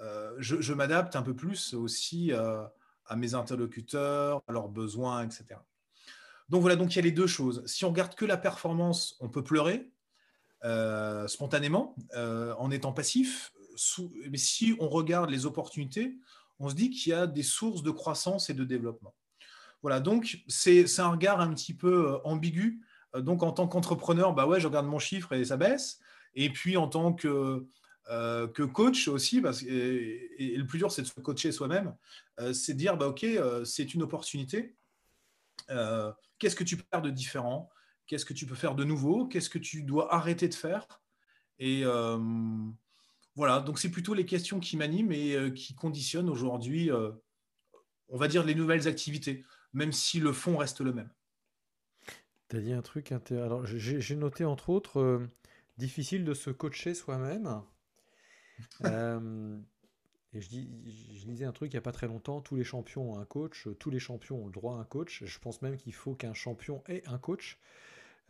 euh, 0.00 0.34
je, 0.38 0.72
m'adapte 0.72 1.14
un 1.14 1.22
peu 1.22 1.34
plus 1.36 1.74
aussi 1.74 2.32
à 2.32 3.16
mes 3.16 3.34
interlocuteurs, 3.34 4.42
à 4.48 4.52
leurs 4.52 4.68
besoins, 4.68 5.22
etc. 5.22 5.60
Donc 6.48 6.62
voilà, 6.62 6.74
donc 6.74 6.92
il 6.92 6.96
y 6.96 6.98
a 6.98 7.02
les 7.02 7.12
deux 7.12 7.28
choses. 7.28 7.62
Si 7.66 7.84
on 7.84 7.90
regarde 7.90 8.16
que 8.16 8.24
la 8.24 8.36
performance, 8.36 9.16
on 9.20 9.28
peut 9.28 9.44
pleurer 9.44 9.90
spontanément 11.28 11.94
en 12.16 12.70
étant 12.72 12.92
passif. 12.92 13.52
mais 14.28 14.38
si 14.38 14.74
on 14.80 14.88
regarde 14.88 15.30
les 15.30 15.46
opportunités, 15.46 16.18
on 16.58 16.68
se 16.68 16.74
dit 16.74 16.90
qu'il 16.90 17.10
y 17.10 17.14
a 17.14 17.28
des 17.28 17.44
sources 17.44 17.84
de 17.84 17.92
croissance 17.92 18.50
et 18.50 18.54
de 18.54 18.64
développement. 18.64 19.14
Voilà, 19.82 20.00
donc 20.00 20.42
c'est 20.48 20.98
un 20.98 21.10
regard 21.10 21.40
un 21.40 21.54
petit 21.54 21.74
peu 21.74 22.18
ambigu. 22.24 22.80
Donc 23.14 23.42
en 23.42 23.52
tant 23.52 23.68
qu'entrepreneur, 23.68 24.32
bah 24.32 24.46
ouais, 24.46 24.60
je 24.60 24.66
regarde 24.66 24.86
mon 24.86 24.98
chiffre 24.98 25.32
et 25.32 25.44
ça 25.44 25.56
baisse. 25.56 26.00
Et 26.34 26.50
puis 26.50 26.76
en 26.76 26.88
tant 26.88 27.12
que, 27.12 27.66
euh, 28.10 28.48
coach 28.48 29.08
aussi, 29.08 29.40
parce, 29.40 29.62
et, 29.62 30.56
le 30.56 30.66
plus 30.66 30.78
dur 30.78 30.90
c'est 30.90 31.02
de 31.02 31.06
se 31.06 31.20
coacher 31.20 31.52
soi-même, 31.52 31.94
euh, 32.40 32.52
c'est 32.52 32.74
de 32.74 32.78
dire 32.78 32.96
bah, 32.96 33.08
ok, 33.08 33.24
euh, 33.24 33.64
c'est 33.64 33.94
une 33.94 34.02
opportunité. 34.02 34.76
Qu'est-ce 36.38 36.56
que 36.56 36.64
tu 36.64 36.76
peux 36.76 36.84
faire 36.90 37.02
de 37.02 37.10
différent? 37.10 37.70
Qu'est-ce 38.06 38.24
que 38.24 38.34
tu 38.34 38.46
peux 38.46 38.56
faire 38.56 38.74
de 38.74 38.84
nouveau? 38.84 39.26
Qu'est-ce 39.26 39.48
que 39.48 39.58
tu 39.58 39.82
dois 39.84 40.12
arrêter 40.12 40.48
de 40.48 40.54
faire? 40.54 40.86
Et 41.58 41.84
voilà, 43.34 43.60
donc 43.60 43.78
c'est 43.78 43.90
plutôt 43.90 44.12
les 44.12 44.26
questions 44.26 44.60
qui 44.60 44.76
m'animent 44.76 45.12
et 45.12 45.54
qui 45.54 45.74
conditionnent 45.74 46.28
aujourd'hui, 46.28 46.90
on 48.08 48.16
va 48.16 48.28
dire, 48.28 48.44
les 48.44 48.54
nouvelles 48.54 48.88
activités, 48.88 49.44
même 49.72 49.92
si 49.92 50.18
le 50.20 50.32
fond 50.32 50.56
reste 50.56 50.80
le 50.80 50.92
même. 50.92 51.10
Tu 52.52 52.58
as 52.58 52.60
dit 52.60 52.74
un 52.74 52.82
truc 52.82 53.12
intéressant. 53.12 53.46
Alors, 53.46 53.64
j'ai 53.64 54.14
noté 54.14 54.44
entre 54.44 54.68
autres 54.68 55.26
difficile 55.78 56.22
de 56.22 56.34
se 56.34 56.50
coacher 56.50 56.94
soi-même. 56.94 57.62
Euh, 58.84 59.58
et 60.34 60.40
je, 60.40 60.48
dis, 60.48 61.18
je 61.18 61.26
lisais 61.26 61.46
un 61.46 61.52
truc 61.52 61.72
il 61.72 61.74
n'y 61.74 61.78
a 61.78 61.82
pas 61.82 61.90
très 61.90 62.06
longtemps, 62.06 62.40
tous 62.40 62.54
les 62.54 62.62
champions 62.62 63.14
ont 63.14 63.18
un 63.18 63.24
coach, 63.24 63.66
tous 63.80 63.90
les 63.90 63.98
champions 63.98 64.40
ont 64.40 64.46
le 64.46 64.52
droit 64.52 64.76
à 64.76 64.80
un 64.80 64.84
coach. 64.84 65.24
Je 65.24 65.38
pense 65.40 65.62
même 65.62 65.76
qu'il 65.76 65.94
faut 65.94 66.14
qu'un 66.14 66.34
champion 66.34 66.84
ait 66.86 67.02
un 67.08 67.18
coach. 67.18 67.58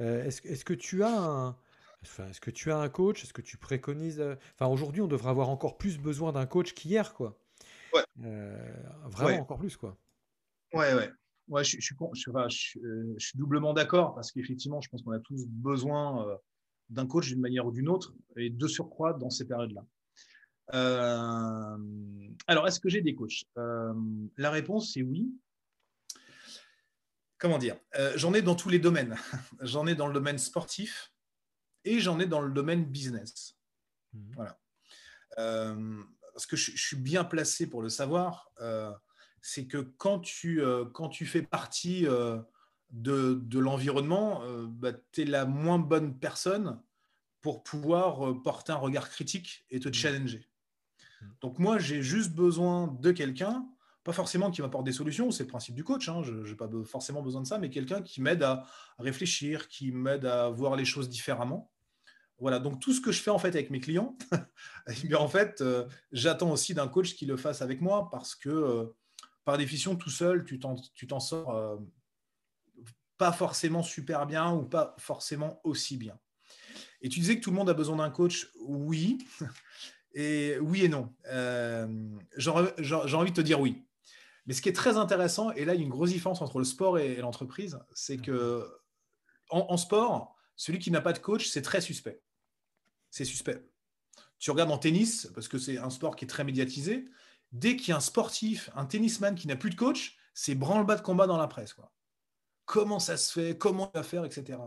Euh, 0.01 0.25
est-ce, 0.25 0.65
que 0.65 0.73
tu 0.73 1.03
as 1.03 1.13
un... 1.13 1.57
Enfin, 2.03 2.29
est-ce 2.29 2.41
que 2.41 2.51
tu 2.51 2.71
as 2.73 2.79
un 2.79 2.89
coach? 2.89 3.25
Est-ce 3.25 3.35
que 3.35 3.43
tu 3.43 3.59
préconises 3.59 4.21
euh, 4.21 4.37
Enfin, 4.55 4.73
aujourd'hui, 4.73 5.03
on 5.03 5.09
devrait 5.09 5.31
avoir 5.31 5.51
encore 5.51 5.77
plus 5.77 5.99
besoin 5.99 6.33
d'un 6.33 6.47
coach 6.47 6.73
qu'hier, 6.73 7.13
quoi. 7.13 7.37
Ouais. 7.93 8.05
vraiment 9.05 9.43
encore 9.43 9.59
plus, 9.59 9.77
quoi. 9.77 9.99
Ouais, 10.73 10.95
ouais. 10.95 11.11
Ouais, 11.53 11.65
je, 11.65 11.77
je, 11.81 11.95
je, 12.15 12.79
je 13.19 13.27
suis 13.27 13.39
doublement 13.39 13.75
d'accord 13.75 14.15
parce 14.15 14.33
qu'effectivement, 14.33 14.81
je 14.81 14.89
pense 14.89 15.03
qu'on 15.03 15.13
a 15.13 15.21
tous 15.21 15.47
besoin 15.47 16.39
d'un 16.89 17.07
coach 17.07 17.29
d'une 17.29 17.41
manière 17.41 17.67
ou 17.67 17.73
d'une 17.73 17.89
autre, 17.89 18.15
et 18.37 18.51
de 18.51 18.67
surcroît 18.67 19.15
dans 19.15 19.31
ces 19.31 19.47
périodes-là. 19.47 19.85
Euh, 20.75 21.77
alors, 22.47 22.67
est-ce 22.67 22.81
que 22.81 22.89
j'ai 22.89 23.01
des 23.01 23.15
coachs? 23.15 23.45
Euh, 23.59 23.93
La 24.37 24.51
réponse 24.51 24.97
est 24.97 25.03
oui. 25.03 25.31
Comment 27.39 27.59
dire? 27.59 27.77
Euh, 27.97 28.13
J'en 28.17 28.35
ai 28.35 28.43
dans 28.43 28.55
tous 28.55 28.69
les 28.69 28.79
domaines. 28.79 29.17
j'en 29.61 29.87
ai 29.87 29.95
dans 29.95 30.07
le 30.07 30.15
domaine 30.15 30.39
sportif 30.39 31.13
et 31.85 31.99
j'en 31.99 32.21
ai 32.21 32.27
dans 32.27 32.41
le 32.41 32.53
domaine 32.53 32.85
business. 32.85 33.57
Mmh. 34.13 34.33
Voilà. 34.35 34.59
parce 36.33 36.47
que 36.47 36.57
je, 36.57 36.77
suis 36.77 36.97
bien 36.97 37.25
placé 37.25 37.69
pour 37.69 37.83
le 37.83 37.89
savoir, 37.89 38.53
c'est 39.43 39.67
que 39.67 39.79
quand 39.79 40.21
tu, 40.21 40.63
quand 40.95 41.09
tu 41.09 41.27
fais 41.27 41.43
partie 41.43 42.07
de, 42.93 43.59
l'environnement, 43.59 44.43
euh, 44.45 44.67
bah, 44.69 44.93
tu 45.13 45.23
es 45.23 45.25
la 45.25 45.45
moins 45.45 45.79
bonne 45.79 46.19
personne 46.19 46.81
pour 47.41 47.63
pouvoir 47.63 48.29
euh, 48.29 48.43
porter 48.43 48.73
un 48.73 48.77
regard 48.77 49.09
critique 49.11 49.65
et 49.71 49.81
te 49.81 49.89
mmh. 49.89 49.95
challenger. 49.95 50.49
Mmh. 51.21 51.27
Donc 51.41 51.59
moi, 51.59 51.79
j'ai 51.79 52.03
juste 52.03 52.33
besoin 52.33 52.87
de 53.01 53.11
quelqu'un, 53.11 53.67
pas 54.05 54.13
forcément 54.13 54.51
qui 54.51 54.63
m'apporte 54.63 54.85
des 54.85 54.93
solutions, 54.93 55.31
c'est 55.31 55.45
le 55.45 55.49
principe 55.49 55.75
du 55.75 55.85
coach, 55.85 56.09
hein, 56.09 56.23
je 56.23 56.33
n'ai 56.33 56.55
pas 56.55 56.69
forcément 56.85 57.23
besoin 57.23 57.41
de 57.41 57.47
ça, 57.47 57.59
mais 57.59 57.71
quelqu'un 57.71 58.03
qui 58.03 58.21
m'aide 58.21 58.43
à, 58.43 58.67
réfléchir, 58.99 59.69
qui 59.69 59.91
m'aide 59.91 60.27
à 60.27 60.51
voir 60.51 60.77
les 60.77 60.85
choses 60.85 61.09
différemment. 61.09 61.71
Voilà, 62.39 62.59
donc 62.59 62.81
tout 62.81 62.93
ce 62.93 63.01
que 63.01 63.13
je 63.13 63.23
fais 63.23 63.31
en 63.31 63.39
fait 63.39 63.51
avec 63.51 63.71
mes 63.71 63.81
clients, 63.81 64.17
eh 65.05 65.15
en 65.15 65.29
fait, 65.29 65.61
euh, 65.61 65.87
j'attends 66.11 66.51
aussi 66.51 66.75
d'un 66.75 66.89
coach 66.89 67.15
qui 67.15 67.25
le 67.25 67.37
fasse 67.37 67.63
avec 67.63 67.81
moi 67.81 68.11
parce 68.11 68.35
que 68.35 68.93
par 69.45 69.59
définition, 69.59 69.97
tout 69.97 70.11
seul, 70.11 70.45
tu 70.45 70.59
t'en 70.59 71.21
sors 71.21 71.79
pas 73.23 73.31
forcément 73.31 73.85
super 73.85 74.27
bien 74.27 74.53
ou 74.53 74.65
pas 74.65 74.97
forcément 74.99 75.61
aussi 75.63 75.97
bien. 75.97 76.19
Et 77.03 77.09
tu 77.09 77.21
disais 77.21 77.37
que 77.37 77.41
tout 77.41 77.51
le 77.51 77.57
monde 77.57 77.71
a 77.71 77.75
besoin 77.75 77.97
d'un 77.97 78.11
coach, 78.11 78.51
oui, 78.61 79.19
et 80.15 80.59
oui 80.59 80.85
et 80.85 80.89
non. 80.89 81.15
Euh, 81.27 81.87
j'ai 82.37 82.51
envie 82.51 83.31
de 83.31 83.37
te 83.37 83.41
dire 83.41 83.61
oui. 83.61 83.85
Mais 84.47 84.55
ce 84.55 84.61
qui 84.61 84.69
est 84.69 84.75
très 84.75 84.97
intéressant, 84.97 85.53
et 85.53 85.65
là 85.65 85.75
il 85.75 85.79
y 85.79 85.83
a 85.83 85.85
une 85.85 85.91
grosse 85.91 86.11
différence 86.11 86.43
entre 86.43 86.59
le 86.59 86.65
sport 86.65 86.99
et, 86.99 87.15
l'entreprise, 87.17 87.79
c'est 87.95 88.19
que 88.19 88.69
en, 89.51 89.77
sport, 89.77 90.35
celui 90.57 90.79
qui 90.79 90.91
n'a 90.91 91.01
pas 91.01 91.13
de 91.13 91.19
coach, 91.19 91.47
c'est 91.47 91.63
très 91.63 91.81
suspect. 91.81 92.23
C'est 93.11 93.25
suspect. 93.25 93.63
Tu 94.39 94.51
regardes 94.51 94.73
en 94.73 94.79
tennis, 94.79 95.31
parce 95.35 95.47
que 95.47 95.59
c'est 95.59 95.79
un 95.79 95.91
sport 95.91 96.17
qui 96.17 96.25
est 96.25 96.29
très 96.29 96.43
médiatisé, 96.43 97.05
dès 97.53 97.77
qu'il 97.77 97.91
y 97.91 97.93
a 97.93 97.97
un 97.97 98.01
sportif, 98.01 98.71
un 98.75 98.87
tennisman 98.87 99.35
qui 99.35 99.47
n'a 99.47 99.57
plus 99.57 99.71
de 99.71 99.77
coach, 99.77 100.17
c'est 100.35 100.55
branle-bas 100.55 100.97
de 100.97 101.03
combat 101.03 101.27
dans 101.27 101.37
la 101.37 101.47
presse. 101.47 101.77
Comment 102.65 102.99
ça 102.99 103.17
se 103.17 103.33
fait, 103.33 103.59
comment 103.59 103.91
on 103.95 103.99
va 103.99 104.03
faire, 104.03 104.25
etc. 104.25 104.59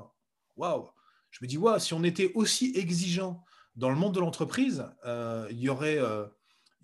Waouh 0.55 0.89
Je 1.31 1.39
me 1.41 1.47
dis, 1.47 1.57
waouh, 1.57 1.79
si 1.79 1.93
on 1.93 2.03
était 2.03 2.31
aussi 2.35 2.73
exigeant 2.75 3.43
dans 3.75 3.89
le 3.89 3.95
monde 3.95 4.13
de 4.13 4.19
l'entreprise, 4.19 4.85
euh, 5.05 5.47
il 5.49 5.59
y 5.59 5.69
aurait 5.69 5.97
euh, 5.97 6.25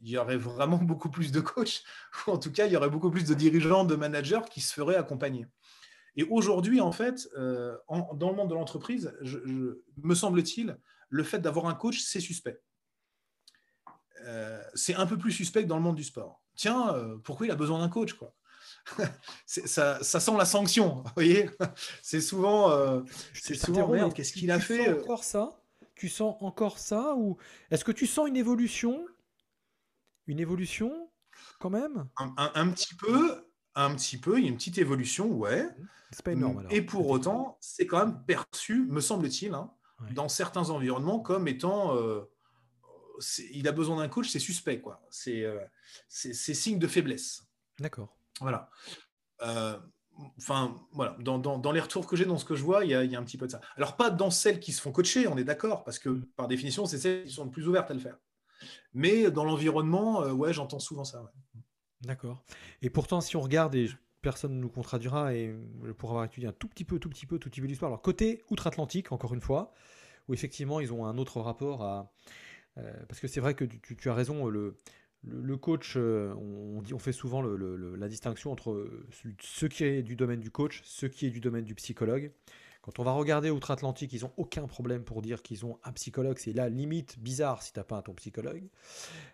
il 0.04 0.10
y 0.10 0.18
aurait 0.18 0.38
vraiment 0.38 0.78
beaucoup 0.78 1.10
plus 1.10 1.32
de 1.32 1.39
coachs, 1.41 1.84
en 2.28 2.38
tout 2.38 2.52
cas, 2.52 2.66
il 2.66 2.74
y 2.74 2.76
aurait 2.76 2.89
beaucoup 2.89 3.12
plus 3.12 3.26
de 3.26 3.36
dirigeants, 3.36 3.86
de 3.86 3.95
managers 3.95 4.41
qui 4.49 4.60
se 4.60 4.74
feraient 4.74 4.95
accompagner. 4.95 5.45
Et 6.16 6.24
aujourd'hui, 6.24 6.82
en 6.82 6.91
fait, 6.91 7.30
euh, 7.38 7.78
dans 8.16 8.30
le 8.32 8.36
monde 8.36 8.49
de 8.49 8.56
l'entreprise, 8.56 9.14
me 9.22 10.16
semble-t-il, 10.16 10.78
le 11.10 11.24
fait 11.24 11.39
d'avoir 11.39 11.68
un 11.68 11.76
coach, 11.76 11.99
c'est 11.99 12.20
suspect. 12.20 12.60
C'est 14.74 14.95
un 14.95 15.05
peu 15.05 15.17
plus 15.17 15.32
suspect 15.32 15.63
que 15.63 15.67
dans 15.67 15.78
le 15.78 15.84
monde 15.84 15.95
du 15.95 16.03
sport. 16.03 16.41
Tiens, 16.55 16.95
pourquoi 17.24 17.47
il 17.47 17.51
a 17.51 17.55
besoin 17.55 17.80
d'un 17.80 17.89
coach 17.89 18.13
quoi 18.13 18.36
ça, 19.45 19.99
sent 20.01 20.38
la 20.38 20.45
sanction, 20.45 20.95
vous 21.05 21.11
voyez 21.15 21.49
C'est 22.01 22.22
souvent, 22.22 22.72
euh, 22.72 23.01
c'est 23.34 23.55
souvent 23.55 24.09
qu'est-ce 24.09 24.34
qu'il 24.34 24.51
a 24.51 24.59
fait 24.59 24.86
sens 24.86 24.88
euh 24.88 25.01
encore 25.01 25.24
ça 25.24 25.61
Tu 25.95 26.09
sens 26.09 26.36
encore 26.41 26.78
ça 26.78 27.15
ou 27.15 27.38
est-ce 27.69 27.86
que 27.86 27.91
tu 27.91 28.07
sens 28.07 28.28
une 28.28 28.38
évolution? 28.38 29.05
Une 30.28 30.39
évolution 30.39 31.09
quand 31.59 31.69
même? 31.69 32.07
Un, 32.17 32.69
petit 32.69 32.95
peu, 32.95 33.45
un 33.76 33.93
petit 33.95 34.17
peu, 34.17 34.38
il 34.38 34.43
y 34.43 34.47
a 34.47 34.49
une 34.49 34.57
petite 34.57 34.78
évolution, 34.78 35.32
ouais. 35.32 35.67
C'est 36.11 36.24
pas 36.24 36.34
énorme. 36.34 36.65
Et 36.69 36.82
pour 36.82 37.09
autant, 37.09 37.57
c'est 37.61 37.88
quand 37.88 38.05
même 38.05 38.24
perçu, 38.26 38.86
me 38.88 38.99
semble-t-il, 38.99 39.53
hein, 39.53 39.72
dans 40.11 40.28
certains 40.28 40.69
environnements 40.69 41.19
comme 41.19 41.47
étant 41.47 41.95
euh, 41.95 42.22
il 43.53 43.67
a 43.67 43.72
besoin 43.72 43.97
d'un 43.97 44.07
coach, 44.07 44.30
c'est 44.30 44.39
suspect, 44.39 44.80
quoi. 44.80 45.01
C'est 45.09 45.43
signe 46.09 46.80
de 46.80 46.88
faiblesse. 46.88 47.43
D'accord. 47.80 48.15
Voilà. 48.39 48.69
Enfin, 50.38 50.76
voilà, 50.91 51.15
dans, 51.19 51.72
les 51.72 51.80
retours 51.80 52.05
que 52.05 52.15
j'ai, 52.15 52.26
dans 52.26 52.38
ce 52.38 52.45
que 52.45 52.55
je 52.55 52.63
vois, 52.63 52.86
il 52.86 52.91
y, 52.91 52.95
a, 52.95 53.19
un 53.19 53.24
petit 53.24 53.38
peu 53.38 53.47
de 53.47 53.51
ça. 53.51 53.61
Alors, 53.76 53.95
pas 53.95 54.09
dans 54.09 54.30
celles 54.30 54.59
qui 54.59 54.72
se 54.72 54.82
font 54.82 54.91
coacher, 54.91 55.28
on 55.28 55.38
est 55.38 55.43
d'accord, 55.43 55.84
parce 55.84 55.99
que 55.99 56.09
mm. 56.09 56.26
par 56.36 56.47
définition, 56.47 56.86
c'est 56.86 56.97
celles 56.97 57.26
qui 57.26 57.34
sont 57.34 57.45
le 57.45 57.51
plus 57.51 57.67
ouvertes 57.67 57.89
à 57.89 57.93
le 57.93 57.99
faire. 57.99 58.17
Mais 58.93 59.32
dans 59.32 59.43
l'environnement, 59.43 60.22
ouais, 60.28 60.53
j'entends 60.53 60.80
souvent 60.80 61.03
ça. 61.03 61.32
D'accord. 62.01 62.43
Et 62.82 62.89
pourtant, 62.89 63.22
si 63.22 63.36
on 63.36 63.41
regarde, 63.41 63.76
et 63.76 63.89
personne 64.22 64.55
ne 64.55 64.59
nous 64.59 64.69
contradira, 64.69 65.34
et 65.34 65.55
pour 65.97 66.09
avoir 66.09 66.26
étudié 66.26 66.49
un 66.49 66.53
tout 66.53 66.67
petit 66.67 66.86
peu, 66.86 66.99
tout 66.99 67.09
petit 67.09 67.26
peu, 67.26 67.39
tout 67.39 67.49
petit 67.49 67.61
peu 67.61 67.67
d'histoire, 67.67 67.89
alors 67.89 68.01
côté 68.01 68.43
outre-Atlantique, 68.49 69.11
encore 69.11 69.34
une 69.34 69.41
fois, 69.41 69.74
où 70.28 70.34
effectivement, 70.34 70.80
ils 70.80 70.93
ont 70.93 71.05
un 71.05 71.17
autre 71.17 71.41
rapport 71.41 71.84
à... 71.84 72.11
parce 73.07 73.19
que 73.19 73.28
c'est 73.28 73.41
vrai 73.41 73.53
que 73.53 73.65
tu 73.65 74.09
as 74.09 74.13
raison, 74.13 74.47
le, 74.47 74.76
le, 75.24 75.57
coach, 75.57 75.93
euh, 75.97 76.34
on, 76.36 76.82
dit, 76.82 76.93
on 76.93 76.99
fait 76.99 77.11
souvent 77.11 77.41
la 77.41 78.07
distinction 78.07 78.51
entre 78.51 78.89
ce 79.39 79.65
qui 79.65 79.84
est 79.84 80.01
du 80.01 80.15
domaine 80.15 80.39
du 80.39 80.51
coach, 80.51 80.82
ce 80.84 81.05
qui 81.05 81.28
est 81.28 81.30
du 81.30 81.39
domaine 81.39 81.63
du 81.63 81.76
psychologue. 81.76 82.32
Quand 82.82 82.97
on 82.97 83.03
va 83.03 83.11
regarder 83.11 83.51
outre-Atlantique, 83.51 84.11
ils 84.11 84.24
n'ont 84.24 84.32
aucun 84.38 84.65
problème 84.65 85.03
pour 85.03 85.22
dire 85.22 85.43
qu'ils 85.43 85.67
ont 85.67 85.78
un 85.84 85.91
psychologue. 85.91 86.39
C'est 86.39 86.53
la 86.53 86.67
limite 86.67 87.19
bizarre 87.19 87.61
si 87.61 87.72
tu 87.72 87.78
n'as 87.78 87.84
pas 87.84 87.97
un 87.97 88.01
ton 88.01 88.15
psychologue. 88.15 88.63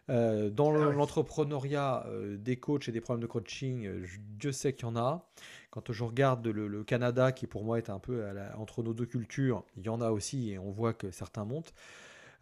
Euh, 0.10 0.50
dans 0.50 0.76
ah 0.76 0.92
l'entrepreneuriat 0.92 2.06
euh, 2.08 2.36
des 2.36 2.58
coachs 2.58 2.90
et 2.90 2.92
des 2.92 3.00
problèmes 3.00 3.22
de 3.22 3.28
coaching, 3.28 4.06
Dieu 4.38 4.52
sait 4.52 4.74
qu'il 4.74 4.86
y 4.86 4.90
en 4.90 4.98
a. 4.98 5.30
Quand 5.70 5.94
je 5.94 6.04
regarde 6.04 6.46
le, 6.46 6.84
Canada, 6.84 7.32
qui 7.32 7.48
pour 7.48 7.64
moi 7.64 7.78
est 7.78 7.90
un 7.90 8.00
peu 8.00 8.26
entre 8.58 8.84
nos 8.84 8.94
deux 8.94 9.06
cultures, 9.06 9.64
il 9.78 9.86
y 9.86 9.90
en 9.90 10.02
a 10.02 10.12
aussi 10.12 10.52
et 10.52 10.60
on 10.60 10.72
voit 10.72 10.94
que 10.94 11.10
certains 11.12 11.46
montent. 11.46 11.74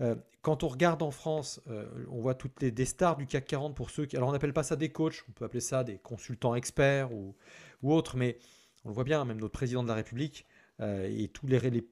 Euh, 0.02 0.16
quand 0.42 0.64
on 0.64 0.68
regarde 0.68 1.02
en 1.02 1.12
France, 1.12 1.62
euh, 1.70 1.86
on 2.10 2.20
voit 2.20 2.36
toutes 2.36 2.62
les 2.62 2.72
des 2.72 2.86
stars 2.86 3.18
du 3.18 3.26
CAC 3.26 3.46
40 3.46 3.76
pour 3.76 3.90
ceux 3.90 4.06
qui. 4.06 4.18
Alors 4.18 4.30
on 4.30 4.32
n'appelle 4.32 4.54
pas 4.54 4.64
ça 4.64 4.76
des 4.76 4.90
coachs, 4.90 5.24
on 5.30 5.32
peut 5.32 5.46
appeler 5.46 5.62
ça 5.62 5.84
des 5.84 5.98
consultants 5.98 6.56
experts 6.56 7.14
ou, 7.14 7.36
ou 7.82 7.94
autres, 7.94 8.18
mais 8.18 8.38
on 8.84 8.90
le 8.90 8.96
voit 8.96 9.04
bien, 9.04 9.26
même 9.26 9.40
notre 9.40 9.54
président 9.54 9.84
de 9.84 9.88
la 9.88 9.96
République 9.96 10.46
euh, 10.82 11.10
et 11.10 11.30
tous 11.30 11.48
les, 11.48 11.60
les, 11.60 11.84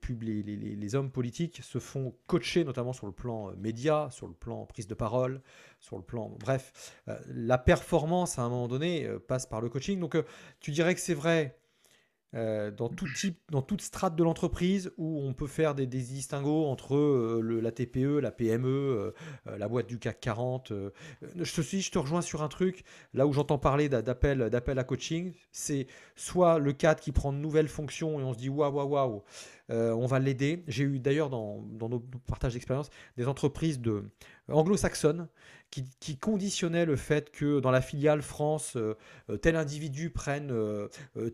les, 0.43 0.43
les, 0.75 0.95
hommes 0.95 1.09
politiques 1.09 1.61
se 1.63 1.79
font 1.79 2.13
coacher, 2.27 2.63
notamment 2.65 2.93
sur 2.93 3.07
le 3.07 3.13
plan 3.13 3.53
média, 3.55 4.09
sur 4.11 4.27
le 4.27 4.33
plan 4.33 4.65
prise 4.65 4.87
de 4.87 4.93
parole, 4.93 5.41
sur 5.79 5.97
le 5.97 6.03
plan. 6.03 6.35
Bref, 6.39 6.93
la 7.27 7.57
performance 7.57 8.37
à 8.37 8.43
un 8.43 8.49
moment 8.49 8.67
donné 8.67 9.07
passe 9.27 9.45
par 9.45 9.61
le 9.61 9.69
coaching. 9.69 9.99
Donc 9.99 10.17
tu 10.59 10.71
dirais 10.71 10.93
que 10.93 11.01
c'est 11.01 11.13
vrai 11.13 11.57
euh, 12.35 12.71
dans 12.71 12.89
tout 12.89 13.07
type, 13.13 13.37
dans 13.51 13.61
toute 13.61 13.81
strate 13.81 14.15
de 14.15 14.23
l'entreprise 14.23 14.91
où 14.97 15.21
on 15.21 15.33
peut 15.33 15.47
faire 15.47 15.75
des, 15.75 15.85
distinguos 15.85 16.65
entre 16.65 16.95
euh, 16.95 17.59
la 17.61 17.71
TPE, 17.71 18.19
la 18.19 18.31
PME, 18.31 18.67
euh, 18.67 19.57
la 19.57 19.67
boîte 19.67 19.87
du 19.87 19.99
CAC 19.99 20.19
40. 20.19 20.73
je 21.35 21.53
te 21.53 21.61
suis, 21.61 21.81
je 21.81 21.91
te 21.91 21.99
rejoins 21.99 22.21
sur 22.21 22.41
un 22.41 22.47
truc 22.47 22.83
là 23.13 23.27
où 23.27 23.33
j'entends 23.33 23.59
parler 23.59 23.87
d'appel, 23.87 24.49
d'appel 24.49 24.79
à 24.79 24.83
coaching, 24.83 25.33
c'est 25.51 25.87
soit 26.15 26.57
le 26.57 26.73
cadre 26.73 27.01
qui 27.01 27.11
prend 27.11 27.33
de 27.33 27.37
nouvelles 27.37 27.67
fonctions 27.67 28.19
et 28.19 28.23
on 28.23 28.33
se 28.33 28.39
dit 28.39 28.49
waouh 28.49 28.73
waouh 28.73 28.89
waouh, 28.89 29.23
on 29.69 30.05
va 30.05 30.19
l'aider. 30.19 30.63
J'ai 30.67 30.83
eu 30.83 30.99
d'ailleurs 30.99 31.29
dans, 31.29 31.61
dans 31.61 31.89
nos 31.89 31.99
partages 31.99 32.53
d'expérience 32.53 32.89
des 33.17 33.27
entreprises 33.27 33.79
de 33.79 34.05
anglo-saxonnes 34.49 35.27
qui, 35.99 36.17
conditionnait 36.17 36.85
le 36.85 36.95
fait 36.95 37.31
que 37.31 37.59
dans 37.59 37.71
la 37.71 37.81
filiale 37.81 38.21
France, 38.21 38.73
euh, 38.75 38.95
euh, 39.29 39.37
tel 39.37 39.55
individu 39.55 40.09
prenne 40.09 40.51
euh, 40.51 40.87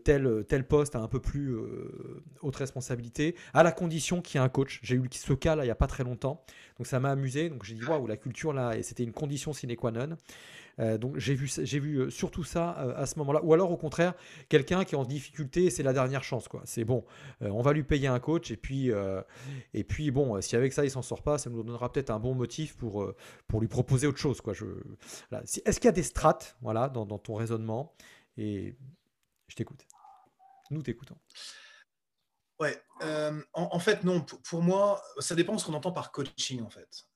tel, 0.04 0.44
tel 0.48 0.66
poste 0.66 0.96
à 0.96 1.00
un 1.00 1.08
peu 1.08 1.20
plus 1.20 1.54
haute 2.40 2.56
responsabilité, 2.56 3.36
à 3.52 3.62
la 3.62 3.72
condition 3.72 4.22
qu'il 4.22 4.40
y 4.40 4.42
ait 4.42 4.44
un 4.44 4.48
coach. 4.48 4.80
J'ai 4.82 4.96
eu 4.96 5.08
ce 5.12 5.32
cas 5.32 5.56
là 5.56 5.64
il 5.64 5.66
n'y 5.66 5.72
a 5.72 5.76
pas 5.76 5.86
très 5.86 6.04
longtemps, 6.04 6.42
donc 6.78 6.86
ça 6.86 7.00
m'a 7.00 7.10
amusé. 7.10 7.50
Donc 7.50 7.64
j'ai 7.64 7.74
dit 7.74 7.84
waouh, 7.84 8.06
la 8.06 8.16
culture 8.16 8.52
là, 8.52 8.76
et 8.76 8.82
c'était 8.82 9.04
une 9.04 9.12
condition 9.12 9.52
sine 9.52 9.76
qua 9.76 9.90
non. 9.90 10.16
Euh, 10.78 10.98
donc 10.98 11.18
j'ai 11.18 11.34
vu, 11.34 11.50
j'ai 11.62 11.78
vu 11.78 11.96
euh, 11.96 12.10
surtout 12.10 12.44
ça 12.44 12.76
euh, 12.78 12.94
à 12.96 13.06
ce 13.06 13.18
moment-là. 13.18 13.40
Ou 13.42 13.52
alors 13.52 13.70
au 13.70 13.76
contraire, 13.76 14.14
quelqu'un 14.48 14.84
qui 14.84 14.94
est 14.94 14.98
en 14.98 15.04
difficulté, 15.04 15.70
c'est 15.70 15.82
la 15.82 15.92
dernière 15.92 16.24
chance. 16.24 16.48
quoi. 16.48 16.62
C'est 16.64 16.84
bon, 16.84 17.04
on 17.40 17.62
va 17.62 17.72
lui 17.72 17.82
payer 17.82 18.08
un 18.08 18.20
coach 18.20 18.50
et 18.50 18.56
puis, 18.56 18.90
et 19.74 19.84
puis 19.84 20.10
bon, 20.10 20.40
si 20.40 20.56
avec 20.56 20.72
ça 20.72 20.84
il 20.84 20.90
s'en 20.90 21.02
sort 21.02 21.22
pas, 21.22 21.38
ça 21.38 21.50
nous 21.50 21.62
donnera 21.62 21.92
peut-être 21.92 22.10
un 22.10 22.18
bon 22.18 22.34
motif 22.34 22.76
pour, 22.76 23.12
pour 23.46 23.60
lui 23.60 23.68
proposer 23.68 24.06
autre 24.06 24.18
chose. 24.18 24.40
Quoi. 24.40 24.52
Je, 24.52 24.66
Est-ce 25.32 25.80
qu'il 25.80 25.86
y 25.86 25.88
a 25.88 25.92
des 25.92 26.02
strates 26.02 26.56
voilà, 26.62 26.88
dans, 26.88 27.06
dans 27.06 27.18
ton 27.18 27.34
raisonnement? 27.34 27.94
Et 28.36 28.76
je 29.48 29.56
t'écoute. 29.56 29.86
Nous 30.70 30.82
t'écoutons. 30.82 31.16
Ouais, 32.58 32.80
en, 33.54 33.78
fait, 33.78 34.04
non. 34.04 34.24
Pour, 34.44 34.62
moi, 34.62 35.02
ça 35.18 35.34
dépend 35.34 35.54
de 35.54 35.60
ce 35.60 35.66
qu'on 35.66 35.74
entend 35.74 35.92
par 35.92 36.12
coaching, 36.12 36.62
en 36.62 36.70
fait 36.70 37.06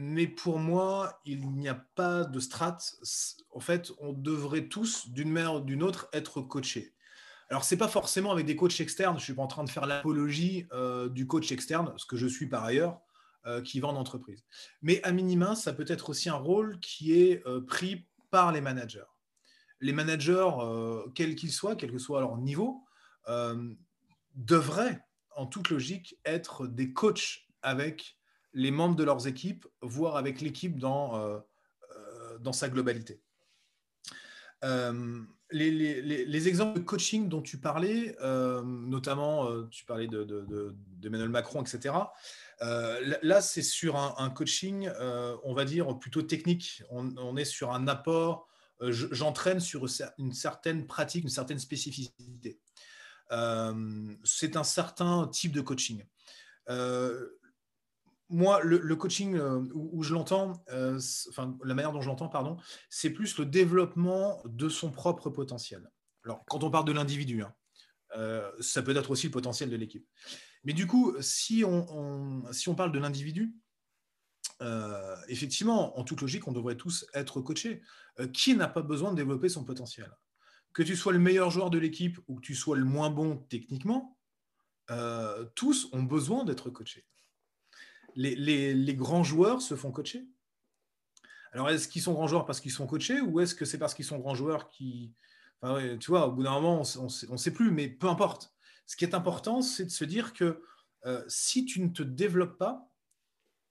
mais 0.00 0.28
pour 0.28 0.60
moi, 0.60 1.20
il 1.24 1.50
n'y 1.50 1.68
a 1.68 1.74
pas 1.74 2.22
de 2.22 2.38
strat. 2.38 2.78
En 3.50 3.58
fait, 3.58 3.90
on 3.98 4.12
devrait 4.12 4.68
tous, 4.68 5.08
d'une 5.08 5.28
manière 5.28 5.56
ou 5.56 5.60
d'une 5.60 5.82
autre, 5.82 6.08
être 6.12 6.40
coachés. 6.40 6.94
Alors, 7.50 7.64
ce 7.64 7.74
n'est 7.74 7.80
pas 7.80 7.88
forcément 7.88 8.30
avec 8.30 8.46
des 8.46 8.54
coachs 8.54 8.78
externes. 8.80 9.16
Je 9.16 9.22
ne 9.22 9.24
suis 9.24 9.34
pas 9.34 9.42
en 9.42 9.48
train 9.48 9.64
de 9.64 9.70
faire 9.70 9.86
l'apologie 9.86 10.66
euh, 10.70 11.08
du 11.08 11.26
coach 11.26 11.50
externe, 11.50 11.92
ce 11.96 12.06
que 12.06 12.16
je 12.16 12.28
suis 12.28 12.46
par 12.46 12.62
ailleurs, 12.62 13.00
euh, 13.46 13.60
qui 13.60 13.80
vend 13.80 13.96
en. 13.96 14.04
Mais 14.82 15.02
à 15.02 15.10
minima, 15.10 15.56
ça 15.56 15.72
peut 15.72 15.86
être 15.88 16.10
aussi 16.10 16.28
un 16.28 16.36
rôle 16.36 16.78
qui 16.78 17.20
est 17.20 17.44
euh, 17.48 17.60
pris 17.60 18.06
par 18.30 18.52
les 18.52 18.60
managers. 18.60 19.10
Les 19.80 19.92
managers, 19.92 20.48
quels 21.16 21.34
qu'ils 21.34 21.52
soient, 21.52 21.74
quel 21.74 21.90
que 21.90 21.98
soit 21.98 22.20
leur 22.20 22.36
niveau, 22.38 22.84
devraient, 24.34 25.04
en 25.36 25.46
toute 25.46 25.70
logique, 25.70 26.16
être 26.24 26.66
des 26.66 26.92
coachs 26.92 27.46
avec 27.62 28.17
les 28.58 28.72
membres 28.72 28.96
de 28.96 29.04
leurs 29.04 29.28
équipes, 29.28 29.66
voire 29.82 30.16
avec 30.16 30.40
l'équipe 30.40 30.78
dans, 30.78 31.16
euh, 31.16 31.38
euh, 31.96 32.38
dans 32.40 32.52
sa 32.52 32.68
globalité. 32.68 33.20
Euh, 34.64 35.22
les, 35.52 36.48
exemples 36.48 36.80
de 36.80 36.84
coaching 36.84 37.28
dont 37.28 37.40
tu 37.40 37.58
parlais, 37.58 38.16
notamment 38.20 39.48
tu 39.70 39.84
parlais 39.84 40.08
d'Emmanuel 40.08 41.28
de, 41.28 41.32
Macron, 41.32 41.62
etc., 41.62 41.94
là 42.60 43.40
c'est 43.40 43.62
sur 43.62 43.96
un, 43.96 44.30
coaching, 44.30 44.90
on 45.44 45.54
va 45.54 45.64
dire, 45.64 45.98
plutôt 45.98 46.22
technique. 46.22 46.82
On, 46.90 47.36
est 47.36 47.46
sur 47.46 47.72
un 47.72 47.86
apport, 47.86 48.48
j'entraîne 48.80 49.60
sur 49.60 49.86
une 50.18 50.34
certaine 50.34 50.86
pratique, 50.86 51.22
une 51.22 51.30
certaine 51.30 51.60
spécificité. 51.60 52.58
c'est 54.24 54.56
un 54.56 54.64
certain 54.64 55.28
type 55.28 55.52
de 55.52 55.62
coaching 55.62 56.04
moi, 58.30 58.60
le, 58.62 58.96
coaching 58.96 59.36
euh, 59.36 59.64
où, 59.72 60.02
je 60.02 60.12
l'entends, 60.12 60.62
euh, 60.70 61.00
enfin 61.30 61.56
la 61.64 61.74
manière 61.74 61.92
dont 61.92 62.02
je 62.02 62.08
l'entends, 62.08 62.28
pardon, 62.28 62.58
c'est 62.90 63.10
plus 63.10 63.38
le 63.38 63.46
développement 63.46 64.42
de 64.44 64.68
son 64.68 64.90
propre 64.90 65.30
potentiel. 65.30 65.90
Alors, 66.24 66.44
quand 66.46 66.62
on 66.62 66.70
parle 66.70 66.84
de 66.84 66.92
l'individu, 66.92 67.42
hein, 67.42 67.54
euh, 68.16 68.50
ça 68.60 68.82
peut 68.82 68.94
être 68.96 69.10
aussi 69.10 69.26
le 69.26 69.32
potentiel 69.32 69.70
de 69.70 69.76
l'équipe. 69.76 70.06
Mais 70.64 70.74
du 70.74 70.86
coup, 70.86 71.14
si 71.20 71.64
on, 71.64 72.44
si 72.52 72.68
on 72.68 72.74
parle 72.74 72.92
de 72.92 72.98
l'individu, 72.98 73.54
effectivement, 75.28 75.98
en 75.98 76.02
toute 76.02 76.20
logique, 76.20 76.48
on 76.48 76.52
devrait 76.52 76.76
tous 76.76 77.06
être 77.14 77.40
coachés. 77.40 77.80
qui 78.32 78.56
n'a 78.56 78.66
pas 78.66 78.82
besoin 78.82 79.12
de 79.12 79.16
développer 79.16 79.48
son 79.48 79.64
potentiel? 79.64 80.10
Que 80.74 80.82
tu 80.82 80.96
sois 80.96 81.12
le 81.12 81.20
meilleur 81.20 81.50
joueur 81.50 81.70
de 81.70 81.78
l'équipe 81.78 82.18
ou 82.26 82.36
que 82.36 82.40
tu 82.40 82.56
sois 82.56 82.76
le 82.76 82.84
moins 82.84 83.08
bon 83.08 83.36
techniquement, 83.48 84.18
tous 85.54 85.88
ont 85.92 86.02
besoin 86.02 86.44
d'être 86.44 86.70
coachés 86.70 87.06
les, 88.18 88.94
grands 88.94 89.24
joueurs 89.24 89.62
se 89.62 89.74
font 89.76 89.92
coacher? 89.92 90.26
Alors, 91.52 91.70
est-ce 91.70 91.88
qu'ils 91.88 92.02
sont 92.02 92.12
grands 92.12 92.26
joueurs 92.26 92.44
parce 92.44 92.60
qu'ils 92.60 92.72
sont 92.72 92.86
coachés 92.86 93.20
ou 93.20 93.40
est-ce 93.40 93.54
que 93.54 93.64
c'est 93.64 93.78
parce 93.78 93.94
qu'ils 93.94 94.04
sont 94.04 94.18
grands 94.18 94.34
joueurs 94.34 94.68
qui. 94.68 95.14
tu 95.62 96.10
vois, 96.10 96.28
au 96.28 96.32
bout 96.32 96.42
d'un 96.42 96.52
moment, 96.52 96.82
on 96.98 97.32
ne 97.32 97.36
sait 97.36 97.52
plus, 97.52 97.70
mais 97.70 97.88
peu 97.88 98.08
importe. 98.08 98.54
Ce 98.86 98.96
qui 98.96 99.04
est 99.04 99.14
important, 99.14 99.62
c'est 99.62 99.84
de 99.84 99.90
se 99.90 100.04
dire 100.04 100.32
que 100.32 100.62
euh, 101.06 101.22
si 101.28 101.64
tu 101.64 101.80
ne 101.80 101.88
te 101.88 102.02
développes 102.02 102.58
pas, 102.58 102.90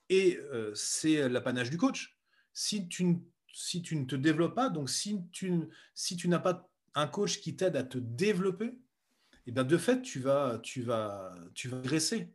et 0.10 0.38
euh, 0.38 0.74
c'est 0.76 1.28
l'apanage 1.28 1.70
du 1.70 1.78
coach, 1.78 2.18
si 2.54 2.88
tu, 2.88 3.04
ne, 3.04 3.16
si 3.52 3.82
tu 3.82 3.96
ne 3.96 4.06
te 4.06 4.16
développes 4.16 4.56
pas, 4.56 4.70
donc 4.70 4.90
si 4.90 5.22
tu, 5.32 5.68
si 5.94 6.16
tu 6.16 6.30
n'as 6.30 6.40
pas 6.40 6.70
un 6.96 7.08
coach 7.08 7.42
qui 7.42 7.56
t'aide 7.56 7.76
à 7.76 7.84
te 7.84 7.98
développer, 7.98 8.66
et 8.66 9.50
eh 9.50 9.52
bien 9.52 9.64
de 9.64 9.78
fait, 9.78 10.02
tu 10.02 10.20
vas, 10.20 10.60
tu 10.62 10.82
vas, 10.82 11.34
tu 11.54 11.70
vas 11.70 11.80
graisser 11.80 12.34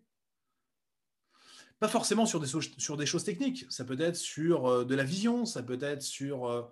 pas 1.83 1.89
forcément 1.89 2.27
sur 2.27 2.39
des, 2.39 2.47
choses 3.07 3.25
techniques, 3.25 3.67
ça 3.69 3.85
peut 3.85 4.01
être 4.01 4.15
sur 4.15 4.67
euh, 4.67 4.85
de 4.85 4.95
la 4.95 5.03
vision, 5.03 5.45
ça 5.45 5.65
peut 5.65 5.81
être 5.83 6.01
sur 6.01 6.47
euh, 6.47 6.63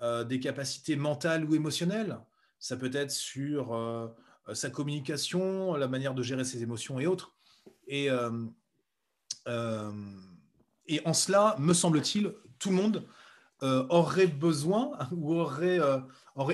euh, 0.00 0.22
des 0.22 0.38
capacités 0.38 0.94
mentales 0.94 1.44
ou 1.44 1.56
émotionnelles, 1.56 2.20
ça 2.60 2.76
peut 2.76 2.92
être 2.94 3.10
sur 3.10 3.76
sa 4.52 4.70
communication, 4.70 5.74
la 5.74 5.88
manière 5.88 6.14
de 6.14 6.22
gérer 6.22 6.44
ses 6.44 6.62
émotions 6.62 7.00
et 7.00 7.08
autres. 7.08 7.34
Et, 7.88 8.12
en 8.12 8.44
cela, 11.14 11.56
me 11.58 11.72
semble-t-il, 11.72 12.32
tout 12.60 12.70
le 12.70 12.76
monde 12.76 13.08
aurait 13.60 14.28
besoin 14.28 14.92
ou 15.10 15.34
aurait 15.34 15.80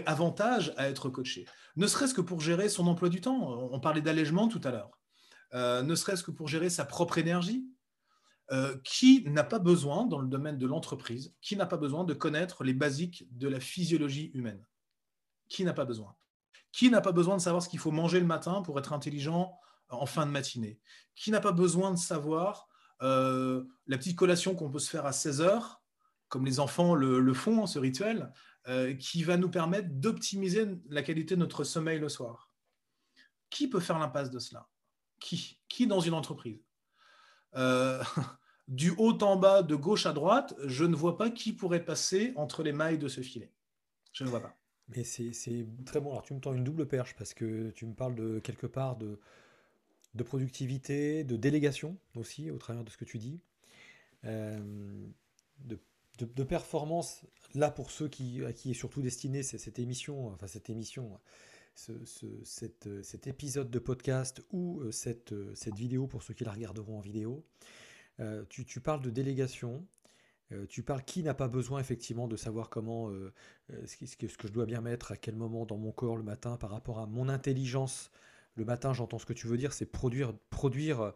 avantage 0.07 0.73
à 0.79 0.89
être 0.89 1.11
coaché. 1.11 1.45
Ne 1.77 1.87
serait-ce 1.87 2.15
que 2.15 2.23
pour 2.23 2.41
gérer 2.41 2.71
son 2.71 2.87
emploi 2.87 3.11
du 3.11 3.21
temps. 3.21 3.69
On 3.71 3.79
parlait 3.79 4.01
d'allègement 4.01 4.49
tout 4.49 4.63
à 4.65 4.71
l'heure. 4.71 5.83
ne 5.85 5.95
serait-ce 5.95 6.23
que 6.23 6.31
pour 6.31 6.49
gérer 6.49 6.71
sa 6.71 6.87
propre 6.87 7.19
énergie, 7.19 7.67
Euh, 8.53 8.77
qui 8.85 9.25
n'a 9.27 9.43
pas 9.43 9.59
besoin, 9.59 10.07
dans 10.07 10.21
le 10.21 10.29
domaine 10.29 10.57
de 10.57 10.69
l'entreprise, 10.69 11.35
qui 11.41 11.57
n'a 11.57 11.67
pas 11.67 11.77
besoin 11.77 12.05
de 12.05 12.15
connaître 12.15 12.63
les 12.63 12.75
basiques 12.75 13.27
de 13.33 13.49
la 13.49 13.59
physiologie 13.59 14.31
humaine. 14.35 14.65
Qui 15.49 15.65
n'a 15.65 15.73
pas 15.73 15.85
besoin? 15.85 16.15
Qui 16.71 16.89
n'a 16.89 17.01
pas 17.01 17.11
besoin 17.11 17.37
de 17.37 17.41
savoir 17.41 17.61
ce 17.61 17.69
qu'il 17.69 17.81
faut 17.81 17.91
manger 17.91 18.21
le 18.21 18.27
matin 18.27 18.63
pour 18.63 18.79
être 18.79 18.93
intelligent 18.93 19.59
en 19.89 20.07
fin 20.07 20.27
de 20.27 20.31
matinée? 20.31 20.79
Qui 21.17 21.33
n'a 21.33 21.41
pas 21.41 21.51
besoin 21.51 21.91
de 21.91 21.99
savoir 21.99 22.69
euh, 23.03 23.65
la 23.89 23.99
petite 23.99 24.17
collation 24.17 24.55
qu'on 24.55 24.71
peut 24.71 24.79
se 24.79 24.91
faire 24.91 25.07
à 25.07 25.13
16 25.13 25.41
heures, 25.41 25.83
comme 26.29 26.45
les 26.45 26.61
enfants 26.61 26.95
le, 26.95 27.35
font, 27.35 27.67
ce 27.67 27.81
rituel, 27.81 28.33
euh, 28.69 28.95
qui 28.95 29.25
va 29.25 29.37
nous 29.37 29.51
permettre 29.51 29.89
d'optimiser 29.91 30.69
la 30.89 31.03
qualité 31.03 31.35
de 31.35 31.41
notre 31.41 31.65
sommeil 31.65 31.99
le 31.99 32.09
soir? 32.09 32.49
Qui 33.51 33.69
peut 33.69 33.81
faire 33.81 33.99
l'impasse 33.99 34.31
de 34.31 34.39
cela? 34.39 34.69
Qui? 35.19 35.59
Qui 35.69 35.89
dans 35.89 36.01
une 36.01 36.15
entreprise? 36.15 36.66
Euh, 37.57 38.03
du 38.69 38.91
haut 38.99 39.19
en 39.23 39.37
bas, 39.37 39.63
de 39.63 39.75
gauche 39.75 40.07
à 40.07 40.13
droite, 40.13 40.55
je 40.65 40.85
ne 40.85 40.95
vois 40.95 41.17
pas 41.17 41.31
qui 41.31 41.53
pourrait 41.53 41.85
passer 41.85 42.33
entre 42.37 42.63
les 42.63 42.73
mailles 42.73 42.99
de 42.99 43.09
ce 43.09 43.21
filet. 43.21 43.51
Je 44.13 44.25
ne 44.25 44.29
vois 44.29 44.41
pas. 44.41 44.57
Mais 44.89 45.05
c'est 45.05 45.67
très 45.85 46.01
bon. 46.01 46.11
Alors 46.11 46.23
tu 46.23 46.35
me 46.35 46.41
tends 46.41 46.55
une 46.55 46.65
double 46.65 46.87
perche 46.87 47.15
parce 47.17 47.35
que 47.35 47.71
tu 47.71 47.87
me 47.87 47.95
parles 47.95 48.15
de 48.15 48.39
quelque 48.39 48.67
part 48.67 48.97
de, 48.97 49.19
de 50.15 50.23
productivité, 50.23 51.25
de 51.25 51.37
délégation 51.37 51.99
aussi 52.15 52.51
au 52.51 52.59
travers 52.59 52.85
de 52.85 52.91
ce 52.91 52.97
que 52.97 53.05
tu 53.05 53.19
dis, 53.19 53.41
euh, 54.25 54.59
de, 55.59 55.79
de, 56.19 56.45
performance. 56.45 57.25
Là 57.55 57.71
pour 57.71 57.91
ceux 57.91 58.09
qui, 58.09 58.45
à 58.45 58.53
qui 58.53 58.71
est 58.71 58.75
surtout 58.75 59.03
destiné 59.03 59.43
cette 59.43 59.79
émission, 59.79 60.29
enfin 60.29 60.47
cette 60.47 60.71
émission, 60.71 61.19
ce, 61.77 63.03
cet 63.03 63.27
épisode 63.27 63.71
de 63.71 63.79
podcast 63.79 64.43
ou 64.51 64.81
euh, 64.81 64.91
cette, 64.91 65.33
euh, 65.33 65.55
cette 65.55 65.75
vidéo 65.75 66.07
pour 66.07 66.23
ceux 66.23 66.35
qui 66.35 66.45
la 66.45 66.53
regarderont 66.53 66.99
en 66.99 67.01
vidéo. 67.01 67.45
Euh, 68.21 68.45
tu, 68.49 68.65
tu, 68.65 68.81
parles 68.81 69.03
de 69.03 69.11
délégation. 69.11 69.87
tu 70.69 70.83
parles 70.83 71.03
qui 71.05 71.23
n'a 71.23 71.35
pas 71.35 71.49
besoin 71.49 71.81
effectivement 71.81 72.29
de 72.29 72.37
savoir 72.37 72.71
comment, 72.71 73.11
ce, 73.85 73.97
que, 73.97 74.07
ce, 74.07 74.39
que, 74.39 74.49
je 74.49 74.53
dois 74.53 74.65
bien 74.65 74.81
mettre, 74.81 75.13
à 75.13 75.17
quel 75.17 75.37
moment 75.37 75.67
dans 75.67 75.77
mon 75.77 75.93
corps 75.93 76.17
le 76.17 76.23
matin 76.23 76.57
par 76.57 76.71
rapport 76.71 76.99
à 76.99 77.07
mon 77.07 77.29
intelligence. 77.29 78.11
Le 78.55 78.65
matin, 78.65 78.95
j'entends 78.95 79.19
ce 79.19 79.27
que 79.27 79.35
tu 79.35 79.49
veux 79.49 79.59
dire, 79.59 79.73
c'est 79.73 79.87
produire, 79.87 80.33
produire 80.49 81.13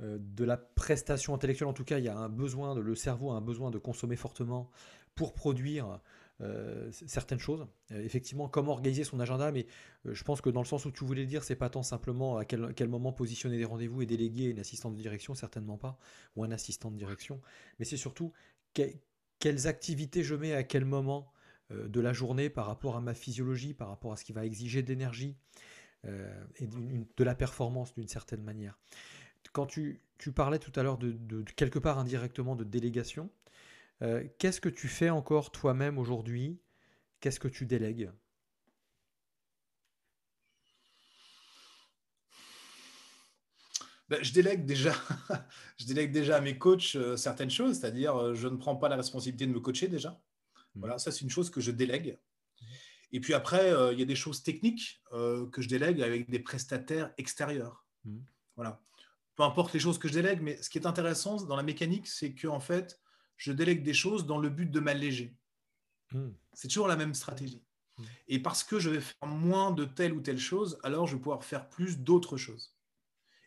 de 0.00 0.44
la 0.44 0.56
prestation 0.56 1.34
intellectuelle. 1.34 1.68
En 1.68 1.72
tout 1.72 1.84
cas, 1.84 1.98
il 1.98 2.04
y 2.04 2.08
a 2.08 2.16
un 2.16 2.28
besoin, 2.28 2.78
le 2.78 2.94
cerveau 2.94 3.32
a 3.32 3.36
un 3.36 3.40
besoin 3.40 3.70
de 3.70 3.78
consommer 3.78 4.16
fortement 4.16 4.70
pour 5.14 5.32
produire 5.32 6.00
euh, 6.40 6.90
certaines 6.90 7.38
choses. 7.38 7.64
Euh, 7.92 8.02
effectivement, 8.02 8.48
comment 8.48 8.72
organiser 8.72 9.04
son 9.04 9.20
agenda, 9.20 9.52
mais 9.52 9.66
euh, 10.06 10.14
je 10.14 10.24
pense 10.24 10.40
que 10.40 10.50
dans 10.50 10.60
le 10.60 10.66
sens 10.66 10.84
où 10.84 10.90
tu 10.90 11.04
voulais 11.04 11.26
dire, 11.26 11.44
c'est 11.44 11.54
pas 11.54 11.70
tant 11.70 11.84
simplement 11.84 12.38
à 12.38 12.44
quel, 12.44 12.88
moment 12.88 13.12
positionner 13.12 13.56
des 13.56 13.64
rendez-vous 13.64 14.02
et 14.02 14.06
déléguer 14.06 14.46
une 14.46 14.58
assistante 14.58 14.96
de 14.96 15.00
direction, 15.00 15.34
certainement 15.34 15.78
pas, 15.78 15.96
ou 16.34 16.42
un 16.42 16.50
assistant 16.50 16.90
de 16.90 16.96
direction, 16.96 17.40
mais 17.78 17.84
c'est 17.84 17.96
surtout 17.96 18.32
quelles 18.72 19.66
activités 19.68 20.24
je 20.24 20.34
mets 20.34 20.54
à 20.54 20.64
quel 20.64 20.84
moment 20.84 21.32
de 21.70 22.00
la 22.00 22.12
journée 22.12 22.50
par 22.50 22.66
rapport 22.66 22.96
à 22.96 23.00
ma 23.00 23.14
physiologie, 23.14 23.72
par 23.72 23.88
rapport 23.88 24.12
à 24.12 24.16
ce 24.16 24.24
qui 24.24 24.32
va 24.32 24.44
exiger 24.44 24.82
d'énergie 24.82 25.36
et 26.04 26.66
de 26.66 27.24
la 27.24 27.34
performance 27.36 27.94
d'une 27.94 28.08
certaine 28.08 28.42
manière. 28.42 28.76
Quand 29.52 29.66
tu, 29.66 30.02
parlais 30.34 30.58
tout 30.58 30.72
à 30.74 30.82
l'heure 30.82 30.98
de, 30.98 31.42
quelque 31.56 31.78
part 31.78 31.98
indirectement 31.98 32.56
de 32.56 32.64
délégation, 32.64 33.30
euh, 34.02 34.24
qu'est-ce 34.38 34.60
que 34.60 34.68
tu 34.68 34.88
fais 34.88 35.10
encore 35.10 35.50
toi-même 35.50 35.98
aujourd'hui? 35.98 36.60
Qu'est-ce 37.20 37.40
que 37.40 37.48
tu 37.48 37.66
délègues? 37.66 38.10
Ben, 44.10 44.22
je 44.22 44.32
délègue 44.32 44.66
déjà, 44.66 44.94
je 45.78 45.86
délègue 45.86 46.12
déjà 46.12 46.36
à 46.36 46.40
mes 46.40 46.58
coachs 46.58 46.94
euh, 46.94 47.16
certaines 47.16 47.50
choses, 47.50 47.78
c'est-à-dire 47.78 48.14
euh, 48.16 48.34
je 48.34 48.48
ne 48.48 48.56
prends 48.56 48.76
pas 48.76 48.90
la 48.90 48.96
responsabilité 48.96 49.46
de 49.46 49.52
me 49.52 49.60
coacher 49.60 49.88
déjà. 49.88 50.10
Mmh. 50.10 50.80
Voilà, 50.80 50.98
ça 50.98 51.10
c'est 51.10 51.22
une 51.22 51.30
chose 51.30 51.48
que 51.48 51.60
je 51.62 51.70
délègue. 51.70 52.18
Et 53.12 53.20
puis 53.20 53.32
après, 53.32 53.72
il 53.92 53.98
y 54.00 54.02
a 54.02 54.06
des 54.06 54.16
choses 54.16 54.42
techniques 54.42 55.00
que 55.12 55.62
je 55.62 55.68
délègue 55.68 56.02
avec 56.02 56.28
des 56.28 56.40
prestataires 56.40 57.14
extérieurs. 57.16 57.86
Mmh. 58.04 58.18
Voilà. 58.56 58.82
Peu 59.36 59.44
importe 59.44 59.72
les 59.72 59.78
choses 59.78 59.98
que 59.98 60.08
je 60.08 60.14
délègue, 60.14 60.40
mais 60.42 60.60
ce 60.60 60.68
qui 60.68 60.78
est 60.78 60.86
intéressant 60.86 61.36
dans 61.44 61.54
la 61.54 61.62
mécanique, 61.62 62.08
c'est 62.08 62.34
que 62.34 62.48
en 62.48 62.58
fait, 62.58 62.98
je 63.36 63.52
délègue 63.52 63.82
des 63.82 63.94
choses 63.94 64.26
dans 64.26 64.38
le 64.38 64.48
but 64.48 64.70
de 64.70 64.80
m'alléger. 64.80 65.36
Hmm. 66.12 66.30
C'est 66.52 66.68
toujours 66.68 66.88
la 66.88 66.96
même 66.96 67.14
stratégie. 67.14 67.64
Hmm. 67.98 68.04
Et 68.28 68.38
parce 68.40 68.64
que 68.64 68.78
je 68.78 68.90
vais 68.90 69.00
faire 69.00 69.28
moins 69.28 69.72
de 69.72 69.84
telle 69.84 70.12
ou 70.12 70.20
telle 70.20 70.38
chose, 70.38 70.78
alors 70.82 71.06
je 71.06 71.16
vais 71.16 71.20
pouvoir 71.20 71.44
faire 71.44 71.68
plus 71.68 71.98
d'autres 71.98 72.36
choses. 72.36 72.76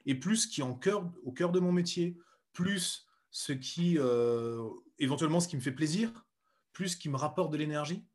Et 0.06 0.16
plus 0.16 0.48
qui 0.48 0.62
est 0.62 0.64
en 0.64 0.80
au 1.24 1.32
cœur 1.32 1.52
de 1.52 1.60
mon 1.60 1.72
métier, 1.72 2.18
plus 2.54 3.08
ce 3.30 3.54
qui, 3.54 3.98
euh, 4.00 4.68
éventuellement, 5.00 5.40
ce 5.40 5.48
qui 5.48 5.58
me 5.58 5.62
fait 5.62 5.72
plaisir, 5.72 6.26
plus 6.74 6.90
ce 6.90 6.98
qui 6.98 7.10
me 7.10 7.18
rapporte 7.18 7.52
de 7.52 7.58
l'énergie. 7.58 8.06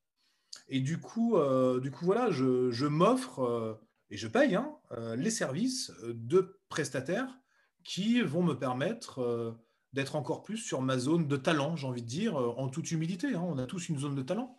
Et 0.68 0.80
du 0.80 0.98
coup, 0.98 1.36
euh, 1.36 1.80
du 1.80 1.90
coup 1.90 2.04
voilà, 2.04 2.30
je, 2.30 2.86
m'offre 2.86 3.40
euh, 3.40 3.74
et 4.10 4.16
je 4.16 4.28
paye 4.28 4.54
hein, 4.54 4.76
les 5.16 5.30
services 5.30 5.92
de 6.02 6.60
prestataires 6.68 7.38
qui 7.84 8.20
vont 8.20 8.42
me 8.42 8.54
permettre 8.54 9.56
d'être 9.92 10.16
encore 10.16 10.42
plus 10.42 10.56
sur 10.56 10.80
ma 10.82 10.98
zone 10.98 11.28
de 11.28 11.36
talent, 11.36 11.76
j'ai 11.76 11.86
envie 11.86 12.02
de 12.02 12.06
dire, 12.06 12.36
euh, 12.40 12.54
en 12.56 12.68
toute 12.68 12.90
humilité. 12.90 13.34
Hein. 13.34 13.44
on 13.44 13.58
a 13.58 13.66
tous 13.66 13.88
une 13.88 13.98
zone 13.98 14.14
de 14.14 14.22
talent. 14.22 14.58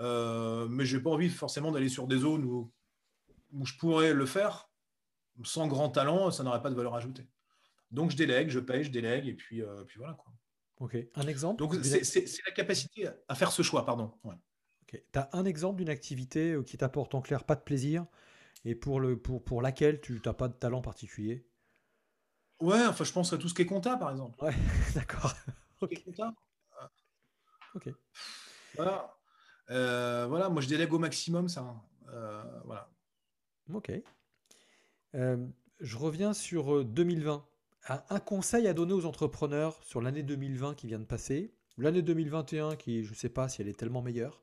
Euh, 0.00 0.68
mais 0.68 0.84
je 0.84 0.96
n'ai 0.96 1.02
pas 1.02 1.10
envie 1.10 1.28
forcément 1.28 1.72
d'aller 1.72 1.88
sur 1.88 2.06
des 2.06 2.18
zones 2.18 2.44
où, 2.44 2.72
où 3.52 3.66
je 3.66 3.74
pourrais 3.76 4.12
le 4.12 4.26
faire 4.26 4.70
sans 5.44 5.66
grand 5.66 5.88
talent, 5.88 6.30
ça 6.30 6.42
n'aurait 6.42 6.62
pas 6.62 6.70
de 6.70 6.74
valeur 6.74 6.94
ajoutée. 6.94 7.26
Donc 7.90 8.10
je 8.10 8.16
délègue, 8.16 8.50
je 8.50 8.60
paye, 8.60 8.84
je 8.84 8.90
délègue, 8.90 9.26
et 9.26 9.34
puis, 9.34 9.62
euh, 9.62 9.84
puis 9.84 9.98
voilà. 9.98 10.14
Quoi. 10.14 10.32
Ok, 10.80 10.96
un 11.14 11.26
exemple 11.26 11.58
Donc 11.58 11.74
c'est 11.82 12.24
la 12.46 12.52
capacité 12.52 13.08
à 13.26 13.34
faire 13.34 13.50
ce 13.50 13.62
choix, 13.62 13.84
pardon. 13.84 14.12
Ouais. 14.24 14.34
Tu 14.86 15.00
as 15.14 15.28
un 15.32 15.44
exemple 15.44 15.78
d'une 15.78 15.88
activité 15.88 16.56
qui 16.66 16.76
t'apporte 16.76 17.14
en 17.14 17.20
clair 17.20 17.44
pas 17.44 17.56
de 17.56 17.60
plaisir 17.60 18.06
et 18.64 18.74
pour, 18.74 19.00
le, 19.00 19.18
pour, 19.18 19.44
pour 19.44 19.62
laquelle 19.62 20.00
tu 20.00 20.20
n'as 20.24 20.32
pas 20.32 20.48
de 20.48 20.54
talent 20.54 20.80
particulier? 20.80 21.46
Ouais, 22.60 22.86
enfin, 22.86 23.04
je 23.04 23.12
pense 23.12 23.32
à 23.32 23.38
tout 23.38 23.48
ce 23.48 23.54
qui 23.54 23.62
est 23.62 23.66
compta, 23.66 23.96
par 23.96 24.10
exemple. 24.10 24.42
Ouais, 24.42 24.54
d'accord. 24.94 25.32
Ok. 25.80 26.02
ok. 27.74 27.94
Voilà. 28.74 29.14
Euh, 29.70 30.26
voilà, 30.28 30.48
moi 30.48 30.62
je 30.62 30.68
délègue 30.68 30.92
au 30.92 30.98
maximum 30.98 31.48
ça. 31.48 31.74
Euh, 32.08 32.42
voilà. 32.64 32.90
Ok. 33.72 33.92
Euh, 35.14 35.46
je 35.80 35.96
reviens 35.96 36.32
sur 36.32 36.84
2020. 36.84 37.44
Un 38.10 38.20
conseil 38.20 38.66
à 38.68 38.74
donner 38.74 38.92
aux 38.92 39.06
entrepreneurs 39.06 39.82
sur 39.82 40.02
l'année 40.02 40.22
2020 40.22 40.74
qui 40.74 40.86
vient 40.86 40.98
de 40.98 41.04
passer, 41.04 41.54
l'année 41.78 42.02
2021 42.02 42.76
qui, 42.76 43.02
je 43.04 43.10
ne 43.10 43.14
sais 43.14 43.30
pas 43.30 43.48
si 43.48 43.62
elle 43.62 43.68
est 43.68 43.78
tellement 43.78 44.02
meilleure. 44.02 44.42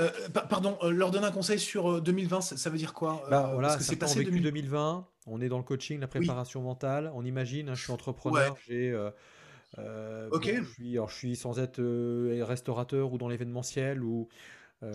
Euh, 0.00 0.10
pardon, 0.48 0.78
euh, 0.82 0.90
leur 0.90 1.10
donner 1.10 1.26
un 1.26 1.32
conseil 1.32 1.58
sur 1.58 2.00
2020, 2.00 2.36
euh, 2.36 2.56
ça, 2.56 2.70
veut 2.70 2.78
dire 2.78 2.94
quoi 2.94 3.22
bah, 3.30 3.50
voilà, 3.52 3.68
Parce 3.68 3.78
que 3.78 3.84
c'est 3.84 3.96
passé 3.96 4.24
2020, 4.24 5.06
on 5.26 5.40
est 5.40 5.48
dans 5.48 5.58
le 5.58 5.64
coaching, 5.64 6.00
la 6.00 6.08
préparation 6.08 6.62
mentale. 6.62 7.10
On 7.14 7.24
imagine, 7.24 7.68
hein, 7.68 7.74
je 7.74 7.82
suis 7.82 7.92
entrepreneur, 7.92 8.56
j'ai. 8.66 8.90
je, 9.76 10.64
suis, 10.74 10.94
je 10.94 11.14
suis 11.14 11.36
sans 11.36 11.58
être 11.58 11.82
restaurateur 12.42 13.12
ou 13.12 13.18
dans 13.18 13.28
l'événementiel, 13.28 14.02
ou, 14.02 14.28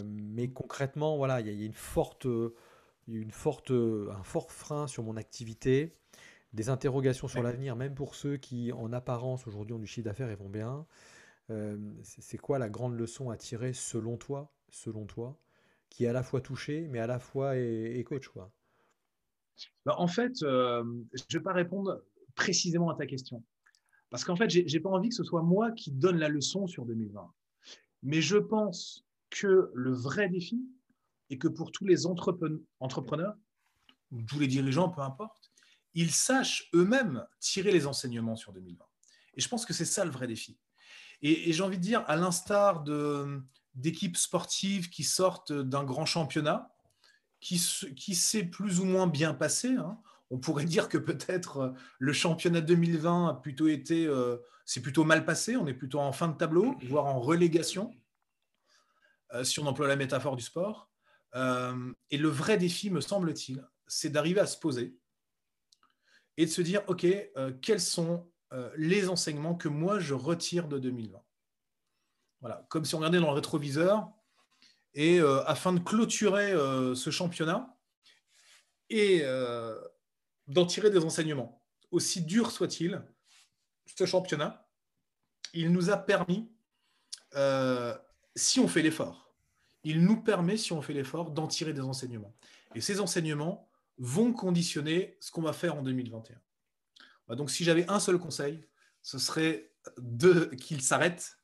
mais 0.06 0.50
concrètement, 0.50 1.18
voilà, 1.18 1.42
il 1.42 1.48
y, 1.48 1.64
a 1.64 1.66
une 1.66 1.74
forte, 1.74 2.28
une 3.08 3.32
forte, 3.32 3.72
un 3.72 4.24
fort 4.24 4.52
frein 4.52 4.88
sur 4.88 5.04
mon 5.04 5.18
activité, 5.18 5.96
des 6.54 6.70
interrogations 6.70 7.28
sur 7.28 7.44
l'avenir, 7.44 7.76
même 7.76 7.94
pour 7.94 8.16
ceux 8.16 8.38
qui, 8.38 8.72
en 8.72 8.92
apparence, 8.94 9.46
aujourd'hui 9.46 9.74
ont 9.76 9.80
du 9.80 9.88
chiffre 9.88 10.06
d'affaires 10.06 10.32
et 10.32 10.36
vont 10.36 10.50
bien. 10.50 10.86
c'est 12.04 12.38
quoi 12.38 12.58
la 12.58 12.70
grande 12.70 12.98
leçon 12.98 13.30
à 13.30 13.38
tirer 13.38 13.74
selon 13.74 14.18
toi? 14.18 14.55
Selon 14.76 15.06
toi, 15.06 15.40
qui 15.90 16.06
est 16.06 16.08
à 16.08 16.14
la 16.14 16.24
fois 16.24 16.42
touché, 16.42 16.88
mais 16.90 17.00
à 17.00 17.08
la 17.08 17.20
fois 17.20 17.58
est, 17.58 18.04
coach 18.06 18.28
quoi 18.28 18.52
bah, 19.86 19.96
En 19.98 20.08
fait, 20.08 20.44
euh, 20.44 20.84
je 21.14 21.24
ne 21.30 21.40
vais 21.40 21.44
pas 21.44 21.54
répondre 21.54 22.04
précisément 22.36 22.90
à 22.90 22.96
ta 22.96 23.06
question. 23.06 23.44
Parce 24.10 24.24
qu'en 24.24 24.36
fait, 24.36 24.50
je 24.50 24.60
n'ai 24.62 24.80
pas 24.80 24.90
envie 24.90 25.10
que 25.10 25.16
ce 25.16 25.24
soit 25.24 25.42
moi 25.42 25.72
qui 25.72 25.92
donne 25.92 26.18
la 26.18 26.30
leçon 26.30 26.68
sur 26.68 26.86
2020. 26.86 27.34
Mais 28.04 28.22
je 28.22 28.38
pense 28.38 29.06
que 29.30 29.72
le 29.74 29.92
vrai 29.92 30.30
défi 30.30 30.62
est 31.30 31.38
que 31.38 31.48
pour 31.48 31.72
tous 31.72 31.86
les 31.86 32.06
entrepreneurs, 32.06 33.36
ou 34.12 34.22
tous 34.22 34.40
les 34.40 34.48
dirigeants, 34.48 34.90
peu 34.90 35.02
importe, 35.02 35.52
ils 35.94 36.12
sachent 36.12 36.70
eux-mêmes 36.74 37.26
tirer 37.40 37.72
les 37.72 37.88
enseignements 37.88 38.36
sur 38.36 38.52
2020. 38.54 38.86
Et 39.36 39.42
je 39.42 39.50
pense 39.50 39.66
que 39.66 39.74
c'est 39.74 39.86
ça 39.86 40.06
le 40.06 40.12
vrai 40.12 40.28
défi. 40.28 40.58
et 41.22 41.52
j'ai 41.52 41.64
envie 41.64 41.78
de 41.78 41.82
dire, 41.82 42.04
à 42.08 42.16
l'instar 42.16 42.84
de, 42.84 43.42
d'équipes 43.76 44.18
sportives 44.18 44.90
qui 44.90 45.04
sortent 45.04 45.52
d'un 45.52 45.84
grand 45.84 46.06
championnat, 46.06 46.76
qui, 47.40 47.62
qui 47.96 48.16
s'est 48.16 48.44
plus 48.44 48.80
ou 48.80 48.86
moins 48.86 49.08
bien 49.08 49.34
passé. 49.34 49.76
Hein. 49.76 50.00
On 50.32 50.40
pourrait 50.40 50.66
dire 50.66 50.90
que 50.90 50.98
peut-être 50.98 51.58
euh, 51.58 51.72
le 52.00 52.14
championnat 52.14 52.62
2020 52.62 53.30
a 53.30 53.34
plutôt 53.36 53.68
été, 53.68 54.08
euh, 54.08 54.38
c'est 54.66 54.82
plutôt 54.82 55.04
mal 55.04 55.26
passé. 55.26 55.56
On 55.56 55.68
est 55.68 55.74
plutôt 55.74 56.00
en 56.00 56.12
fin 56.12 56.28
de 56.28 56.38
tableau, 56.38 56.76
voire 56.84 57.06
en 57.06 57.20
relégation, 57.20 57.94
euh, 59.34 59.44
si 59.44 59.60
on 59.60 59.68
emploie 59.68 59.88
la 59.88 59.96
métaphore 59.96 60.36
du 60.36 60.44
sport. 60.44 60.90
et 62.10 62.18
le 62.18 62.30
vrai 62.30 62.58
défi, 62.58 62.90
me 62.90 63.02
semble-t-il, 63.02 63.62
c'est 63.88 64.10
d'arriver 64.10 64.40
à 64.40 64.46
se 64.46 64.58
poser 64.58 64.98
et 66.38 66.46
de 66.46 66.52
se 66.52 66.62
dire, 66.62 66.82
OK, 66.88 67.06
quels 67.62 67.82
sont 67.82 68.32
les 68.78 69.10
enseignements 69.10 69.56
que 69.56 69.68
moi 69.68 70.00
je 70.00 70.14
retire 70.14 70.70
de 70.70 70.80
2020 70.80 71.25
Voilà, 72.46 72.64
comme 72.70 72.86
si 72.86 72.94
on 72.94 73.00
regardait 73.00 73.20
dans 73.20 73.30
le 73.30 73.34
rétroviseur, 73.34 74.08
et 74.94 75.20
afin 75.48 75.74
de 75.74 75.80
clôturer 75.80 76.52
ce 76.96 77.10
championnat 77.10 77.76
et 78.92 79.24
d'en 80.46 80.68
tirer 80.68 80.92
des 80.92 81.04
enseignements, 81.04 81.66
aussi 81.90 82.22
dur 82.22 82.52
soit-il, 82.52 83.04
ce 83.98 84.06
championnat, 84.06 84.70
il 85.56 85.72
nous 85.72 85.90
a 85.90 85.98
permis, 85.98 86.48
si 88.36 88.60
on 88.60 88.68
fait 88.68 88.84
l'effort, 88.84 89.34
il 89.84 90.04
nous 90.04 90.22
permet, 90.22 90.56
si 90.56 90.72
on 90.72 90.84
fait 90.84 90.94
l'effort, 90.94 91.32
d'en 91.32 91.48
tirer 91.48 91.74
des 91.74 91.82
enseignements. 91.82 92.36
Et 92.76 92.82
ces 92.82 93.00
enseignements 93.00 93.72
vont 93.98 94.34
conditionner 94.34 95.18
ce 95.20 95.32
qu'on 95.32 95.42
va 95.42 95.54
faire 95.54 95.78
en 95.78 95.82
2021. 95.82 96.40
Bah, 97.28 97.34
donc, 97.34 97.50
si 97.50 97.64
j'avais 97.64 97.90
un 97.90 98.00
seul 98.00 98.20
conseil, 98.20 98.64
ce 99.02 99.18
serait 99.18 99.74
de 99.98 100.46
qu'il 100.60 100.84
s'arrête, 100.84 101.40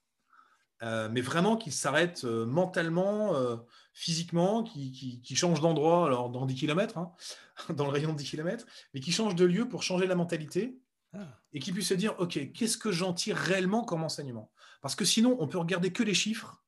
euh, 0.83 1.09
mais 1.11 1.21
vraiment 1.21 1.57
qu'il 1.57 1.73
s'arrête 1.73 2.23
euh, 2.23 2.45
mentalement, 2.45 3.35
euh, 3.35 3.57
physiquement, 3.93 4.63
qui, 4.63 5.21
change 5.35 5.61
d'endroit, 5.61 6.05
alors 6.05 6.29
dans 6.29 6.45
10 6.45 6.55
km, 6.55 6.97
hein, 6.97 7.11
dans 7.73 7.85
le 7.85 7.91
rayon 7.91 8.13
de 8.13 8.17
10 8.17 8.29
km, 8.29 8.65
mais 8.93 8.99
qui 8.99 9.11
change 9.11 9.35
de 9.35 9.45
lieu 9.45 9.67
pour 9.67 9.83
changer 9.83 10.07
la 10.07 10.15
mentalité 10.15 10.79
ah. 11.13 11.19
et 11.53 11.59
qui 11.59 11.71
puisse 11.71 11.89
se 11.89 11.93
dire, 11.93 12.15
OK, 12.19 12.51
qu'est-ce 12.53 12.77
que 12.77 12.91
j'en 12.91 13.13
tire 13.13 13.37
réellement 13.37 13.83
comme 13.83 14.03
enseignement? 14.03 14.51
Parce 14.81 14.95
que 14.95 15.05
sinon, 15.05 15.37
on 15.39 15.47
peut 15.47 15.59
regarder 15.59 15.91
que 15.91 16.03
les 16.03 16.13
chiffres, 16.13 16.63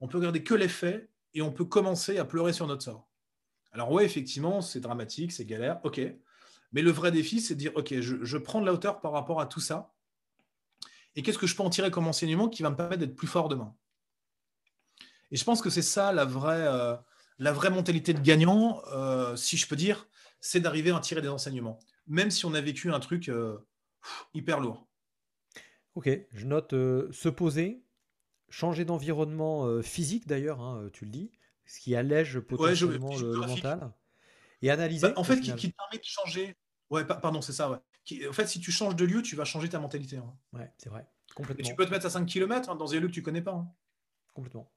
on 0.00 0.08
peut 0.08 0.18
regarder 0.18 0.42
que 0.44 0.54
les 0.54 0.68
faits, 0.68 1.10
et 1.34 1.42
on 1.42 1.52
peut 1.52 1.66
commencer 1.66 2.16
à 2.16 2.24
pleurer 2.24 2.54
sur 2.54 2.66
notre 2.66 2.82
sort. 2.82 3.06
Alors 3.72 3.92
ouais, 3.92 4.06
effectivement, 4.06 4.62
c'est 4.62 4.80
dramatique, 4.80 5.32
c'est 5.32 5.44
galère, 5.44 5.80
ok. 5.84 6.00
Mais 6.72 6.82
le 6.82 6.90
vrai 6.90 7.12
défi, 7.12 7.40
c'est 7.40 7.54
de 7.54 7.60
dire, 7.60 7.72
ok, 7.74 8.00
je, 8.00 8.38
prends 8.38 8.60
de 8.60 8.66
la 8.66 8.72
hauteur 8.72 9.00
par 9.00 9.12
rapport 9.12 9.40
à 9.40 9.46
tout 9.46 9.60
ça. 9.60 9.92
Et 11.16 11.22
qu'est-ce 11.22 11.38
que 11.38 11.46
je 11.46 11.56
peux 11.56 11.62
en 11.62 11.70
tirer 11.70 11.90
comme 11.90 12.06
enseignement 12.06 12.48
qui 12.48 12.62
va 12.62 12.70
me 12.70 12.76
permettre 12.76 13.00
d'être 13.00 13.16
plus 13.16 13.26
fort 13.26 13.48
demain? 13.48 13.74
Et 15.30 15.36
je 15.36 15.44
pense 15.44 15.62
que 15.62 15.70
c'est 15.70 15.82
ça 15.82 16.12
la 16.12 16.24
vraie, 16.24 16.66
euh, 16.66 16.94
la 17.38 17.52
vraie 17.52 17.70
mentalité 17.70 18.14
de 18.14 18.20
gagnant, 18.20 18.82
euh, 18.92 19.34
si 19.34 19.56
je 19.56 19.66
peux 19.66 19.76
dire, 19.76 20.08
c'est 20.40 20.60
d'arriver 20.60 20.90
à 20.90 20.96
en 20.96 21.00
tirer 21.00 21.22
des 21.22 21.28
enseignements, 21.28 21.78
même 22.06 22.30
si 22.30 22.44
on 22.44 22.54
a 22.54 22.60
vécu 22.60 22.92
un 22.92 23.00
truc 23.00 23.28
euh, 23.28 23.58
hyper 24.34 24.60
lourd. 24.60 24.86
Ok, 25.94 26.10
je 26.32 26.46
note 26.46 26.72
se 26.72 27.28
poser, 27.30 27.82
changer 28.50 28.84
d'environnement 28.84 29.82
physique 29.82 30.26
d'ailleurs, 30.26 30.60
hein, 30.60 30.90
tu 30.92 31.06
le 31.06 31.10
dis, 31.10 31.32
ce 31.64 31.80
qui 31.80 31.96
allège 31.96 32.38
potentiellement 32.40 33.16
le, 33.16 33.34
mental. 33.34 33.92
Et 34.60 34.70
analyser. 34.70 35.08
Bah, 35.08 35.14
en 35.16 35.24
fait, 35.24 35.40
qui, 35.40 35.70
permet 35.70 35.98
de 35.98 36.04
changer. 36.04 36.54
Ouais, 36.90 37.06
pardon, 37.06 37.40
c'est 37.40 37.52
ça. 37.52 37.70
Ouais. 37.70 37.78
En 38.28 38.32
fait, 38.32 38.46
si 38.46 38.60
tu 38.60 38.70
changes 38.70 38.96
de 38.96 39.04
lieu, 39.04 39.22
tu 39.22 39.36
vas 39.36 39.44
changer 39.44 39.68
ta 39.68 39.78
mentalité. 39.78 40.16
Hein. 40.16 40.34
Ouais, 40.52 40.72
c'est 40.78 40.88
vrai. 40.88 41.06
Complètement. 41.34 41.64
Et 41.64 41.68
tu 41.68 41.74
peux 41.74 41.84
te 41.84 41.90
mettre 41.90 42.06
à 42.06 42.10
5 42.10 42.24
km 42.26 42.70
hein, 42.70 42.76
dans 42.76 42.92
un 42.92 43.00
lieu 43.00 43.08
que 43.08 43.12
tu 43.12 43.22
connais 43.22 43.42
pas. 43.42 43.52
Hein. 43.52 43.68
Complètement. 44.34 44.70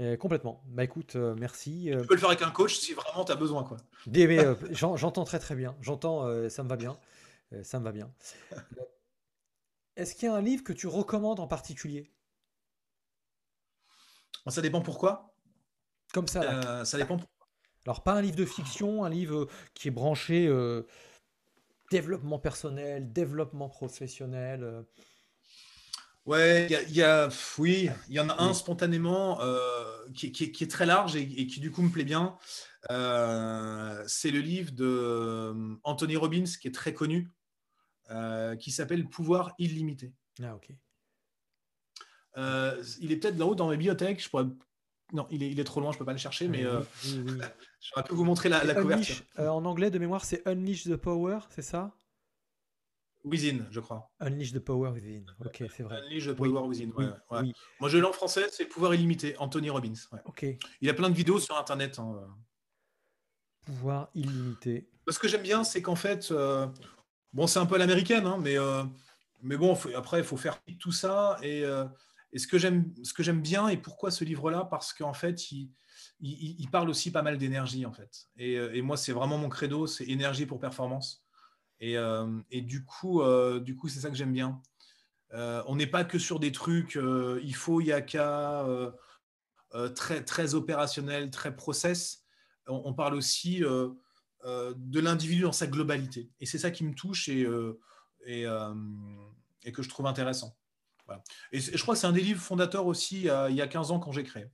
Euh, 0.00 0.16
complètement. 0.16 0.62
Bah 0.66 0.82
écoute, 0.82 1.14
euh, 1.16 1.34
merci. 1.38 1.92
Euh. 1.92 2.00
Tu 2.00 2.06
peux 2.08 2.14
le 2.14 2.20
faire 2.20 2.30
avec 2.30 2.42
un 2.42 2.50
coach 2.50 2.76
si 2.76 2.94
vraiment 2.94 3.24
tu 3.24 3.32
as 3.32 3.36
besoin. 3.36 3.62
Quoi. 3.62 3.76
j'entends 4.96 5.24
très 5.24 5.38
très 5.38 5.54
bien. 5.54 5.76
J'entends, 5.80 6.48
ça 6.48 6.62
me 6.62 6.68
va 6.68 6.76
bien. 6.76 6.98
ça 7.62 7.78
me 7.78 7.84
va 7.84 7.92
bien. 7.92 8.12
Est-ce 9.96 10.14
qu'il 10.14 10.28
y 10.28 10.32
a 10.32 10.34
un 10.34 10.40
livre 10.40 10.64
que 10.64 10.72
tu 10.72 10.88
recommandes 10.88 11.38
en 11.38 11.46
particulier? 11.46 12.10
Ça 14.48 14.60
dépend 14.60 14.80
pourquoi. 14.80 15.34
Comme 16.12 16.26
ça. 16.26 16.84
Ça 16.84 16.98
dépend. 16.98 17.18
Alors, 17.86 18.02
pas 18.02 18.14
un 18.14 18.22
livre 18.22 18.36
de 18.36 18.46
fiction, 18.46 19.04
un 19.04 19.10
livre 19.10 19.46
qui 19.74 19.88
est 19.88 19.92
branché 19.92 20.48
développement 21.90 22.38
personnel, 22.38 23.12
développement 23.12 23.68
professionnel. 23.68 24.62
Euh. 24.62 24.82
Ouais, 26.26 26.66
il 26.88 26.96
y, 26.96 27.02
a, 27.02 27.28
oui, 27.58 27.90
il 28.08 28.14
y 28.14 28.20
en 28.20 28.30
a 28.30 28.42
un 28.42 28.54
spontanément 28.54 29.40
qui, 30.14 30.28
est 30.28 30.70
très 30.70 30.86
large 30.86 31.16
et, 31.16 31.46
qui 31.46 31.60
du 31.60 31.70
coup 31.70 31.82
me 31.82 31.90
plaît 31.90 32.04
bien. 32.04 32.38
c'est 32.88 34.30
le 34.30 34.40
livre 34.40 34.72
de 34.72 35.54
Anthony 35.84 36.16
Robbins 36.16 36.44
qui 36.58 36.68
est 36.68 36.74
très 36.74 36.94
connu, 36.94 37.30
qui 38.58 38.70
s'appelle 38.70 39.06
Pouvoir 39.06 39.52
illimité. 39.58 40.14
Ah 40.42 40.54
ok. 40.54 40.70
il 43.02 43.12
est 43.12 43.16
peut-être 43.16 43.36
là-haut 43.36 43.54
dans 43.54 43.68
mes 43.68 43.76
bibliothèques. 43.76 44.24
Je 44.24 44.30
pourrais 44.30 44.46
non, 45.12 45.26
il 45.30 45.60
est, 45.60 45.64
trop 45.64 45.80
loin, 45.80 45.92
je 45.92 45.96
ne 45.96 45.98
peux 46.00 46.04
pas 46.04 46.12
le 46.12 46.18
chercher, 46.18 46.48
mais 46.48 46.64
euh, 46.64 46.80
je 47.02 47.20
vais 47.20 47.50
un 47.96 48.02
peu 48.02 48.14
vous 48.14 48.24
montrer 48.24 48.48
la, 48.48 48.74
couverture. 48.74 49.16
Euh, 49.38 49.48
en 49.48 49.64
anglais, 49.64 49.90
de 49.90 49.98
mémoire, 49.98 50.24
c'est 50.24 50.46
Unleash 50.48 50.84
the 50.84 50.96
Power, 50.96 51.40
c'est 51.50 51.62
ça? 51.62 51.94
Within, 53.24 53.66
je 53.70 53.80
crois. 53.80 54.10
Unleash 54.20 54.52
the 54.52 54.58
Power 54.58 54.90
Within, 54.90 55.24
ok, 55.44 55.64
c'est 55.74 55.82
vrai. 55.82 55.98
Unleash 55.98 56.26
the 56.26 56.32
Power 56.32 56.66
Within, 56.66 56.90
ouais, 56.96 57.52
Moi, 57.80 57.88
je 57.88 57.98
l'ai 57.98 58.04
en 58.04 58.12
français, 58.12 58.46
c'est 58.50 58.66
Pouvoir 58.66 58.94
illimité, 58.94 59.36
Anthony 59.38 59.70
Robbins. 59.70 59.94
Ok. 60.24 60.46
Il 60.80 60.90
a 60.90 60.94
plein 60.94 61.10
de 61.10 61.14
vidéos 61.14 61.38
sur 61.38 61.56
Internet. 61.56 61.98
Hein, 61.98 62.16
euh. 62.16 62.26
Pouvoir 63.66 64.08
illimité. 64.14 64.88
Ce 65.08 65.18
que 65.18 65.28
j'aime 65.28 65.42
bien, 65.42 65.64
c'est 65.64 65.82
qu'en 65.82 65.96
fait, 65.96 66.32
bon, 67.32 67.46
c'est 67.46 67.58
un 67.58 67.66
peu 67.66 67.78
l'américaine, 67.78 68.26
hein, 68.26 68.38
mais, 68.40 68.56
mais 69.42 69.56
bon, 69.56 69.78
après, 69.94 70.18
il 70.18 70.24
faut 70.24 70.36
faire 70.36 70.60
tout 70.80 70.92
ça 70.92 71.38
et 71.42 71.64
et 72.34 72.38
ce 72.38 72.46
que 72.46 72.58
j'aime 72.58 73.40
bien 73.40 73.68
et 73.68 73.78
pourquoi 73.78 74.10
ce 74.10 74.24
livre-là? 74.24 74.66
Parce 74.70 74.92
qu'en 74.92 75.14
fait, 75.14 75.50
il, 75.50 75.70
parle 76.70 76.90
aussi 76.90 77.10
pas 77.10 77.22
mal 77.22 77.38
d'énergie, 77.38 77.86
en 77.86 77.92
fait. 77.92 78.26
Et, 78.36 78.54
et 78.54 78.82
moi, 78.82 78.98
c'est 78.98 79.12
vraiment 79.12 79.38
mon 79.38 79.48
credo, 79.48 79.86
c'est 79.86 80.04
énergie 80.04 80.44
pour 80.44 80.58
performance. 80.58 81.24
Et, 81.80 81.98
euh, 81.98 82.40
et 82.50 82.62
du 82.62 82.84
coup, 82.84 83.22
euh, 83.22 83.60
du 83.60 83.76
coup, 83.76 83.88
c'est 83.88 84.00
ça 84.00 84.10
que 84.10 84.16
j'aime 84.16 84.32
bien. 84.32 84.60
Euh, 85.32 85.62
on 85.66 85.76
n'est 85.76 85.86
pas 85.86 86.04
que 86.04 86.18
sur 86.18 86.40
des 86.40 86.52
trucs, 86.52 86.94
il 86.94 87.54
faut, 87.54 87.80
il 87.80 87.88
y 87.88 87.92
a 87.92 88.00
qu'à, 88.00 88.66
très, 89.94 90.24
très 90.24 90.54
opérationnel, 90.54 91.30
très 91.30 91.54
process. 91.54 92.24
On, 92.66 92.94
parle 92.94 93.14
aussi 93.14 93.60
de 93.60 95.00
l'individu 95.00 95.42
dans 95.42 95.52
sa 95.52 95.66
globalité. 95.66 96.30
Et 96.40 96.46
c'est 96.46 96.58
ça 96.58 96.70
qui 96.70 96.84
me 96.84 96.94
touche 96.94 97.28
et 97.28 97.44
que 97.44 97.78
je 99.82 99.88
trouve 99.88 100.06
intéressant. 100.06 100.56
Et, 101.52 101.60
je 101.60 101.82
crois 101.82 101.94
que 101.94 102.00
c'est 102.00 102.06
un 102.06 102.12
des 102.12 102.20
livres 102.20 102.40
fondateurs 102.40 102.86
aussi 102.86 103.22
il 103.22 103.54
y 103.54 103.62
a 103.62 103.66
15 103.66 103.90
ans 103.90 104.00
quand 104.00 104.12
j'ai 104.12 104.24
créé. 104.24 104.46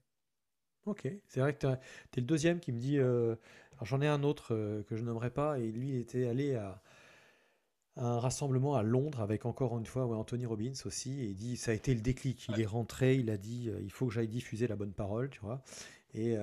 Ok, 0.85 1.07
c'est 1.27 1.39
vrai 1.39 1.53
que 1.53 1.59
tu 1.59 1.67
es 1.67 2.21
le 2.21 2.21
deuxième 2.25 2.59
qui 2.59 2.71
me 2.71 2.79
dit. 2.79 2.97
Euh, 2.97 3.35
alors 3.73 3.85
j'en 3.85 4.01
ai 4.01 4.07
un 4.07 4.23
autre 4.23 4.55
euh, 4.55 4.83
que 4.83 4.95
je 4.95 5.03
nommerai 5.03 5.29
pas, 5.29 5.59
et 5.59 5.71
lui, 5.71 5.89
il 5.89 5.95
était 5.97 6.27
allé 6.27 6.55
à, 6.55 6.81
un 7.97 8.19
rassemblement 8.19 8.75
à 8.75 8.83
Londres 8.83 9.21
avec 9.21 9.45
encore 9.45 9.77
une 9.77 9.85
fois 9.85 10.05
Anthony 10.05 10.45
Robbins 10.45 10.73
aussi, 10.85 11.21
et 11.21 11.25
il 11.25 11.35
dit 11.35 11.57
ça 11.57 11.71
a 11.71 11.73
été 11.75 11.93
le 11.93 12.01
déclic. 12.01 12.47
Il 12.49 12.59
est 12.59 12.65
rentré, 12.65 13.15
il 13.15 13.29
a 13.29 13.37
dit 13.37 13.69
euh, 13.69 13.79
il 13.83 13.91
faut 13.91 14.07
que 14.07 14.13
j'aille 14.13 14.27
diffuser 14.27 14.67
la 14.67 14.75
bonne 14.75 14.93
parole, 14.93 15.29
tu 15.29 15.41
vois. 15.41 15.61
Et, 16.13 16.37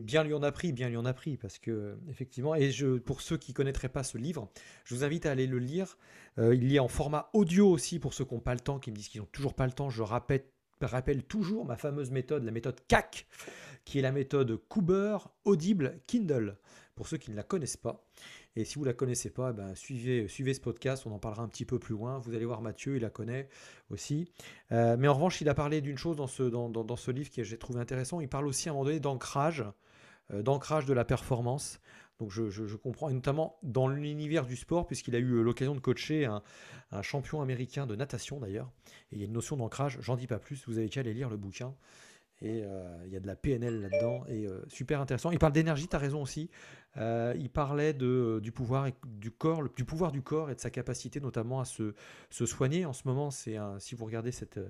bien 0.00 0.24
lui 0.24 0.34
en 0.34 0.42
a 0.42 0.50
pris, 0.50 0.72
bien 0.72 0.88
lui 0.88 0.96
en 0.96 1.04
a 1.04 1.12
pris, 1.12 1.36
parce 1.36 1.58
que 1.58 1.96
effectivement, 2.10 2.54
et 2.54 2.70
je, 2.70 2.98
pour 2.98 3.20
ceux 3.20 3.36
qui 3.36 3.52
connaîtraient 3.52 3.88
pas 3.88 4.02
ce 4.02 4.18
livre, 4.18 4.50
je 4.84 4.94
vous 4.94 5.04
invite 5.04 5.26
à 5.26 5.30
aller 5.30 5.46
le 5.46 5.58
lire. 5.58 5.98
Euh, 6.38 6.54
il 6.54 6.70
y 6.72 6.78
a 6.78 6.82
en 6.82 6.88
format 6.88 7.30
audio 7.32 7.70
aussi 7.70 7.98
pour 7.98 8.12
ceux 8.12 8.24
qui 8.24 8.34
n'ont 8.34 8.40
pas 8.40 8.54
le 8.54 8.60
temps, 8.60 8.80
qui 8.80 8.90
me 8.90 8.96
disent 8.96 9.08
qu'ils 9.08 9.20
n'ont 9.20 9.28
toujours 9.30 9.54
pas 9.54 9.66
le 9.66 9.72
temps. 9.72 9.88
Je 9.88 10.02
rappelle, 10.02 10.44
rappelle 10.80 11.22
toujours 11.22 11.64
ma 11.64 11.76
fameuse 11.76 12.10
méthode, 12.10 12.44
la 12.44 12.50
méthode 12.50 12.80
CAC, 12.88 13.26
qui 13.84 13.98
est 13.98 14.02
la 14.02 14.12
méthode 14.12 14.60
Cooper 14.68 15.18
Audible 15.44 16.00
Kindle, 16.06 16.56
pour 16.96 17.06
ceux 17.06 17.16
qui 17.16 17.30
ne 17.30 17.36
la 17.36 17.44
connaissent 17.44 17.76
pas. 17.76 18.04
Et 18.56 18.64
si 18.64 18.76
vous 18.78 18.84
la 18.84 18.92
connaissez 18.92 19.30
pas, 19.30 19.52
ben, 19.52 19.74
suivez, 19.74 20.28
suivez 20.28 20.54
ce 20.54 20.60
podcast, 20.60 21.06
on 21.06 21.12
en 21.12 21.18
parlera 21.18 21.42
un 21.42 21.48
petit 21.48 21.64
peu 21.64 21.78
plus 21.78 21.94
loin. 21.94 22.18
Vous 22.18 22.34
allez 22.34 22.44
voir 22.44 22.62
Mathieu, 22.62 22.96
il 22.96 23.02
la 23.02 23.10
connaît 23.10 23.48
aussi. 23.90 24.30
Euh, 24.70 24.96
mais 24.96 25.08
en 25.08 25.14
revanche, 25.14 25.40
il 25.40 25.48
a 25.48 25.54
parlé 25.54 25.80
d'une 25.80 25.98
chose 25.98 26.16
dans 26.16 26.28
ce, 26.28 26.44
dans, 26.44 26.68
dans, 26.68 26.96
ce 26.96 27.10
livre 27.10 27.30
que 27.30 27.42
j'ai 27.42 27.58
trouvé 27.58 27.80
intéressant. 27.80 28.20
Il 28.20 28.28
parle 28.28 28.46
aussi 28.46 28.68
à 28.68 28.72
un 28.72 28.74
moment 28.74 28.84
donné 28.84 29.00
d'ancrage, 29.00 29.64
euh, 30.32 30.42
d'ancrage 30.42 30.86
de 30.86 30.92
la 30.92 31.04
performance. 31.04 31.80
Donc 32.20 32.30
je, 32.30 32.76
comprends, 32.76 33.08
et 33.08 33.12
notamment 33.12 33.58
dans 33.64 33.88
l'univers 33.88 34.46
du 34.46 34.54
sport, 34.54 34.86
puisqu'il 34.86 35.16
a 35.16 35.18
eu 35.18 35.32
euh, 35.32 35.42
l'occasion 35.42 35.74
de 35.74 35.80
coacher 35.80 36.26
un, 36.26 36.42
champion 37.02 37.42
américain 37.42 37.86
de 37.86 37.96
natation 37.96 38.38
d'ailleurs. 38.38 38.70
Et 39.10 39.16
il 39.16 39.18
y 39.18 39.22
a 39.22 39.24
une 39.24 39.32
notion 39.32 39.56
d'ancrage, 39.56 39.98
j'en 40.00 40.14
dis 40.14 40.28
pas 40.28 40.38
plus, 40.38 40.64
vous 40.68 40.78
avez 40.78 40.88
qu'à 40.88 41.00
aller 41.00 41.12
lire 41.12 41.28
le 41.28 41.36
bouquin. 41.36 41.74
Et 42.44 42.62
euh, 42.62 42.84
il 43.06 43.12
y 43.12 43.16
a 43.16 43.20
de 43.20 43.26
la 43.26 43.36
PNL 43.36 43.80
là-dedans, 43.80 44.24
et 44.28 44.46
euh, 44.46 44.62
super 44.68 45.00
intéressant. 45.00 45.30
Il 45.30 45.38
parle 45.38 45.54
d'énergie, 45.54 45.88
tu 45.88 45.96
as 45.96 45.98
raison 45.98 46.22
aussi. 46.22 46.50
il 46.96 47.50
parlait 47.50 47.94
de, 47.94 48.38
du 48.42 48.52
pouvoir 48.52 48.88
du 49.04 49.30
corps, 49.30 49.62
du 49.74 49.84
pouvoir 49.84 50.12
du 50.12 50.22
corps 50.22 50.50
et 50.50 50.54
de 50.54 50.60
sa 50.60 50.70
capacité 50.70 51.20
notamment 51.20 51.60
à 51.60 51.64
se, 51.64 51.94
se 52.30 52.46
soigner. 52.46 52.84
En 52.84 52.92
ce 52.92 53.08
moment, 53.08 53.30
c'est 53.30 53.56
si 53.78 53.94
vous 53.94 54.04
regardez 54.04 54.30
cette 54.30 54.60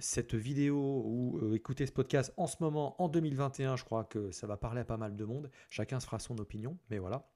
cette 0.00 0.34
vidéo 0.34 1.02
ou 1.04 1.38
euh, 1.42 1.54
écouter 1.54 1.86
ce 1.86 1.92
podcast 1.92 2.32
en 2.36 2.46
ce 2.46 2.56
moment, 2.60 3.00
en 3.02 3.08
2021, 3.08 3.76
je 3.76 3.84
crois 3.84 4.04
que 4.04 4.30
ça 4.30 4.46
va 4.46 4.56
parler 4.56 4.80
à 4.80 4.84
pas 4.84 4.96
mal 4.96 5.16
de 5.16 5.24
monde. 5.24 5.50
Chacun 5.70 6.00
se 6.00 6.06
fera 6.06 6.18
son 6.18 6.38
opinion, 6.38 6.76
mais 6.90 6.98
voilà. 6.98 7.26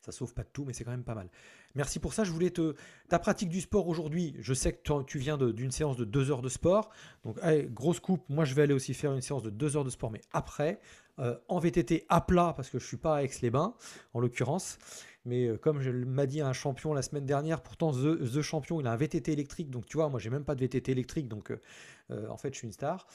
Ça 0.00 0.12
sauve 0.12 0.34
pas 0.34 0.42
de 0.42 0.48
tout, 0.52 0.64
mais 0.64 0.72
c'est 0.72 0.84
quand 0.84 0.90
même 0.90 1.04
pas 1.04 1.14
mal. 1.14 1.28
Merci 1.74 1.98
pour 1.98 2.14
ça. 2.14 2.24
Je 2.24 2.32
voulais 2.32 2.50
te. 2.50 2.74
Ta 3.08 3.18
pratique 3.18 3.48
du 3.48 3.60
sport 3.60 3.88
aujourd'hui, 3.88 4.36
je 4.40 4.54
sais 4.54 4.72
que 4.72 5.02
tu 5.02 5.18
viens 5.18 5.36
d'une 5.36 5.70
séance 5.70 5.96
de 5.96 6.04
deux 6.04 6.30
heures 6.30 6.42
de 6.42 6.48
sport. 6.48 6.90
Donc, 7.24 7.38
grosse 7.72 8.00
coupe. 8.00 8.28
Moi, 8.28 8.44
je 8.44 8.54
vais 8.54 8.62
aller 8.62 8.74
aussi 8.74 8.94
faire 8.94 9.12
une 9.12 9.22
séance 9.22 9.42
de 9.42 9.50
deux 9.50 9.76
heures 9.76 9.84
de 9.84 9.90
sport, 9.90 10.10
mais 10.10 10.20
après, 10.32 10.80
euh, 11.20 11.36
en 11.48 11.58
VTT 11.58 12.06
à 12.08 12.22
plat, 12.22 12.54
parce 12.56 12.70
que 12.70 12.78
je 12.78 12.86
suis 12.86 12.96
pas 12.96 13.16
à 13.16 13.22
Aix-les-Bains, 13.22 13.74
en 14.14 14.20
l'occurrence. 14.20 14.78
mais 15.26 15.46
euh, 15.46 15.58
comme 15.58 15.82
je 15.82 15.90
m'a 15.90 16.24
dit 16.24 16.40
un 16.40 16.54
champion 16.54 16.94
la 16.94 17.02
semaine 17.02 17.26
dernière, 17.26 17.62
pourtant 17.62 17.92
the, 17.92 18.40
champion, 18.40 18.80
il 18.80 18.86
a 18.86 18.92
un 18.92 18.96
VTT 18.96 19.32
électrique, 19.32 19.70
donc 19.70 19.84
tu 19.84 19.98
vois, 19.98 20.08
moi 20.08 20.18
j'ai 20.18 20.30
même 20.30 20.44
pas 20.44 20.54
de 20.54 20.60
VTT 20.60 20.92
électrique, 20.92 21.28
donc 21.28 21.50
euh, 21.50 22.28
en 22.28 22.38
fait 22.38 22.54
je 22.54 22.58
suis 22.58 22.66
une 22.66 22.72
star. 22.72 23.06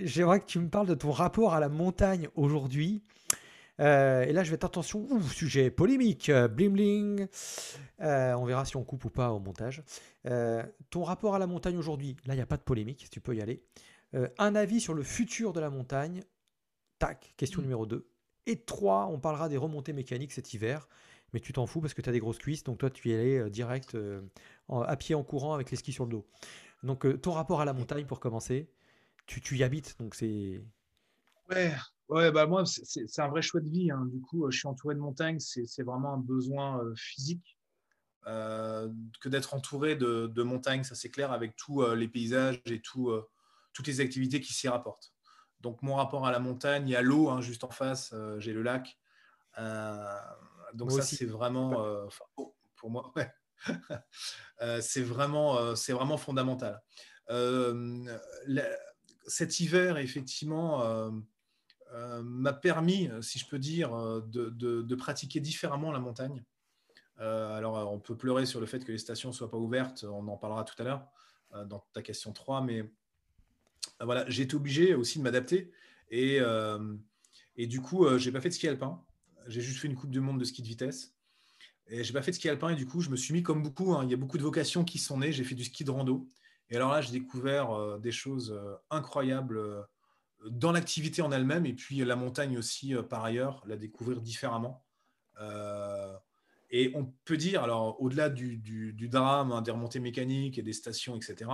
J'aimerais 0.00 0.40
que 0.40 0.46
tu 0.46 0.58
me 0.58 0.68
parles 0.68 0.88
de 0.88 0.94
ton 0.94 1.12
rapport 1.12 1.54
à 1.54 1.60
la 1.60 1.68
montagne 1.68 2.28
aujourd'hui. 2.34 3.02
Et 3.78 4.32
là, 4.32 4.42
je 4.42 4.50
vais 4.50 4.54
être 4.54 4.64
attention, 4.64 5.06
sujet 5.22 5.70
polémique, 5.70 6.30
bling 6.30 6.72
bling. 6.72 7.26
on 8.00 8.44
verra 8.44 8.64
si 8.64 8.76
on 8.76 8.84
coupe 8.84 9.04
ou 9.04 9.10
pas 9.10 9.30
au 9.32 9.38
montage. 9.38 9.82
ton 10.90 11.02
rapport 11.02 11.34
à 11.34 11.38
la 11.38 11.46
montagne 11.46 11.76
aujourd'hui, 11.76 12.16
là, 12.26 12.34
il 12.34 12.38
n'y 12.38 12.42
a 12.42 12.46
pas 12.46 12.56
de 12.56 12.62
polémique, 12.62 13.08
tu 13.10 13.20
peux 13.20 13.34
y 13.34 13.42
aller. 13.42 13.62
un 14.38 14.54
avis 14.54 14.80
sur 14.80 14.94
le 14.94 15.02
futur 15.02 15.52
de 15.52 15.60
la 15.60 15.70
montagne. 15.70 16.22
Tac, 16.98 17.34
question 17.36 17.60
mmh. 17.60 17.64
numéro 17.64 17.86
2. 17.86 18.08
Et 18.46 18.60
3, 18.62 19.06
on 19.06 19.18
parlera 19.18 19.48
des 19.48 19.56
remontées 19.56 19.92
mécaniques 19.92 20.32
cet 20.32 20.54
hiver. 20.54 20.88
Mais 21.32 21.40
tu 21.40 21.52
t'en 21.52 21.66
fous 21.66 21.80
parce 21.80 21.94
que 21.94 22.02
tu 22.02 22.08
as 22.08 22.12
des 22.12 22.20
grosses 22.20 22.38
cuisses, 22.38 22.62
donc 22.62 22.78
toi 22.78 22.88
tu 22.88 23.10
y 23.10 23.14
allais 23.14 23.38
euh, 23.38 23.50
direct 23.50 23.94
euh, 23.94 24.22
à 24.70 24.96
pied 24.96 25.14
en 25.14 25.24
courant 25.24 25.54
avec 25.54 25.70
les 25.70 25.76
skis 25.76 25.92
sur 25.92 26.04
le 26.04 26.10
dos. 26.10 26.26
Donc 26.82 27.04
euh, 27.04 27.18
ton 27.18 27.32
rapport 27.32 27.60
à 27.60 27.64
la 27.64 27.72
montagne 27.72 28.06
pour 28.06 28.20
commencer, 28.20 28.70
tu, 29.26 29.40
tu 29.40 29.56
y 29.56 29.64
habites, 29.64 29.96
donc 29.98 30.14
c'est. 30.14 30.62
Ouais, 31.50 31.72
ouais 32.08 32.30
bah 32.30 32.46
moi 32.46 32.64
c'est 32.66 33.20
un 33.20 33.28
vrai 33.28 33.42
choix 33.42 33.60
de 33.60 33.68
vie. 33.68 33.90
Hein. 33.90 34.06
Du 34.12 34.20
coup, 34.20 34.50
je 34.50 34.58
suis 34.58 34.68
entouré 34.68 34.94
de 34.94 35.00
montagnes, 35.00 35.40
c'est 35.40 35.82
vraiment 35.82 36.14
un 36.14 36.18
besoin 36.18 36.82
physique 36.96 37.58
que 38.24 39.28
d'être 39.28 39.54
entouré 39.54 39.94
de, 39.94 40.26
de, 40.26 40.42
montagnes, 40.42 40.82
ça 40.82 40.96
c'est 40.96 41.10
clair, 41.10 41.30
avec 41.30 41.54
tous 41.54 41.86
les 41.94 42.08
paysages 42.08 42.60
et 42.66 42.80
tout, 42.80 43.12
toutes 43.72 43.86
les 43.86 44.00
activités 44.00 44.40
qui 44.40 44.52
s'y 44.52 44.66
rapportent. 44.68 45.12
Donc 45.60 45.82
mon 45.82 45.94
rapport 45.94 46.26
à 46.26 46.32
la 46.32 46.38
montagne, 46.38 46.88
il 46.88 46.92
y 46.92 46.96
a 46.96 47.02
l'eau 47.02 47.28
hein, 47.28 47.40
juste 47.40 47.64
en 47.64 47.70
face, 47.70 48.10
euh, 48.12 48.38
j'ai 48.40 48.52
le 48.52 48.62
lac. 48.62 48.98
Euh, 49.58 50.18
donc 50.74 50.92
ça 50.92 51.02
c'est 51.02 51.24
vraiment, 51.24 51.84
euh, 51.84 52.06
oh, 52.36 52.54
pour 52.76 52.90
moi, 52.90 53.12
c'est 54.80 55.02
vraiment, 55.02 55.74
c'est 55.74 55.92
vraiment 55.92 56.18
fondamental. 56.18 56.82
cet 59.26 59.60
hiver, 59.60 59.98
effectivement, 59.98 61.10
m'a 62.22 62.52
permis, 62.52 63.08
si 63.22 63.38
je 63.38 63.46
peux 63.46 63.58
dire, 63.58 63.90
de, 64.26 64.94
pratiquer 64.94 65.40
différemment 65.40 65.92
la 65.92 65.98
montagne. 65.98 66.44
alors, 67.18 67.92
on 67.92 67.98
peut 67.98 68.16
pleurer 68.16 68.46
sur 68.46 68.60
le 68.60 68.66
fait 68.66 68.84
que 68.84 68.92
les 68.92 68.98
stations 68.98 69.30
ne 69.30 69.34
soient 69.34 69.50
pas 69.50 69.56
ouvertes, 69.56 70.04
on 70.04 70.26
en 70.28 70.36
parlera 70.36 70.64
tout 70.64 70.74
à 70.78 70.84
l'heure 70.84 71.06
dans 71.66 71.84
ta 71.92 72.02
question 72.02 72.32
3, 72.32 72.60
mais 72.62 72.90
voilà, 74.00 74.28
j'ai 74.28 74.42
été 74.42 74.54
obligé 74.54 74.94
aussi 74.94 75.18
de 75.18 75.24
m'adapter. 75.24 75.70
Et, 76.10 76.38
euh, 76.40 76.78
du 77.56 77.80
coup, 77.80 78.04
euh, 78.04 78.18
j'ai 78.18 78.32
pas 78.32 78.40
fait 78.40 78.48
de 78.48 78.54
ski 78.54 78.68
alpin. 78.68 79.02
J'ai 79.46 79.60
juste 79.60 79.80
fait 79.80 79.88
une 79.88 79.94
Coupe 79.94 80.10
du 80.10 80.20
Monde 80.20 80.38
de 80.38 80.44
ski 80.44 80.62
de 80.62 80.66
vitesse. 80.66 81.14
Et 81.88 82.02
j'ai 82.02 82.12
pas 82.12 82.22
fait 82.22 82.32
de 82.32 82.36
ski 82.36 82.48
alpin. 82.48 82.70
Et 82.70 82.76
du 82.76 82.86
coup, 82.86 83.00
je 83.00 83.10
me 83.10 83.16
suis 83.16 83.32
mis 83.32 83.42
comme 83.42 83.62
beaucoup. 83.62 83.94
Hein, 83.94 84.04
il 84.04 84.10
y 84.10 84.14
a 84.14 84.16
beaucoup 84.16 84.38
de 84.38 84.42
vocations 84.42 84.84
qui 84.84 84.98
sont 84.98 85.18
nées. 85.18 85.32
J'ai 85.32 85.44
fait 85.44 85.54
du 85.54 85.64
ski 85.64 85.84
de 85.84 85.90
rando. 85.90 86.28
Et 86.68 86.76
alors 86.76 86.90
là, 86.90 87.00
j'ai 87.00 87.12
découvert 87.12 87.70
euh, 87.70 87.98
des 87.98 88.12
choses 88.12 88.58
incroyables 88.90 89.86
dans 90.44 90.72
l'activité 90.72 91.22
en 91.22 91.32
elle-même. 91.32 91.66
Et 91.66 91.74
puis 91.74 92.04
la 92.04 92.16
montagne 92.16 92.58
aussi, 92.58 92.94
par 93.08 93.24
ailleurs, 93.24 93.62
la 93.66 93.76
découvrir 93.76 94.20
différemment. 94.20 94.84
et 96.70 96.92
on 96.94 97.12
peut 97.24 97.36
dire, 97.36 97.62
alors 97.62 98.00
au-delà 98.02 98.28
du, 98.28 98.58
du, 98.58 99.08
drame, 99.08 99.52
hein, 99.52 99.62
des 99.62 99.70
remontées 99.70 100.00
mécaniques 100.00 100.58
et 100.58 100.62
des 100.62 100.72
stations, 100.72 101.16
etc., 101.16 101.50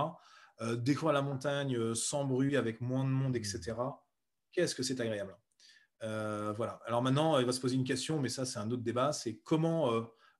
euh, 0.61 0.75
découvrir 0.75 1.13
la 1.13 1.21
montagne 1.21 1.75
euh, 1.75 1.95
sans 1.95 2.25
bruit, 2.25 2.55
avec 2.55 2.79
moins 2.79 3.03
de 3.03 3.09
monde, 3.09 3.35
etc. 3.35 3.73
Mmh. 3.77 3.91
Qu'est-ce 4.51 4.75
que 4.75 4.83
c'est 4.83 4.99
agréable? 4.99 5.35
Euh, 6.03 6.53
voilà. 6.55 6.79
Alors 6.85 7.01
maintenant, 7.01 7.39
il 7.39 7.45
va 7.45 7.51
se 7.51 7.59
poser 7.59 7.75
une 7.75 7.83
question, 7.83 8.19
mais 8.19 8.29
ça, 8.29 8.45
c'est 8.45 8.59
un 8.59 8.69
autre 8.69 8.83
débat. 8.83 9.13
C'est 9.13 9.37
comment 9.37 9.91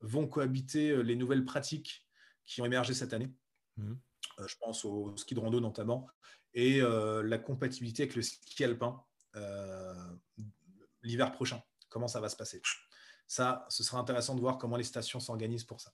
vont 0.01 0.27
cohabiter 0.27 1.01
les 1.03 1.15
nouvelles 1.15 1.45
pratiques 1.45 2.05
qui 2.45 2.61
ont 2.61 2.65
émergé 2.65 2.93
cette 2.93 3.13
année? 3.13 3.33
Mmh. 3.77 3.93
je 4.45 4.55
pense 4.59 4.85
au 4.85 5.17
ski 5.17 5.33
de 5.33 5.39
rando 5.39 5.59
notamment, 5.59 6.05
et 6.53 6.81
la 6.81 7.37
compatibilité 7.37 8.03
avec 8.03 8.15
le 8.15 8.21
ski 8.21 8.63
alpin 8.63 9.01
l'hiver 11.01 11.31
prochain. 11.31 11.61
Comment 11.89 12.07
ça 12.07 12.19
va 12.19 12.29
se 12.29 12.35
passer? 12.35 12.61
Ça, 13.27 13.65
ce 13.69 13.83
sera 13.83 13.99
intéressant 13.99 14.35
de 14.35 14.39
voir 14.41 14.57
comment 14.57 14.77
les 14.77 14.83
stations 14.83 15.19
s'organisent 15.19 15.63
pour 15.63 15.81
ça. 15.81 15.93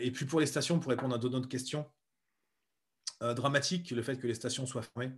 et 0.00 0.10
puis 0.10 0.24
pour 0.24 0.40
les 0.40 0.46
stations, 0.46 0.78
pour 0.78 0.90
répondre 0.90 1.14
à 1.14 1.18
d'autres 1.18 1.48
questions, 1.48 1.90
euh, 3.22 3.34
dramatique 3.34 3.90
le 3.90 4.02
fait 4.02 4.16
que 4.16 4.26
les 4.26 4.34
stations 4.34 4.66
soient 4.66 4.82
fermées. 4.82 5.12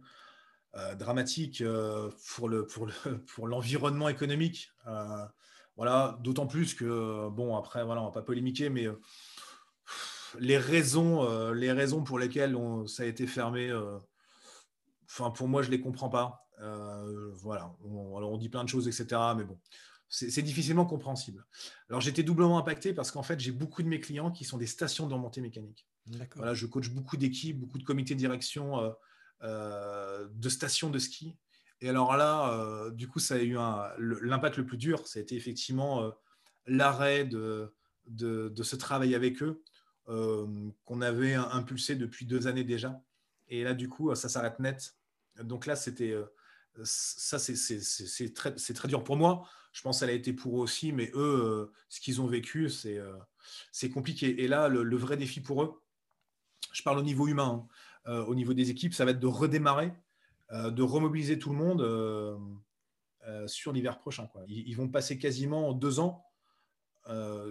Euh, 0.75 0.95
dramatique 0.95 1.61
euh, 1.61 2.11
pour 2.35 2.49
l'environnement 3.47 4.09
économique. 4.09 4.73
voilà, 5.77 6.19
d'autant 6.23 6.47
plus 6.47 6.75
que, 6.75 7.29
bon, 7.31 7.57
après, 7.57 7.85
voilà, 7.85 8.03
on 8.03 8.07
va 8.07 8.11
pas 8.11 8.23
polémiquer, 8.23 8.71
mais 8.71 8.87
les 10.39 10.59
raisons, 10.59 11.53
les 11.53 11.73
raisons 11.73 12.03
pour 12.03 12.19
lesquelles 12.19 12.57
ça 12.87 13.03
a 13.03 13.07
été 13.07 13.27
fermé, 13.27 13.73
enfin, 15.07 15.31
pour 15.31 15.49
moi, 15.49 15.63
je 15.63 15.71
les 15.71 15.81
comprends 15.81 16.09
pas. 16.09 16.47
voilà, 17.35 17.75
on, 17.85 18.17
alors 18.17 18.33
on 18.33 18.39
dit 18.39 18.49
plein 18.49 18.65
de 18.65 18.69
choses, 18.69 18.89
etc. 18.89 19.21
Mais 19.37 19.45
bon, 19.45 19.59
c'est 20.13 20.43
difficilement 20.43 20.85
compréhensible. 20.85 21.47
Alors 21.89 22.03
j'étais 22.03 22.23
doublement 22.23 22.59
impacté 22.59 22.93
parce 22.93 23.11
qu'en 23.11 23.23
fait, 23.23 23.41
j'ai 23.41 23.53
beaucoup 23.53 23.83
de 23.83 23.89
mes 23.89 23.99
clients 23.99 24.31
qui 24.31 24.45
sont 24.45 24.59
des 24.59 24.67
stations 24.67 25.07
de 25.07 25.15
remontée 25.15 25.41
mécanique. 25.41 25.87
Voilà, 26.37 26.53
je 26.53 26.67
coach 26.67 26.91
beaucoup 26.91 27.17
d'équipes, 27.17 27.59
beaucoup 27.59 27.79
de 27.79 27.85
comités 27.85 28.15
de 28.15 28.19
direction 28.19 28.81
euh, 28.81 28.91
euh, 29.43 30.29
de 30.31 30.49
stations 30.49 30.91
de 30.91 30.99
ski. 30.99 31.37
Et 31.81 31.89
alors 31.89 32.17
là, 32.17 32.53
euh, 32.53 32.91
du 32.91 33.09
coup, 33.09 33.21
ça 33.21 33.37
a 33.37 33.39
eu 33.39 33.55
l'impact 33.99 34.59
le, 34.59 34.67
plus 34.67 34.77
dur, 34.77 35.07
ça 35.07 35.19
a 35.19 35.23
été 35.23 35.35
effectivement 35.35 36.13
l'arrêt 36.67 37.25
de, 37.25 37.75
de, 38.07 38.63
ce 38.63 38.77
travail 38.77 39.15
avec 39.15 39.43
eux 39.43 39.63
qu'on 40.07 41.01
avait 41.01 41.35
impulsé 41.35 41.95
depuis 41.95 42.27
deux 42.27 42.47
années 42.47 42.65
déjà. 42.65 43.01
Et 43.49 43.65
là, 43.65 43.75
du 43.75 43.89
coup, 43.89 44.15
ça 44.15 44.29
s'arrête 44.29 44.59
net. 44.59 44.97
Donc 45.43 45.67
là, 45.67 45.77
c'était 45.77 46.15
ça, 46.85 47.39
c'est 47.39 48.35
très, 48.35 48.89
dur 48.89 49.05
pour 49.05 49.17
moi. 49.17 49.47
Je 49.73 49.81
pense 49.83 50.01
que 50.01 50.07
ça 50.07 50.11
a 50.11 50.15
été 50.15 50.33
pour 50.33 50.59
eux 50.59 50.63
aussi, 50.63 50.93
mais 50.93 51.11
eux, 51.15 51.73
ce 51.89 52.01
qu'ils 52.01 52.21
ont 52.21 52.27
vécu, 52.27 52.69
c'est 52.71 53.91
compliqué. 53.91 54.43
Et 54.43 54.49
là, 54.49 54.69
le, 54.69 54.97
vrai 54.97 55.17
défi 55.17 55.41
pour 55.41 55.63
eux, 55.63 55.83
je 56.73 56.83
parle 56.83 56.99
au 56.99 57.03
niveau 57.03 57.29
humain, 57.29 57.67
hein. 58.07 58.11
euh, 58.11 58.25
au 58.25 58.35
niveau 58.35 58.55
des 58.55 58.71
équipes, 58.71 58.95
ça 58.95 59.05
va 59.05 59.11
être 59.11 59.21
de 59.21 59.27
redémarrer, 59.27 59.93
euh, 60.53 60.71
de 60.71 60.83
remobiliser 60.83 61.39
tout 61.39 61.51
le 61.51 61.57
monde 61.57 61.83
euh, 61.83 62.39
sur 63.47 63.73
l'hiver 63.73 63.99
prochain. 63.99 64.29
Ils, 64.49 64.75
vont 64.75 64.89
passer 64.89 65.19
quasiment 65.19 65.73
deux 65.73 66.01
ans, 66.01 66.25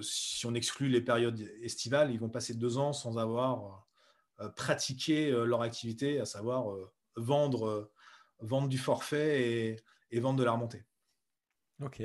si 0.02 0.46
on 0.46 0.54
exclut 0.54 0.90
les 0.90 1.02
périodes 1.02 1.40
estivales, 1.62 2.12
ils 2.12 2.20
vont 2.20 2.30
passer 2.30 2.54
deux 2.54 2.78
ans 2.78 2.94
sans 2.94 3.18
avoir 3.18 3.88
pratiqué 4.56 5.32
leur 5.32 5.62
activité, 5.62 6.20
à 6.20 6.26
savoir 6.26 6.74
vendre, 7.16 7.92
vendre 8.40 8.70
du 8.70 8.78
forfait 8.78 9.78
et, 10.12 10.20
vendre 10.20 10.40
de 10.40 10.44
la 10.44 10.52
remontée. 10.52 10.84
Ok, 11.82 12.02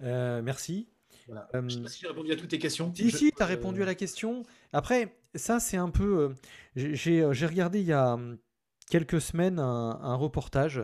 merci. 0.00 0.88
Voilà. 1.26 1.48
je 1.52 1.58
ne 1.58 1.68
sais 1.68 1.80
pas 1.80 1.88
si 1.88 2.00
j'ai 2.00 2.08
répondu 2.08 2.32
à 2.32 2.36
toutes 2.36 2.50
tes 2.50 2.58
questions. 2.58 2.92
Si, 2.94 3.10
si, 3.10 3.32
tu 3.32 3.42
as 3.42 3.46
répondu 3.46 3.82
à 3.82 3.86
la 3.86 3.94
question. 3.94 4.42
Après, 4.72 5.20
ça, 5.34 5.60
c'est 5.60 5.76
un 5.76 5.90
peu. 5.90 6.34
Euh, 6.76 6.92
euh, 7.06 7.32
j'ai 7.32 7.46
regardé 7.46 7.80
il 7.80 7.86
y 7.86 7.92
a 7.92 8.14
hum, 8.14 8.38
quelques 8.90 9.20
semaines 9.20 9.58
un, 9.58 10.14
reportage 10.14 10.82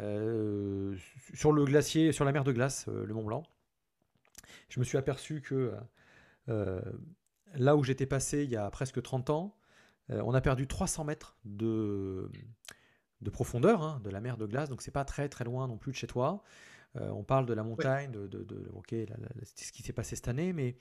euh, 0.00 0.96
sur 1.34 1.52
le 1.52 1.64
glacier, 1.64 2.12
sur 2.12 2.24
la 2.24 2.32
mer 2.32 2.44
de 2.44 2.52
glace, 2.52 2.86
le 2.86 3.12
Mont 3.12 3.24
Blanc. 3.24 3.42
Je 4.68 4.80
me 4.80 4.84
suis 4.84 4.98
aperçu 4.98 5.40
que 5.40 5.74
là 6.46 7.76
où 7.76 7.84
j'étais 7.84 8.06
passé 8.06 8.44
il 8.44 8.50
y 8.50 8.56
a 8.56 8.68
presque 8.70 9.00
30 9.02 9.30
ans, 9.30 9.56
on 10.08 10.34
a 10.34 10.40
perdu 10.40 10.66
300 10.66 11.04
mètres 11.04 11.38
de, 11.44 12.30
de 13.20 13.30
profondeur 13.30 13.82
hein, 13.82 14.00
de 14.04 14.10
la 14.10 14.20
mer 14.20 14.36
de 14.36 14.46
glace, 14.46 14.68
donc 14.68 14.82
c'est 14.82 14.90
pas 14.90 15.04
très 15.04 15.28
très 15.28 15.44
loin 15.44 15.68
non 15.68 15.78
plus 15.78 15.92
de 15.92 15.96
chez 15.96 16.06
toi. 16.06 16.42
on 16.94 17.24
parle 17.24 17.46
de 17.46 17.54
la 17.54 17.62
montagne, 17.62 18.10
de, 18.10 18.26
de, 18.26 18.70
ok, 18.74 18.94
ce 19.44 19.72
qui 19.72 19.82
s'est 19.82 19.92
passé 19.92 20.16
cette 20.16 20.28
année, 20.28 20.52
mais 20.52 20.76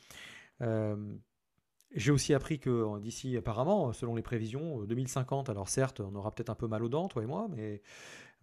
j'ai 1.95 2.12
aussi 2.12 2.34
appris 2.34 2.60
que 2.60 2.99
d'ici, 2.99 3.38
apparemment, 3.38 3.93
selon 3.93 4.16
les 4.16 4.24
prévisions, 4.24 4.84
2050, 4.84 5.47
euh, 5.47 5.51
alors 5.51 5.70
certes, 5.70 5.99
on 5.99 6.16
aura 6.16 6.32
peut-être 6.32 6.49
un 6.49 6.56
peu 6.56 6.68
mal 6.68 6.84
aux 6.84 6.89
dents, 6.89 7.08
toi 7.08 7.24
et 7.24 7.28
moi, 7.28 7.47
mais, 7.49 7.82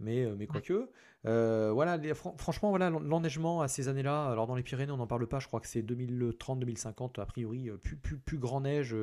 mais, 0.01 0.25
euh, 0.25 0.35
mais 0.37 0.47
quoique. 0.47 0.89
Euh, 1.27 1.71
voilà, 1.73 1.99
franchement, 2.15 2.71
voilà, 2.71 2.91
l'enneigement 2.91 3.61
à 3.61 3.69
ces 3.69 3.89
années-là, 3.89 4.31
alors 4.31 4.47
dans 4.47 4.55
les 4.55 4.63
Pyrénées, 4.63 4.93
on 4.93 4.97
n'en 4.97 5.07
parle 5.07 5.27
pas, 5.27 5.39
je 5.39 5.47
crois 5.47 5.61
que 5.61 5.67
c'est 5.67 5.83
2030-2050, 5.83 7.21
a 7.21 7.27
priori, 7.27 7.71
plus, 7.83 7.97
plus, 7.97 8.19
plus 8.19 8.39
grand 8.39 8.63
neige 8.63 8.97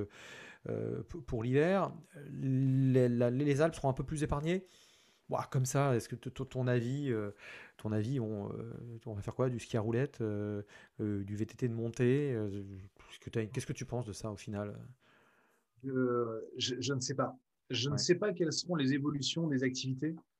pour 1.27 1.43
l'hiver. 1.43 1.93
Les, 2.31 3.07
les, 3.07 3.61
Alpes 3.61 3.75
seront 3.75 3.89
un 3.89 3.93
peu 3.93 4.03
plus 4.03 4.23
épargnées. 4.23 4.65
comme 5.51 5.65
ça, 5.65 5.95
est-ce 5.95 6.09
que 6.09 6.15
ton 6.15 6.67
avis, 6.67 7.13
ton 7.77 7.91
avis, 7.91 8.19
on, 8.19 8.49
on, 9.05 9.13
va 9.13 9.21
faire 9.21 9.35
quoi? 9.35 9.49
Du 9.49 9.59
ski 9.59 9.77
à 9.77 9.81
roulette, 9.81 10.21
du 10.99 11.35
VTT 11.35 11.67
de 11.67 11.73
montée 11.73 12.35
Qu'est-ce 13.31 13.67
que 13.67 13.73
tu 13.73 13.85
penses 13.85 14.05
de 14.05 14.13
ça 14.13 14.31
au 14.31 14.35
final? 14.37 14.75
Je, 15.83 16.93
ne 16.93 16.99
sais 16.99 17.15
pas. 17.15 17.37
Je 17.69 17.89
ne 17.89 17.97
sais 17.97 18.15
pas 18.15 18.33
quelles 18.33 18.53
seront 18.53 18.75
les 18.75 18.93
évolutions 18.93 19.47
des 19.47 19.63
activités 19.63 20.15
euh, 20.15 20.36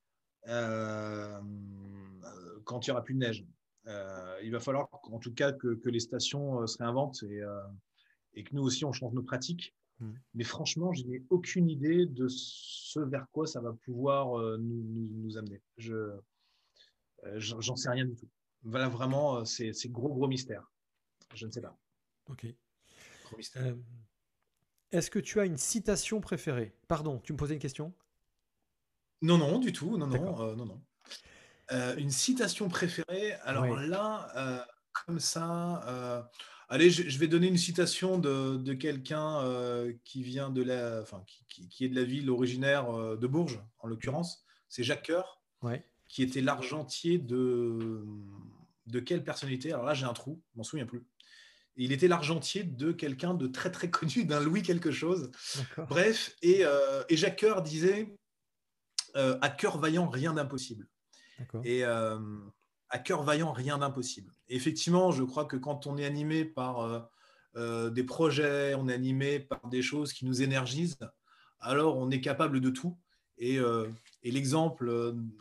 quand 2.63 2.85
il 2.85 2.89
n'y 2.89 2.91
aura 2.91 3.03
plus 3.03 3.13
de 3.13 3.19
neige. 3.19 3.45
Euh, 3.87 4.39
il 4.43 4.51
va 4.51 4.59
falloir 4.59 4.89
en 5.03 5.19
tout 5.19 5.33
cas 5.33 5.53
que, 5.53 5.79
les 5.85 5.99
stations 5.99 6.65
se 6.67 6.77
réinventent 6.77 7.23
et, 7.23 7.41
et, 8.33 8.43
que 8.43 8.53
nous 8.55 8.63
aussi 8.63 8.85
on 8.85 8.91
change 8.91 9.13
nos 9.13 9.23
pratiques. 9.23 9.73
Hmm. 9.99 10.13
Mais 10.35 10.43
franchement, 10.43 10.93
je 10.93 11.03
n'ai 11.05 11.23
aucune 11.29 11.69
idée 11.69 12.05
de 12.05 12.27
ce 12.27 12.99
vers 12.99 13.25
quoi 13.31 13.47
ça 13.47 13.61
va 13.61 13.73
pouvoir 13.73 14.57
nous, 14.59 15.37
amener. 15.37 15.61
Je 15.77 16.11
j'en 17.35 17.75
sais 17.75 17.89
rien 17.89 18.05
du 18.05 18.15
tout. 18.15 18.29
Voilà, 18.63 18.89
vraiment, 18.89 19.45
c'est 19.45 19.73
gros, 19.89 20.09
gros 20.09 20.27
mystère. 20.27 20.69
Je 21.33 21.45
ne 21.45 21.51
sais 21.51 21.61
pas. 21.61 21.77
Ok. 22.29 22.45
Est-ce 24.91 25.11
que 25.11 25.19
tu 25.19 25.39
as 25.39 25.45
une 25.45 25.57
citation 25.57 26.21
préférée? 26.21 26.73
Pardon, 26.87 27.19
tu 27.19 27.33
me 27.33 27.37
posais 27.37 27.53
une 27.53 27.59
question? 27.59 27.93
Non, 29.21 29.37
non, 29.37 29.59
du 29.59 29.71
tout. 29.71 29.97
Non, 29.97 30.07
non, 30.07 30.55
non, 30.55 30.65
non. 30.65 30.81
Euh, 31.71 31.95
une 31.97 32.11
citation 32.11 32.69
préférée. 32.69 33.33
Alors 33.43 33.75
là, 33.77 34.31
euh, 34.35 34.59
comme 35.05 35.19
ça, 35.19 35.83
euh, 35.87 36.21
allez, 36.69 36.89
je, 36.89 37.19
vais 37.19 37.27
donner 37.27 37.47
une 37.47 37.57
citation 37.57 38.17
de, 38.17 38.73
quelqu'un 38.73 39.43
qui 40.03 40.23
vient 40.23 40.49
de 40.49 40.63
la, 40.63 41.01
enfin, 41.01 41.23
qui, 41.49 41.85
est 41.85 41.89
de 41.89 41.95
la 41.95 42.03
ville 42.03 42.29
originaire 42.29 43.17
de 43.17 43.27
Bourges, 43.27 43.61
en 43.79 43.87
l'occurrence. 43.87 44.45
C'est 44.69 44.83
Jacques 44.83 45.07
Coeur, 45.07 45.41
qui 46.07 46.23
était 46.23 46.41
l'argentier 46.41 47.17
de 47.17 48.03
de 48.87 49.01
quelle 49.01 49.21
personnalité? 49.21 49.73
Alors 49.73 49.83
là, 49.83 49.93
j'ai 49.93 50.05
un 50.05 50.13
trou, 50.13 50.41
je 50.53 50.57
m'en 50.57 50.63
souviens 50.63 50.85
plus. 50.85 51.05
il 51.75 51.91
était 51.91 52.07
l'argentier 52.07 52.63
de 52.63 52.93
quelqu'un 52.93 53.33
de 53.33 53.47
très 53.47 53.69
très 53.69 53.89
connu, 53.89 54.23
d'un 54.23 54.39
Louis 54.39 54.61
quelque 54.61 54.91
chose. 54.91 55.29
Bref, 55.89 56.37
et, 56.41 56.63
et 57.09 57.17
Jacques 57.17 57.41
Coeur 57.41 57.61
disait 57.61 58.15
à 59.17 59.49
cœur 59.49 59.77
vaillant, 59.77 60.07
rien 60.09 60.33
d'impossible. 60.33 60.87
Et 61.63 61.83
euh, 61.83 62.19
à 62.89 62.99
cœur 62.99 63.23
vaillant, 63.23 63.51
rien 63.51 63.77
d'impossible. 63.77 64.31
Effectivement, 64.49 65.11
je 65.11 65.23
crois 65.23 65.45
que 65.45 65.57
quand 65.57 65.87
on 65.87 65.97
est 65.97 66.05
animé 66.05 66.45
par 66.45 66.79
euh, 66.79 66.99
euh, 67.55 67.89
des 67.89 68.03
projets, 68.03 68.75
on 68.75 68.87
est 68.87 68.93
animé 68.93 69.39
par 69.39 69.67
des 69.67 69.81
choses 69.81 70.13
qui 70.13 70.25
nous 70.25 70.41
énergisent, 70.41 70.97
alors 71.59 71.97
on 71.97 72.09
est 72.09 72.21
capable 72.21 72.59
de 72.59 72.69
tout. 72.69 72.97
Et, 73.39 73.59
l'exemple, 74.23 74.87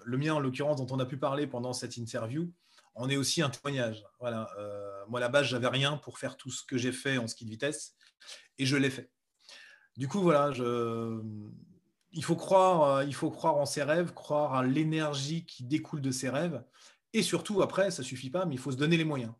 le 0.05 0.19
mien 0.19 0.35
en 0.35 0.41
l'occurrence, 0.41 0.77
dont 0.77 0.95
on 0.95 1.01
a 1.01 1.07
pu 1.07 1.17
parler 1.17 1.47
pendant 1.47 1.73
cette 1.73 1.97
interview, 1.97 2.53
en 2.95 3.09
est 3.09 3.17
aussi 3.17 3.41
un 3.41 3.49
témoignage. 3.49 4.05
Voilà, 4.21 4.51
moi, 5.09 5.19
à 5.19 5.23
la 5.23 5.29
base, 5.31 5.47
j'avais 5.47 5.69
rien 5.69 5.97
pour 5.97 6.19
faire 6.19 6.37
tout 6.37 6.51
ce 6.51 6.63
que 6.63 6.77
j'ai 6.77 6.93
fait 6.93 7.17
en 7.17 7.27
ski 7.27 7.47
de 7.47 7.51
vitesse, 7.51 7.95
et 8.59 8.67
je 8.67 8.77
l'ai 8.77 8.91
fait. 8.91 9.11
Du 9.97 10.09
coup, 10.09 10.21
voilà, 10.21 10.53
je, 10.53 11.23
il 12.13 12.25
faut 12.25 12.37
croire, 12.37 12.97
euh, 12.97 13.05
il 13.05 13.15
faut 13.15 13.31
croire 13.31 13.57
en 13.57 13.67
ses 13.67 13.83
rêves, 13.83 14.13
croire 14.15 14.55
à 14.55 14.65
l'énergie 14.65 15.45
qui 15.45 15.65
découle 15.65 16.01
de 16.01 16.11
ses 16.11 16.29
rêves. 16.29 16.63
Et 17.13 17.23
surtout, 17.23 17.63
après, 17.63 17.91
ça 17.91 18.03
suffit 18.03 18.31
pas, 18.31 18.47
mais 18.47 18.55
il 18.55 18.59
faut 18.59 18.73
se 18.73 18.77
donner 18.77 18.97
les 18.97 19.05
moyens 19.05 19.33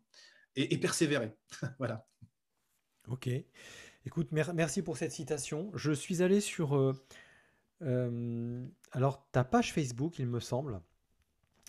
et, 0.55 0.77
persévérer. 0.79 1.35
voilà. 1.79 2.07
Ok. 3.07 3.29
Écoute, 4.05 4.29
merci 4.31 4.81
pour 4.81 4.97
cette 4.97 5.11
citation. 5.11 5.71
Je 5.75 5.91
suis 5.91 6.23
allé 6.23 6.41
sur 6.41 6.75
euh, 6.75 6.93
euh, 7.83 8.65
alors 8.91 9.27
ta 9.31 9.43
page 9.43 9.73
Facebook, 9.73 10.17
il 10.17 10.25
me 10.27 10.39
semble, 10.39 10.79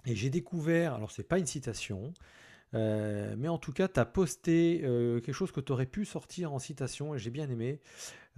et 0.06 0.14
j'ai 0.14 0.30
découvert. 0.30 0.94
Alors 0.94 1.10
c'est 1.10 1.28
pas 1.28 1.38
une 1.38 1.46
citation. 1.46 2.14
mais 2.72 3.48
en 3.48 3.58
tout 3.58 3.72
cas, 3.72 3.88
tu 3.88 4.00
as 4.00 4.06
posté 4.06 4.80
quelque 4.80 5.32
chose 5.32 5.52
que 5.52 5.60
tu 5.60 5.72
aurais 5.72 5.86
pu 5.86 6.04
sortir 6.06 6.52
en 6.52 6.58
citation 6.58 7.14
et 7.14 7.18
j'ai 7.18 7.30
bien 7.30 7.50
aimé. 7.50 7.80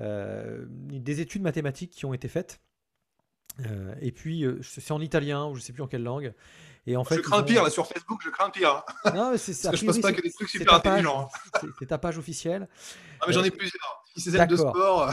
Euh, 0.01 0.65
des 0.69 1.21
études 1.21 1.43
mathématiques 1.43 1.91
qui 1.91 2.07
ont 2.07 2.15
été 2.15 2.29
faites. 2.29 2.61
Euh, 3.67 3.95
et 4.01 4.13
puis, 4.13 4.45
euh, 4.45 4.61
c'est 4.63 4.93
en 4.93 5.01
italien, 5.01 5.47
ou 5.47 5.55
je 5.55 5.61
ne 5.61 5.65
sais 5.65 5.73
plus 5.73 5.83
en 5.83 5.89
quelle 5.89 6.03
langue. 6.03 6.33
Et 6.87 6.97
en 6.97 7.05
fait, 7.05 7.17
je 7.17 7.21
crains 7.21 7.43
pire, 7.43 7.63
là, 7.63 7.71
sur 7.71 7.87
Facebook, 7.87 8.21
je 8.25 8.31
crains 8.31 8.49
pire. 8.51 8.83
Non, 9.15 9.35
c'est 9.37 9.53
ça. 9.53 9.73
je 9.75 9.85
pense 9.85 9.99
pas 9.99 10.13
que 10.13 10.23
des 10.23 10.33
trucs 10.33 10.49
super 10.49 10.75
intelligents. 10.75 11.29
C'est 11.79 11.87
ta 11.87 11.99
page 11.99 12.17
officielle. 12.17 12.69
Ah, 13.21 13.25
mais 13.27 13.35
j'en 13.35 13.45
ai 13.45 13.51
plusieurs. 13.51 14.03
Si 14.17 14.31
c'est 14.31 14.47
de 14.47 14.57
sport. 14.57 15.13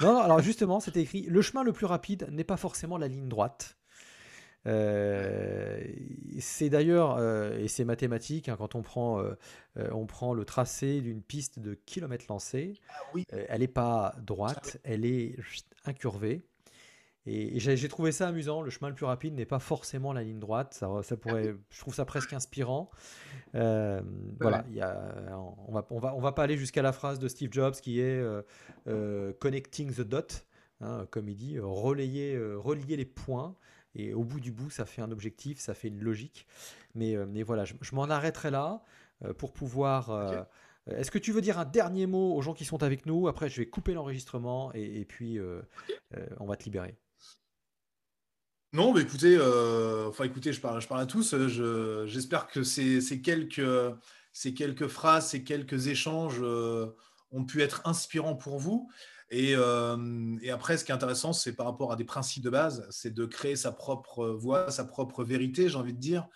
non, 0.00 0.20
alors 0.20 0.40
justement, 0.40 0.80
c'était 0.80 1.02
écrit 1.02 1.22
Le 1.22 1.40
chemin 1.42 1.62
le 1.62 1.72
plus 1.72 1.86
rapide 1.86 2.28
n'est 2.30 2.44
pas 2.44 2.56
forcément 2.56 2.98
la 2.98 3.06
ligne 3.08 3.28
droite. 3.28 3.77
Euh, 4.66 5.80
c'est 6.40 6.68
d'ailleurs, 6.68 7.16
euh, 7.16 7.58
et 7.58 7.68
c'est 7.68 7.84
mathématique, 7.84 8.48
hein, 8.48 8.56
quand 8.58 8.74
on 8.74 8.82
prend, 8.82 9.20
euh, 9.20 9.34
on 9.92 10.06
prend 10.06 10.34
le 10.34 10.44
tracé 10.44 11.00
d'une 11.00 11.22
piste 11.22 11.58
de 11.58 11.74
kilomètres 11.74 12.26
lancés, 12.28 12.74
ah 12.90 13.18
elle 13.48 13.60
n'est 13.60 13.68
pas 13.68 14.14
droite, 14.22 14.78
elle 14.84 15.04
est 15.04 15.36
incurvée. 15.84 16.42
Et, 17.26 17.58
j'ai 17.58 17.88
trouvé 17.88 18.10
ça 18.10 18.28
amusant. 18.28 18.62
Le 18.62 18.70
chemin 18.70 18.88
le 18.88 18.94
plus 18.94 19.04
rapide 19.04 19.34
n'est 19.34 19.44
pas 19.44 19.58
forcément 19.58 20.14
la 20.14 20.22
ligne 20.22 20.38
droite. 20.38 20.72
Ça, 20.72 20.88
ça 21.02 21.14
pourrait, 21.14 21.54
je 21.68 21.80
trouve 21.80 21.94
ça 21.94 22.06
presque 22.06 22.32
inspirant. 22.32 22.90
Voilà, 23.52 24.64
y 24.70 24.80
a, 24.80 25.38
on 25.66 25.72
va, 25.72 25.86
on 25.90 25.98
va, 25.98 26.14
on 26.14 26.20
va 26.20 26.32
pas 26.32 26.44
aller 26.44 26.56
jusqu'à 26.56 26.80
la 26.80 26.92
phrase 26.92 27.18
de 27.18 27.28
Steve 27.28 27.52
Jobs 27.52 27.74
qui 27.74 28.00
est 28.00 28.24
connecting 29.40 29.92
the 29.92 30.00
dot, 30.00 30.46
hein, 30.80 31.06
comme 31.10 31.28
il 31.28 31.36
dit, 31.36 31.58
relayer, 31.58 32.38
relier 32.56 32.96
les 32.96 33.04
points. 33.04 33.56
Et 33.94 34.14
au 34.14 34.24
bout 34.24 34.40
du 34.40 34.52
bout, 34.52 34.70
ça 34.70 34.84
fait 34.84 35.02
un 35.02 35.10
objectif, 35.10 35.58
ça 35.58 35.74
fait 35.74 35.88
une 35.88 36.00
logique. 36.00 36.46
Mais, 36.94 37.16
euh, 37.16 37.26
mais 37.28 37.42
voilà, 37.42 37.64
je, 37.64 37.74
m'en 37.92 38.04
arrêterai 38.04 38.50
là 38.50 38.82
euh, 39.24 39.32
pour 39.32 39.52
pouvoir. 39.52 40.10
Euh, 40.10 40.42
est-ce 40.86 41.10
que 41.10 41.18
tu 41.18 41.32
veux 41.32 41.40
dire 41.40 41.58
un 41.58 41.64
dernier 41.64 42.06
mot 42.06 42.34
aux 42.34 42.42
gens 42.42 42.54
qui 42.54 42.64
sont 42.64 42.82
avec 42.82 43.06
nous? 43.06 43.28
Après, 43.28 43.48
je 43.48 43.60
vais 43.60 43.66
couper 43.66 43.92
l'enregistrement 43.92 44.72
et, 44.72 45.04
puis 45.04 45.38
on 46.40 46.46
va 46.46 46.56
te 46.56 46.64
libérer. 46.64 46.96
Non, 48.72 48.94
mais 48.94 49.02
écoutez, 49.02 49.38
enfin 50.06 50.24
écoutez, 50.24 50.54
je 50.54 50.62
parle, 50.62 50.80
je 50.80 50.88
parle 50.88 51.02
à 51.02 51.06
tous. 51.06 51.34
J'espère 52.06 52.46
que 52.46 52.62
ces, 52.62 53.02
ces, 53.02 53.20
quelques, 53.20 53.60
ces 54.32 54.54
quelques 54.54 54.86
phrases, 54.86 55.28
ces 55.28 55.44
quelques 55.44 55.88
échanges 55.88 56.40
ont 56.40 57.44
pu 57.44 57.60
être 57.60 57.86
inspirants 57.86 58.36
pour 58.36 58.58
vous. 58.58 58.90
Euh, 59.32 60.36
et, 60.40 60.50
après, 60.50 60.78
ce 60.78 60.84
qui 60.84 60.92
est 60.92 60.94
intéressant, 60.94 61.32
c'est 61.32 61.54
par 61.54 61.66
rapport 61.66 61.92
à 61.92 61.96
des 61.96 62.04
principes 62.04 62.42
de 62.42 62.50
base, 62.50 62.86
c'est 62.90 63.12
de 63.12 63.26
créer 63.26 63.56
sa 63.56 63.72
propre 63.72 64.28
voix, 64.28 64.70
sa 64.70 64.84
propre 64.84 65.24
vérité, 65.24 65.68
j'ai 65.68 65.76
envie 65.76 65.92
de 65.92 66.00
dire. 66.00 66.26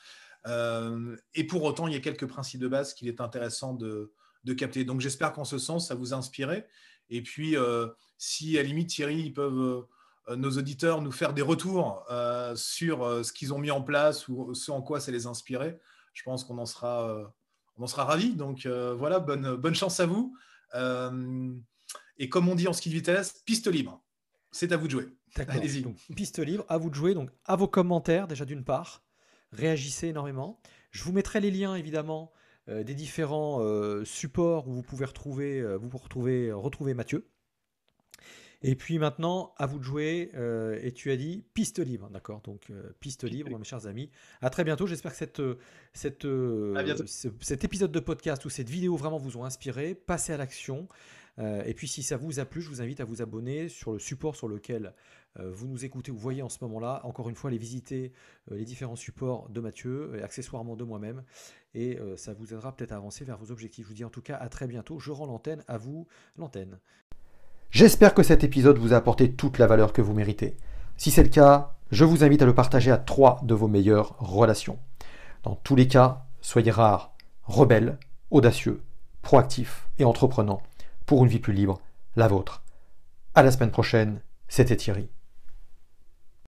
Euh, 0.46 1.16
et 1.34 1.44
pour 1.44 1.62
autant, 1.62 1.86
il 1.86 1.94
y 1.94 1.96
a 1.96 2.00
quelques 2.00 2.26
principes 2.26 2.60
de 2.60 2.68
base 2.68 2.94
qu'il 2.94 3.08
est 3.08 3.20
intéressant 3.20 3.74
de, 3.74 4.12
capter. 4.56 4.84
Donc 4.84 5.00
j'espère 5.00 5.32
qu'en 5.32 5.44
ce 5.44 5.58
sens, 5.58 5.88
ça 5.88 5.94
vous 5.94 6.12
a 6.12 6.16
inspiré. 6.16 6.66
Et 7.08 7.22
puis, 7.22 7.56
euh, 7.56 7.88
si 8.18 8.58
à 8.58 8.62
limite, 8.62 8.90
Thierry, 8.90 9.20
ils 9.20 9.32
peuvent, 9.32 9.86
nos 10.36 10.50
auditeurs, 10.50 11.00
nous 11.00 11.12
faire 11.12 11.32
des 11.32 11.42
retours 11.42 12.04
sur 12.54 13.24
ce 13.24 13.32
qu'ils 13.32 13.54
ont 13.54 13.58
mis 13.58 13.70
en 13.70 13.82
place 13.82 14.28
ou 14.28 14.54
ce 14.54 14.70
en 14.70 14.82
quoi 14.82 15.00
ça 15.00 15.10
les 15.12 15.26
a 15.26 15.32
je 16.14 16.22
pense 16.24 16.44
qu'on 16.44 16.58
en 16.58 16.66
sera, 16.66 17.32
on 17.78 17.86
sera 17.86 18.04
ravis. 18.04 18.34
Donc 18.34 18.66
voilà, 18.66 19.18
bonne, 19.18 19.56
bonne 19.56 19.74
chance 19.74 19.98
à 20.00 20.06
vous. 20.06 20.36
Et 22.18 22.28
comme 22.28 22.48
on 22.48 22.54
dit 22.54 22.68
en 22.68 22.72
ski 22.72 22.88
de 22.88 22.94
vitesse, 22.94 23.42
piste 23.44 23.68
libre. 23.68 24.02
C'est 24.50 24.72
à 24.72 24.76
vous 24.76 24.86
de 24.86 24.92
jouer. 24.92 25.08
Allez-y. 25.48 25.84
Piste 26.14 26.38
libre, 26.38 26.64
à 26.68 26.76
vous 26.76 26.90
de 26.90 26.94
jouer. 26.94 27.14
Donc, 27.14 27.30
à 27.44 27.56
vos 27.56 27.68
commentaires, 27.68 28.28
déjà 28.28 28.44
d'une 28.44 28.64
part. 28.64 29.02
Réagissez 29.52 30.08
énormément. 30.08 30.60
Je 30.90 31.02
vous 31.04 31.12
mettrai 31.12 31.40
les 31.40 31.50
liens, 31.50 31.74
évidemment, 31.74 32.32
euh, 32.68 32.84
des 32.84 32.94
différents 32.94 33.60
euh, 33.60 34.04
supports 34.04 34.68
où 34.68 34.72
vous 34.72 34.82
pouvez 34.82 35.04
retrouver, 35.04 35.60
euh, 35.60 35.76
vous 35.76 35.98
retrouver, 35.98 36.52
retrouver 36.52 36.94
Mathieu. 36.94 37.28
Et 38.64 38.76
puis 38.76 38.98
maintenant, 38.98 39.52
à 39.58 39.66
vous 39.66 39.80
de 39.80 39.82
jouer. 39.82 40.30
et 40.80 40.92
tu 40.92 41.10
as 41.10 41.16
dit 41.16 41.44
piste 41.52 41.80
libre, 41.80 42.08
d'accord 42.10 42.42
Donc 42.42 42.70
piste 43.00 43.24
libre, 43.24 43.58
mes 43.58 43.64
chers 43.64 43.88
amis. 43.88 44.08
À 44.40 44.50
très 44.50 44.62
bientôt. 44.62 44.86
J'espère 44.86 45.10
que 45.10 45.18
cette, 45.18 45.42
cette, 45.92 46.28
cet 47.40 47.64
épisode 47.64 47.90
de 47.90 47.98
podcast 47.98 48.44
ou 48.44 48.50
cette 48.50 48.70
vidéo 48.70 48.94
vraiment 48.94 49.18
vous 49.18 49.36
ont 49.36 49.44
inspiré. 49.44 49.96
Passez 49.96 50.32
à 50.32 50.36
l'action. 50.36 50.86
Euh, 51.38 51.62
et 51.64 51.74
puis 51.74 51.88
si 51.88 52.02
ça 52.02 52.16
vous 52.16 52.40
a 52.40 52.44
plu, 52.44 52.60
je 52.60 52.68
vous 52.68 52.82
invite 52.82 53.00
à 53.00 53.04
vous 53.04 53.22
abonner 53.22 53.68
sur 53.68 53.92
le 53.92 53.98
support 53.98 54.36
sur 54.36 54.48
lequel 54.48 54.92
euh, 55.38 55.50
vous 55.50 55.66
nous 55.66 55.84
écoutez 55.84 56.10
ou 56.10 56.16
voyez 56.16 56.42
en 56.42 56.48
ce 56.48 56.58
moment-là. 56.62 57.00
Encore 57.04 57.28
une 57.28 57.34
fois, 57.34 57.48
allez 57.48 57.58
visiter 57.58 58.12
euh, 58.50 58.56
les 58.56 58.64
différents 58.64 58.96
supports 58.96 59.48
de 59.48 59.60
Mathieu 59.60 60.12
et 60.16 60.22
accessoirement 60.22 60.76
de 60.76 60.84
moi-même. 60.84 61.22
Et 61.74 61.98
ça 62.16 62.34
vous 62.34 62.52
aidera 62.52 62.76
peut-être 62.76 62.92
à 62.92 62.96
avancer 62.96 63.24
vers 63.24 63.38
vos 63.38 63.50
objectifs. 63.50 63.84
Je 63.84 63.88
vous 63.88 63.94
dis 63.94 64.04
en 64.04 64.10
tout 64.10 64.20
cas 64.20 64.36
à 64.36 64.50
très 64.50 64.66
bientôt. 64.66 64.98
Je 64.98 65.10
rends 65.10 65.24
l'antenne 65.24 65.64
à 65.68 65.78
vous, 65.78 66.06
l'antenne. 66.36 66.78
J'espère 67.70 68.12
que 68.12 68.22
cet 68.22 68.44
épisode 68.44 68.76
vous 68.76 68.92
a 68.92 68.96
apporté 68.96 69.32
toute 69.32 69.56
la 69.56 69.66
valeur 69.66 69.94
que 69.94 70.02
vous 70.02 70.12
méritez. 70.12 70.58
Si 70.98 71.10
c'est 71.10 71.22
le 71.22 71.30
cas, 71.30 71.74
je 71.90 72.04
vous 72.04 72.24
invite 72.24 72.42
à 72.42 72.44
le 72.44 72.54
partager 72.54 72.90
à 72.90 72.98
trois 72.98 73.40
de 73.44 73.54
vos 73.54 73.68
meilleures 73.68 74.18
relations. 74.18 74.78
Dans 75.44 75.54
tous 75.54 75.74
les 75.74 75.88
cas, 75.88 76.26
soyez 76.42 76.70
rares, 76.70 77.14
rebelles, 77.44 77.98
audacieux, 78.30 78.82
proactifs 79.22 79.88
et 79.98 80.04
entreprenants 80.04 80.62
pour 81.12 81.24
une 81.24 81.30
vie 81.30 81.40
plus 81.40 81.52
libre, 81.52 81.82
la 82.16 82.26
vôtre. 82.26 82.62
À 83.34 83.42
la 83.42 83.50
semaine 83.50 83.70
prochaine, 83.70 84.22
c'était 84.48 84.76
Thierry. 84.76 85.10